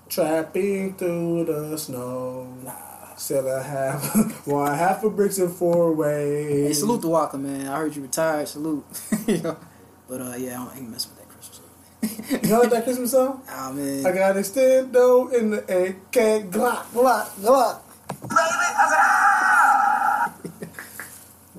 Trapping 0.08 0.94
through 0.94 1.44
the 1.44 1.76
snow. 1.76 2.46
Nah. 2.64 2.72
Selling 3.16 3.62
half 3.64 4.46
one 4.46 4.72
half 4.76 5.02
a 5.02 5.10
bricks 5.10 5.38
in 5.38 5.48
four 5.48 5.92
ways. 5.92 6.66
Hey, 6.68 6.72
salute 6.72 7.00
the 7.02 7.08
Walker, 7.08 7.36
man. 7.36 7.66
I 7.66 7.76
heard 7.78 7.96
you 7.96 8.02
retired. 8.02 8.46
Salute. 8.48 8.84
You? 9.26 9.56
But 10.08 10.22
uh, 10.22 10.34
yeah, 10.38 10.62
I 10.62 10.64
don't 10.64 10.76
ain't 10.78 10.90
messing 10.90 11.10
with 11.10 11.18
that 11.18 11.28
Christmas 11.28 11.60
song. 11.60 12.40
You 12.42 12.48
know 12.48 12.64
that 12.64 12.84
Christmas 12.84 13.10
song? 13.10 13.42
Ah 13.50 13.70
man. 13.74 14.06
I 14.06 14.12
got 14.12 14.36
extendo 14.36 15.30
in 15.34 15.50
the 15.50 15.58
AK 15.58 16.48
Glock 16.50 16.84
Glock 16.94 17.28
Glock. 17.42 17.80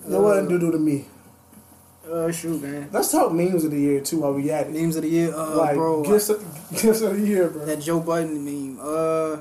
You 0.09 0.15
know 0.15 0.21
what 0.21 0.49
do 0.49 0.57
do 0.57 0.71
to 0.71 0.79
me? 0.79 1.05
Uh, 2.09 2.31
shoot, 2.31 2.59
man. 2.63 2.89
Let's 2.91 3.11
talk 3.11 3.31
memes 3.31 3.63
of 3.63 3.69
the 3.69 3.79
year 3.79 4.01
too 4.01 4.21
while 4.21 4.33
we 4.33 4.49
at 4.49 4.65
it. 4.65 4.73
Memes 4.73 4.95
of 4.95 5.03
the 5.03 5.09
year, 5.09 5.31
uh, 5.31 5.55
like 5.55 5.75
bro. 5.75 6.01
gifts, 6.03 6.29
of, 6.29 6.43
gifts 6.71 7.01
of 7.01 7.15
the 7.19 7.27
year, 7.27 7.49
bro. 7.49 7.63
that 7.65 7.79
Joe 7.79 7.99
Budden 7.99 8.43
meme. 8.43 8.79
Uh, 8.81 9.37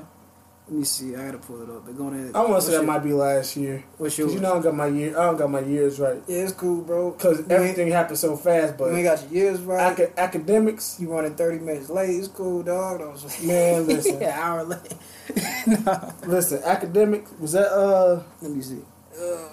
let 0.67 0.77
me 0.77 0.83
see. 0.83 1.15
I 1.15 1.25
gotta 1.25 1.39
pull 1.39 1.63
it 1.63 1.69
up. 1.75 1.87
But 1.87 1.97
going 1.97 2.13
ahead. 2.19 2.35
I 2.35 2.45
want 2.45 2.61
to 2.61 2.61
say 2.61 2.77
that 2.77 2.85
might 2.85 2.99
be 2.99 3.13
last 3.13 3.57
year. 3.57 3.83
What's 3.97 4.15
yours? 4.19 4.35
you 4.35 4.39
know 4.39 4.51
I 4.51 4.53
don't 4.53 4.61
got 4.61 4.75
my 4.75 4.85
year. 4.85 5.17
I 5.17 5.23
don't 5.25 5.37
got 5.37 5.49
my 5.49 5.61
years 5.61 5.99
right. 5.99 6.21
yeah, 6.27 6.43
it's 6.43 6.51
cool, 6.51 6.83
bro. 6.83 7.13
Cause 7.13 7.49
everything 7.49 7.87
happened 7.87 8.19
so 8.19 8.37
fast. 8.37 8.79
You 8.79 8.95
ain't 8.95 9.03
got 9.05 9.23
your 9.23 9.45
years 9.45 9.61
right. 9.61 9.99
aca- 9.99 10.11
Akademiks, 10.15 10.99
You 10.99 11.11
running 11.11 11.33
thirty 11.33 11.57
minutes 11.57 11.89
late. 11.89 12.11
It's 12.11 12.27
cool, 12.27 12.61
dog. 12.61 12.99
That 12.99 13.43
Man, 13.43 13.87
listen. 13.87 14.21
yeah, 14.21 14.39
hour 14.39 14.63
late. 14.63 14.93
nah. 15.85 16.11
listen, 16.27 16.61
academic 16.63 17.25
was 17.41 17.53
that 17.53 17.71
uh 17.71 18.21
Let 18.43 18.51
me 18.51 18.61
see. 18.61 18.81
Uh, 19.19 19.48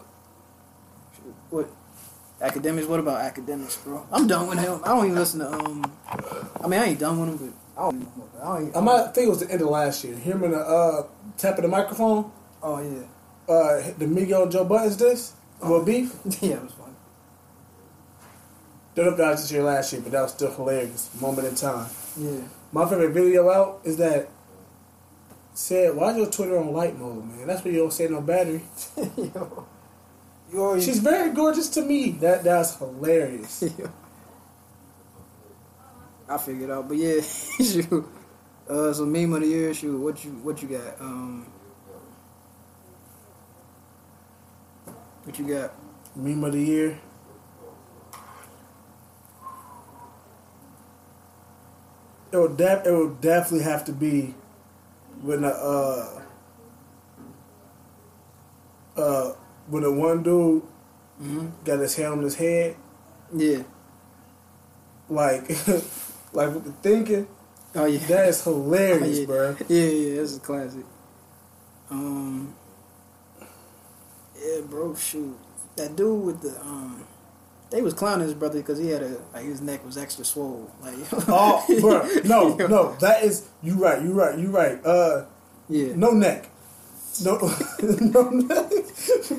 what? 1.50 1.70
Akademiks? 2.40 2.86
What 2.86 3.00
about 3.00 3.34
Akademiks, 3.34 3.82
bro? 3.82 4.06
I'm 4.12 4.26
done 4.26 4.48
with 4.48 4.58
him. 4.58 4.80
I 4.84 4.88
don't 4.88 5.06
even 5.06 5.16
listen 5.16 5.40
to 5.40 5.50
um. 5.52 5.90
I 6.62 6.66
mean, 6.66 6.80
I 6.80 6.84
ain't 6.86 7.00
done 7.00 7.18
with 7.18 7.40
him, 7.40 7.54
but 7.76 7.82
I 7.82 7.90
don't. 7.90 8.08
I 8.42 8.58
don't. 8.58 8.76
I 8.76 8.80
might 8.80 9.14
think 9.14 9.26
it 9.26 9.30
was 9.30 9.40
the 9.40 9.50
end 9.50 9.62
of 9.62 9.68
last 9.68 10.04
year. 10.04 10.14
Him 10.14 10.42
and 10.42 10.52
the 10.52 10.58
uh 10.58 11.06
tapping 11.38 11.62
the 11.62 11.68
microphone. 11.68 12.30
Oh 12.62 12.80
yeah. 12.80 13.04
Uh, 13.48 13.92
the 13.96 14.06
Migos 14.06 14.42
and 14.42 14.52
Joe 14.52 14.64
Budden's 14.64 14.96
this. 14.96 15.32
Well, 15.62 15.84
beef. 15.84 16.14
yeah, 16.40 16.54
it 16.54 16.62
was 16.62 16.72
fun. 16.72 16.96
Don't 18.94 19.04
know 19.06 19.10
if 19.12 19.18
that 19.18 19.30
was 19.30 19.42
this 19.42 19.52
year 19.52 19.62
last 19.62 19.92
year, 19.92 20.02
but 20.02 20.12
that 20.12 20.22
was 20.22 20.32
still 20.32 20.52
hilarious. 20.52 21.10
Moment 21.20 21.46
in 21.46 21.54
time. 21.54 21.88
Yeah. 22.18 22.40
My 22.72 22.88
favorite 22.88 23.12
video 23.12 23.48
out 23.50 23.80
is 23.84 23.96
that 23.98 24.28
said, 25.54 25.94
"Why 25.94 26.10
is 26.10 26.16
your 26.16 26.26
Twitter 26.30 26.58
on 26.58 26.72
light 26.72 26.98
mode, 26.98 27.24
man? 27.24 27.46
That's 27.46 27.64
why 27.64 27.70
you 27.70 27.78
don't 27.78 27.92
say 27.92 28.08
no 28.08 28.20
battery." 28.20 28.62
Yo. 30.56 30.80
She's 30.80 31.00
very 31.00 31.34
gorgeous 31.34 31.68
to 31.70 31.82
me. 31.82 32.12
That 32.12 32.42
that's 32.42 32.78
hilarious. 32.78 33.62
I 36.28 36.38
figured 36.38 36.70
out, 36.70 36.88
but 36.88 36.96
yeah, 36.96 37.20
shoot. 37.20 38.08
Uh, 38.68 38.92
so 38.94 39.04
meme 39.04 39.34
of 39.34 39.42
the 39.42 39.48
year, 39.48 39.74
shoot. 39.74 39.98
What 39.98 40.24
you 40.24 40.30
what 40.30 40.62
you 40.62 40.68
got? 40.68 40.98
Um, 40.98 41.46
what 45.24 45.38
you 45.38 45.46
got? 45.46 45.74
Meme 46.16 46.42
of 46.44 46.52
the 46.54 46.62
year. 46.62 46.98
It 52.32 52.36
will 52.38 52.56
def- 52.56 52.86
it 52.86 52.90
will 52.92 53.10
definitely 53.14 53.64
have 53.64 53.84
to 53.84 53.92
be 53.92 54.34
when 55.20 55.42
the 55.42 55.54
uh 55.54 56.22
uh 58.96 59.32
when 59.68 59.82
the 59.82 59.92
one 59.92 60.22
dude 60.22 60.62
Mm-hmm. 61.22 61.46
got 61.64 61.78
his 61.78 61.96
hand 61.96 62.12
on 62.12 62.22
his 62.22 62.34
head, 62.34 62.76
Yeah. 63.34 63.62
like 65.08 65.48
like 66.34 66.52
with 66.52 66.64
the 66.64 66.72
thinking, 66.82 67.26
Oh 67.74 67.86
yeah. 67.86 68.06
that 68.08 68.28
is 68.28 68.44
hilarious, 68.44 69.18
yeah. 69.20 69.24
bro. 69.26 69.56
Yeah, 69.66 69.82
yeah, 69.86 70.16
that's 70.20 70.36
a 70.36 70.40
classic. 70.40 70.84
Um, 71.90 72.54
yeah, 74.38 74.60
bro, 74.68 74.94
shoot, 74.94 75.38
that 75.76 75.96
dude 75.96 76.22
with 76.24 76.42
the 76.42 76.60
um, 76.60 77.06
they 77.70 77.80
was 77.82 77.94
clowning 77.94 78.26
his 78.26 78.34
brother 78.34 78.58
because 78.58 78.78
he 78.78 78.88
had 78.88 79.02
a 79.02 79.16
like 79.32 79.44
his 79.44 79.60
neck 79.62 79.84
was 79.86 79.96
extra 79.96 80.24
swole, 80.24 80.70
like 80.82 80.94
Oh, 81.28 81.64
bro, 81.80 82.06
no, 82.24 82.56
no, 82.66 82.94
that 82.96 83.24
is 83.24 83.48
you 83.62 83.74
right, 83.82 84.02
you 84.02 84.12
right, 84.12 84.38
you 84.38 84.48
right. 84.50 84.84
Uh, 84.84 85.24
yeah, 85.68 85.94
no 85.96 86.10
neck, 86.10 86.50
no, 87.24 87.38
no 87.38 88.70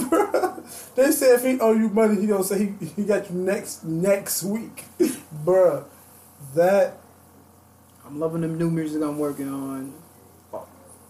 bro. 0.09 0.63
They 0.95 1.11
said 1.11 1.35
if 1.39 1.43
he 1.45 1.59
owe 1.59 1.73
you 1.73 1.89
money, 1.89 2.19
he 2.19 2.27
gonna 2.27 2.43
say 2.43 2.73
he, 2.79 2.85
he 2.95 3.05
got 3.05 3.29
you 3.29 3.35
next 3.35 3.83
next 3.83 4.43
week, 4.43 4.85
bro. 5.31 5.85
That 6.55 6.97
I'm 8.05 8.19
loving 8.19 8.41
them 8.41 8.57
new 8.57 8.69
music 8.69 9.01
I'm 9.01 9.17
working 9.17 9.47
on. 9.47 9.93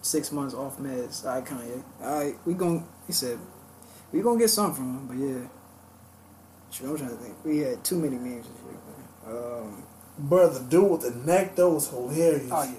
Six 0.02 0.32
months 0.32 0.54
off 0.54 0.78
meds. 0.78 1.26
All 1.26 1.36
right, 1.36 1.46
Kanye. 1.46 1.84
All 2.02 2.20
right, 2.20 2.36
we 2.46 2.54
gon' 2.54 2.86
He 3.08 3.14
said 3.14 3.40
we 4.12 4.22
gonna 4.22 4.40
get 4.40 4.50
something 4.50 4.76
from 4.76 4.98
him, 4.98 5.08
but 5.08 5.18
yeah. 5.18 5.48
Shoot, 6.72 6.90
I'm 6.90 6.98
trying 6.98 7.10
to 7.10 7.16
think. 7.16 7.36
We 7.44 7.60
had 7.60 7.84
too 7.84 7.98
many 7.98 8.18
memes 8.18 8.48
this 8.48 8.62
week, 8.64 8.78
man. 9.26 9.36
Um, 9.36 9.84
bro, 10.20 10.50
the 10.50 10.60
dude 10.70 10.92
with 10.92 11.02
the 11.02 11.12
neck 11.32 11.56
though 11.56 11.74
was 11.74 11.90
hilarious. 11.90 12.50
oh 12.52 12.64
yeah. 12.64 12.72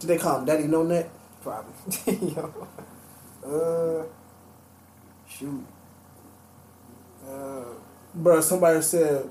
Did 0.00 0.06
they 0.08 0.18
call 0.18 0.40
him 0.40 0.44
Daddy 0.44 0.66
No 0.66 0.82
Neck? 0.82 1.08
Probably. 1.44 2.16
Yo. 2.34 2.68
Uh, 3.46 4.04
shoot. 5.28 5.64
Uh, 7.28 7.64
Bro, 8.14 8.40
somebody 8.40 8.80
said, 8.80 9.28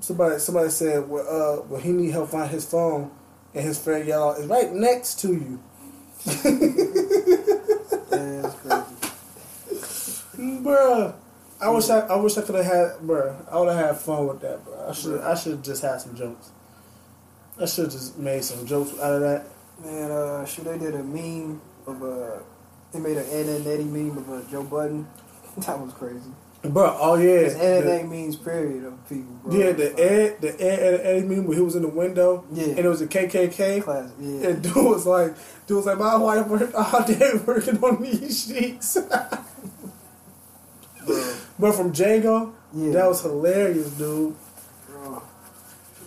somebody 0.00 0.38
somebody 0.40 0.68
said, 0.70 1.08
well, 1.08 1.22
uh, 1.22 1.62
well, 1.68 1.80
he 1.80 1.92
need 1.92 2.10
help 2.10 2.30
find 2.30 2.50
his 2.50 2.66
phone, 2.66 3.10
and 3.54 3.64
his 3.64 3.78
friend 3.82 4.06
yelled, 4.06 4.34
out, 4.34 4.40
"It's 4.40 4.48
right 4.48 4.72
next 4.72 5.20
to 5.20 5.28
you." 5.28 5.60
yeah, 6.26 6.32
that's 8.42 8.54
crazy. 8.56 8.84
Bruh, 10.62 11.14
I 11.60 11.70
wish 11.70 11.88
I, 11.88 12.00
I 12.00 12.16
wish 12.16 12.36
I 12.36 12.42
could 12.42 12.56
have 12.56 12.64
had, 12.66 12.90
bruh. 13.02 13.34
I 13.50 13.58
would 13.58 13.74
have 13.74 13.86
had 13.86 13.96
fun 13.98 14.26
with 14.26 14.40
that, 14.40 14.62
bro. 14.64 14.88
I 14.88 14.92
should, 14.92 15.20
I 15.20 15.34
should 15.34 15.64
just 15.64 15.80
had 15.80 16.00
some 16.00 16.14
jokes. 16.14 16.50
I 17.58 17.64
should 17.66 17.84
have 17.84 17.92
just 17.92 18.18
made 18.18 18.44
some 18.44 18.66
jokes 18.66 18.92
out 18.98 19.14
of 19.14 19.20
that. 19.22 19.46
Man, 19.84 20.10
uh, 20.10 20.44
shoot, 20.46 20.64
they 20.64 20.78
did 20.78 20.94
a 20.94 21.02
meme 21.02 21.60
of 21.86 22.02
uh, 22.02 22.38
they 22.92 22.98
made 23.00 23.16
an 23.18 23.26
Ed 23.30 23.46
and 23.46 23.66
Eddie 23.66 23.84
meme 23.84 24.16
of 24.18 24.30
uh, 24.30 24.42
Joe 24.50 24.64
Budden. 24.64 25.06
That 25.58 25.78
was 25.80 25.92
crazy. 25.94 26.30
Bro, 26.62 26.96
oh 27.00 27.14
yeah, 27.16 27.30
Ed 27.30 27.82
and 27.82 27.88
Eddie 27.88 28.08
means 28.08 28.36
period 28.36 28.84
of 28.84 29.08
people, 29.08 29.34
bro. 29.44 29.54
yeah, 29.56 29.72
the 29.72 29.88
Ed, 29.98 30.40
the 30.40 30.48
Ed, 30.60 30.78
Ed, 30.80 31.00
Eddie 31.04 31.26
meme 31.26 31.46
where 31.46 31.56
he 31.56 31.62
was 31.62 31.76
in 31.76 31.82
the 31.82 31.88
window, 31.88 32.44
Yeah. 32.52 32.64
and 32.70 32.78
it 32.80 32.88
was 32.88 33.00
a 33.00 33.06
KKK. 33.06 33.82
Classic, 33.82 34.12
yeah. 34.20 34.48
And 34.48 34.62
dude 34.62 34.74
was 34.76 35.06
like, 35.06 35.34
dude 35.66 35.76
was 35.78 35.86
like, 35.86 35.96
my 35.98 36.16
wife 36.16 36.46
worked 36.48 36.74
all 36.78 37.04
day 37.04 37.32
working 37.46 37.78
on 37.82 38.02
these 38.02 38.46
sheets. 38.46 38.98
Bro, 41.06 41.22
but 41.58 41.72
from 41.74 41.92
Django, 41.92 42.52
Yeah. 42.74 42.92
that 42.92 43.06
was 43.08 43.22
hilarious, 43.22 43.90
dude. 43.92 44.34
bro. 44.88 45.22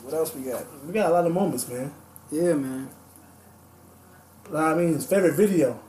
What 0.03 0.13
else 0.13 0.35
we 0.35 0.41
got? 0.43 0.63
We 0.85 0.93
got 0.93 1.09
a 1.09 1.13
lot 1.13 1.25
of 1.25 1.31
moments, 1.33 1.67
man. 1.69 1.91
Yeah, 2.31 2.53
man. 2.53 2.89
I 4.55 4.73
mean, 4.73 4.93
his 4.93 5.05
favorite 5.05 5.35
video, 5.35 5.79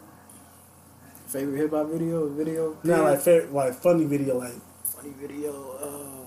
Favorite 1.27 1.57
hip 1.59 1.71
hop 1.71 1.87
video? 1.89 2.29
Video? 2.29 2.71
not 2.71 2.83
period? 2.83 3.05
like 3.05 3.21
favorite, 3.21 3.53
like 3.53 3.75
funny 3.75 4.05
video, 4.05 4.39
like 4.39 4.53
funny 4.85 5.13
video. 5.21 5.53
Uh, 5.81 6.27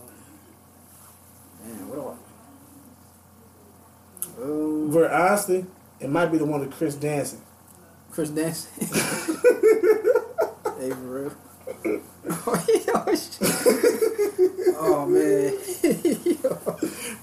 man, 1.66 1.90
what 1.90 1.96
do 1.96 2.08
I? 4.42 4.44
Um, 4.44 4.92
Where 4.94 5.14
honestly, 5.14 5.66
it 6.00 6.10
might 6.10 6.28
be 6.28 6.38
the 6.38 6.46
one 6.46 6.62
with 6.62 6.72
Chris 6.72 6.96
dancing. 6.96 7.42
Chris 8.12 8.30
Dance. 8.30 8.70
hey, 8.80 8.90
for 10.92 10.96
real. 10.96 11.34
oh, 12.30 12.66
oh 14.78 15.06
man. 15.08 15.58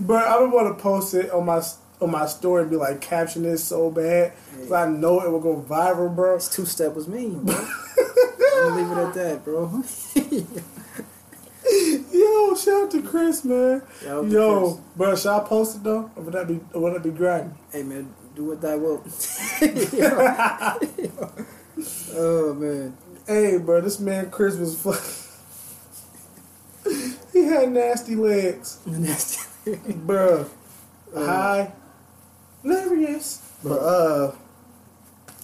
But 0.01 0.27
I 0.27 0.33
don't 0.35 0.51
want 0.51 0.77
to 0.77 0.83
post 0.83 1.15
it 1.15 1.31
on 1.31 1.47
my 1.47 1.63
on 2.01 2.11
my 2.11 2.27
story 2.27 2.63
and 2.63 2.71
be 2.71 2.77
like, 2.77 3.01
caption 3.01 3.43
this 3.43 3.63
so 3.65 3.91
bad, 3.91 4.33
'cause 4.57 4.73
I 4.73 4.89
know 4.89 5.21
it 5.21 5.31
will 5.31 5.41
go 5.41 5.61
viral, 5.69 6.15
bro. 6.15 6.37
This 6.37 6.49
two 6.49 6.65
step 6.65 6.95
was 6.95 7.07
me, 7.09 7.29
bro. 7.31 7.55
I'm 7.57 8.69
gonna 8.69 8.77
leave 8.77 8.91
it 8.91 8.99
at 9.09 9.15
that, 9.15 9.45
bro. 9.45 9.83
Yo, 12.13 12.55
shout 12.57 12.83
out 12.85 12.91
to 12.91 13.03
Chris, 13.03 13.45
man. 13.45 13.83
To 14.01 14.27
Yo, 14.29 14.61
Chris. 14.75 14.81
bro, 14.97 15.15
should 15.17 15.31
I 15.31 15.41
post 15.41 15.77
it 15.77 15.83
though? 15.85 16.11
Or 16.17 16.23
would 16.25 16.35
that 16.35 16.49
be 16.49 16.59
or 16.75 16.81
would 16.83 16.95
that 16.95 17.03
be 17.03 17.11
grimy? 17.11 17.51
hey 17.73 17.83
man, 17.85 18.13
do 18.35 18.45
what 18.47 18.61
thy 18.61 18.75
will. 18.77 19.05
oh 22.15 22.55
man. 22.55 22.97
Hey, 23.27 23.59
bro, 23.59 23.81
this 23.81 24.01
man 24.01 24.31
Chris 24.31 24.57
was 24.57 24.81
fucking. 24.81 25.05
he 27.33 27.45
had 27.45 27.71
nasty 27.71 28.17
legs, 28.17 28.79
Nasty. 28.87 29.47
legs. 29.67 29.95
bro. 29.95 30.47
Uh, 31.15 31.27
Hi, 31.27 31.73
hilarious. 32.63 33.43
But 33.63 33.79
uh, 33.79 34.33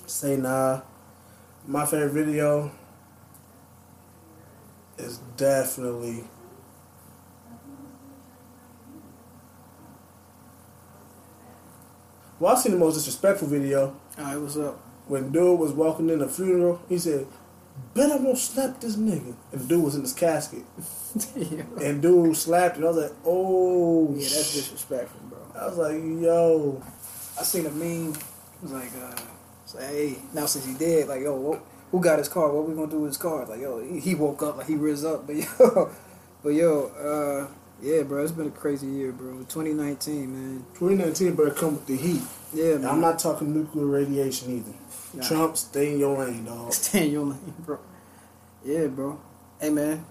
say 0.06 0.36
nah. 0.36 0.80
My 1.66 1.84
favorite 1.84 2.12
video 2.12 2.70
is 4.98 5.18
definitely. 5.36 6.24
Well, 12.38 12.54
I 12.54 12.58
seen 12.58 12.72
the 12.72 12.78
most 12.78 12.94
disrespectful 12.96 13.48
video 13.48 13.96
Alright, 14.18 14.38
what's 14.38 14.58
up? 14.58 14.78
when 15.08 15.30
dude 15.30 15.58
was 15.58 15.72
walking 15.72 16.10
in 16.10 16.18
the 16.18 16.28
funeral. 16.28 16.80
He 16.88 16.98
said, 16.98 17.26
"Bet 17.94 18.10
I 18.10 18.16
won't 18.16 18.38
slap 18.38 18.80
this 18.80 18.96
nigga." 18.96 19.34
And 19.52 19.60
the 19.60 19.66
dude 19.66 19.84
was 19.84 19.94
in 19.94 20.02
his 20.02 20.12
casket, 20.12 20.64
yeah. 21.36 21.62
and 21.82 22.02
dude 22.02 22.36
slapped 22.36 22.78
it. 22.78 22.84
I 22.84 22.88
was 22.88 22.96
like, 22.96 23.12
"Oh, 23.24 24.08
yeah, 24.14 24.20
that's 24.20 24.54
disrespectful, 24.54 25.20
bro. 25.28 25.38
I 25.54 25.66
was 25.66 25.78
like, 25.78 25.96
"Yo." 25.96 26.82
I 27.38 27.42
seen 27.42 27.66
a 27.66 27.70
meme. 27.70 28.12
It 28.12 28.62
was 28.62 28.72
like, 28.72 28.90
uh, 29.00 29.14
like, 29.74 29.90
hey, 29.90 30.16
now 30.32 30.46
since 30.46 30.64
he 30.64 30.74
dead, 30.74 31.08
like, 31.08 31.22
yo, 31.22 31.36
what, 31.36 31.62
who 31.90 32.00
got 32.00 32.18
his 32.18 32.28
car? 32.28 32.50
What 32.50 32.68
we 32.68 32.74
gonna 32.74 32.90
do 32.90 33.00
with 33.00 33.10
his 33.10 33.16
car? 33.16 33.44
Like, 33.44 33.60
yo, 33.60 33.80
he, 33.80 34.00
he 34.00 34.14
woke 34.14 34.42
up, 34.42 34.56
like 34.56 34.66
he 34.66 34.74
riz 34.74 35.04
up, 35.04 35.26
but 35.26 35.36
yo, 35.60 35.90
but 36.42 36.50
yo, 36.50 36.86
uh, 36.86 37.52
yeah, 37.82 38.02
bro, 38.02 38.22
it's 38.22 38.32
been 38.32 38.46
a 38.46 38.50
crazy 38.50 38.86
year, 38.86 39.12
bro. 39.12 39.38
2019, 39.40 40.32
man. 40.32 40.64
2019 40.74 41.34
better 41.34 41.50
come 41.50 41.74
with 41.74 41.86
the 41.86 41.96
heat. 41.96 42.22
Yeah, 42.54 42.78
man. 42.78 42.86
I'm 42.86 43.00
not 43.00 43.18
talking 43.18 43.52
nuclear 43.52 43.84
radiation 43.84 44.56
either. 44.56 44.76
Nah. 45.12 45.28
Trump, 45.28 45.56
stay 45.58 45.92
in 45.92 45.98
your 45.98 46.16
lane, 46.18 46.44
dog. 46.44 46.72
Stay 46.72 47.06
in 47.06 47.12
your 47.12 47.26
lane, 47.26 47.54
bro. 47.58 47.78
Yeah, 48.64 48.86
bro. 48.86 49.20
Hey, 49.60 49.70
man. 49.70 50.06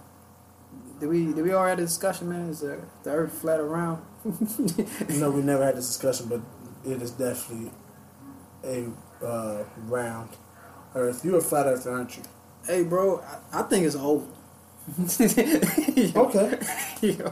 Did 1.00 1.10
we 1.10 1.26
did 1.26 1.44
we 1.44 1.54
already 1.54 1.72
have 1.72 1.80
a 1.80 1.82
discussion, 1.82 2.30
man? 2.30 2.50
Is 2.50 2.62
the, 2.62 2.80
the 3.04 3.10
Earth 3.10 3.34
flat 3.34 3.60
around? 3.60 4.04
Know, 5.10 5.32
we 5.32 5.42
never 5.42 5.64
had 5.64 5.76
this 5.76 5.88
discussion, 5.88 6.28
but 6.28 6.42
it 6.86 7.02
is 7.02 7.12
definitely 7.12 7.72
a 8.64 8.90
uh, 9.26 9.64
round 9.88 10.30
Earth. 10.94 11.26
You're 11.26 11.40
a 11.40 11.42
flat 11.42 11.68
Earther, 11.68 11.92
aren't 11.92 12.18
you? 12.18 12.24
hey, 12.66 12.84
bro, 12.84 13.22
I, 13.22 13.60
I 13.60 13.64
think 13.64 13.86
it's 13.86 13.96
oval. 13.96 14.28
Okay. 16.16 16.60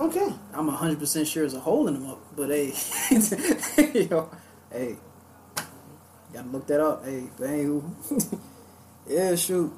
Okay. 0.00 0.32
I'm 0.54 0.68
hundred 0.68 1.00
percent 1.00 1.26
sure 1.26 1.42
there's 1.42 1.54
a 1.54 1.58
hole 1.58 1.88
in 1.88 1.94
them 1.94 2.06
up, 2.06 2.20
but 2.36 2.50
hey, 2.50 2.66
yo, 4.08 4.30
hey, 4.70 4.96
gotta 6.32 6.48
look 6.50 6.68
that 6.68 6.78
up. 6.80 7.04
Hey, 7.04 7.24
anywho, 7.38 8.38
yeah, 9.08 9.34
shoot, 9.34 9.72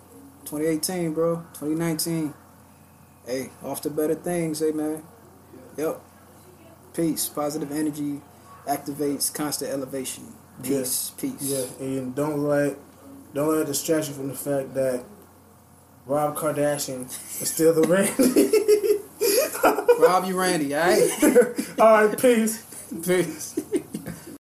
2018, 0.45 1.15
bro, 1.15 1.37
2019. 1.55 2.35
Hey, 3.25 3.49
off 3.63 3.81
to 3.81 3.89
better 3.89 4.15
things, 4.15 4.61
hey 4.61 4.73
man. 4.73 5.03
Yep. 5.79 6.03
Peace, 6.93 7.27
positive 7.31 7.73
energy 7.73 8.21
activates 8.67 9.33
constant 9.33 9.71
elevation. 9.71 10.33
Peace, 10.63 11.13
peace. 11.19 11.41
Yeah, 11.41 11.65
and 11.87 12.15
don't 12.15 12.39
let 12.39 12.77
don't 13.35 13.49
let 13.49 13.63
it 13.63 13.67
distract 13.67 14.09
you 14.09 14.15
from 14.15 14.29
the 14.29 14.35
fact 14.35 14.75
that 14.75 15.05
Rob 16.07 16.37
Kardashian 16.37 17.07
is 17.41 17.51
still 17.51 17.73
the 17.73 17.83
Randy. 17.83 19.01
Rob 20.03 20.25
you, 20.27 20.39
Randy. 20.39 20.75
All 20.75 20.81
right. 20.81 21.11
All 21.81 22.07
right, 22.07 22.19
peace. 22.21 22.65
peace. 23.05 23.59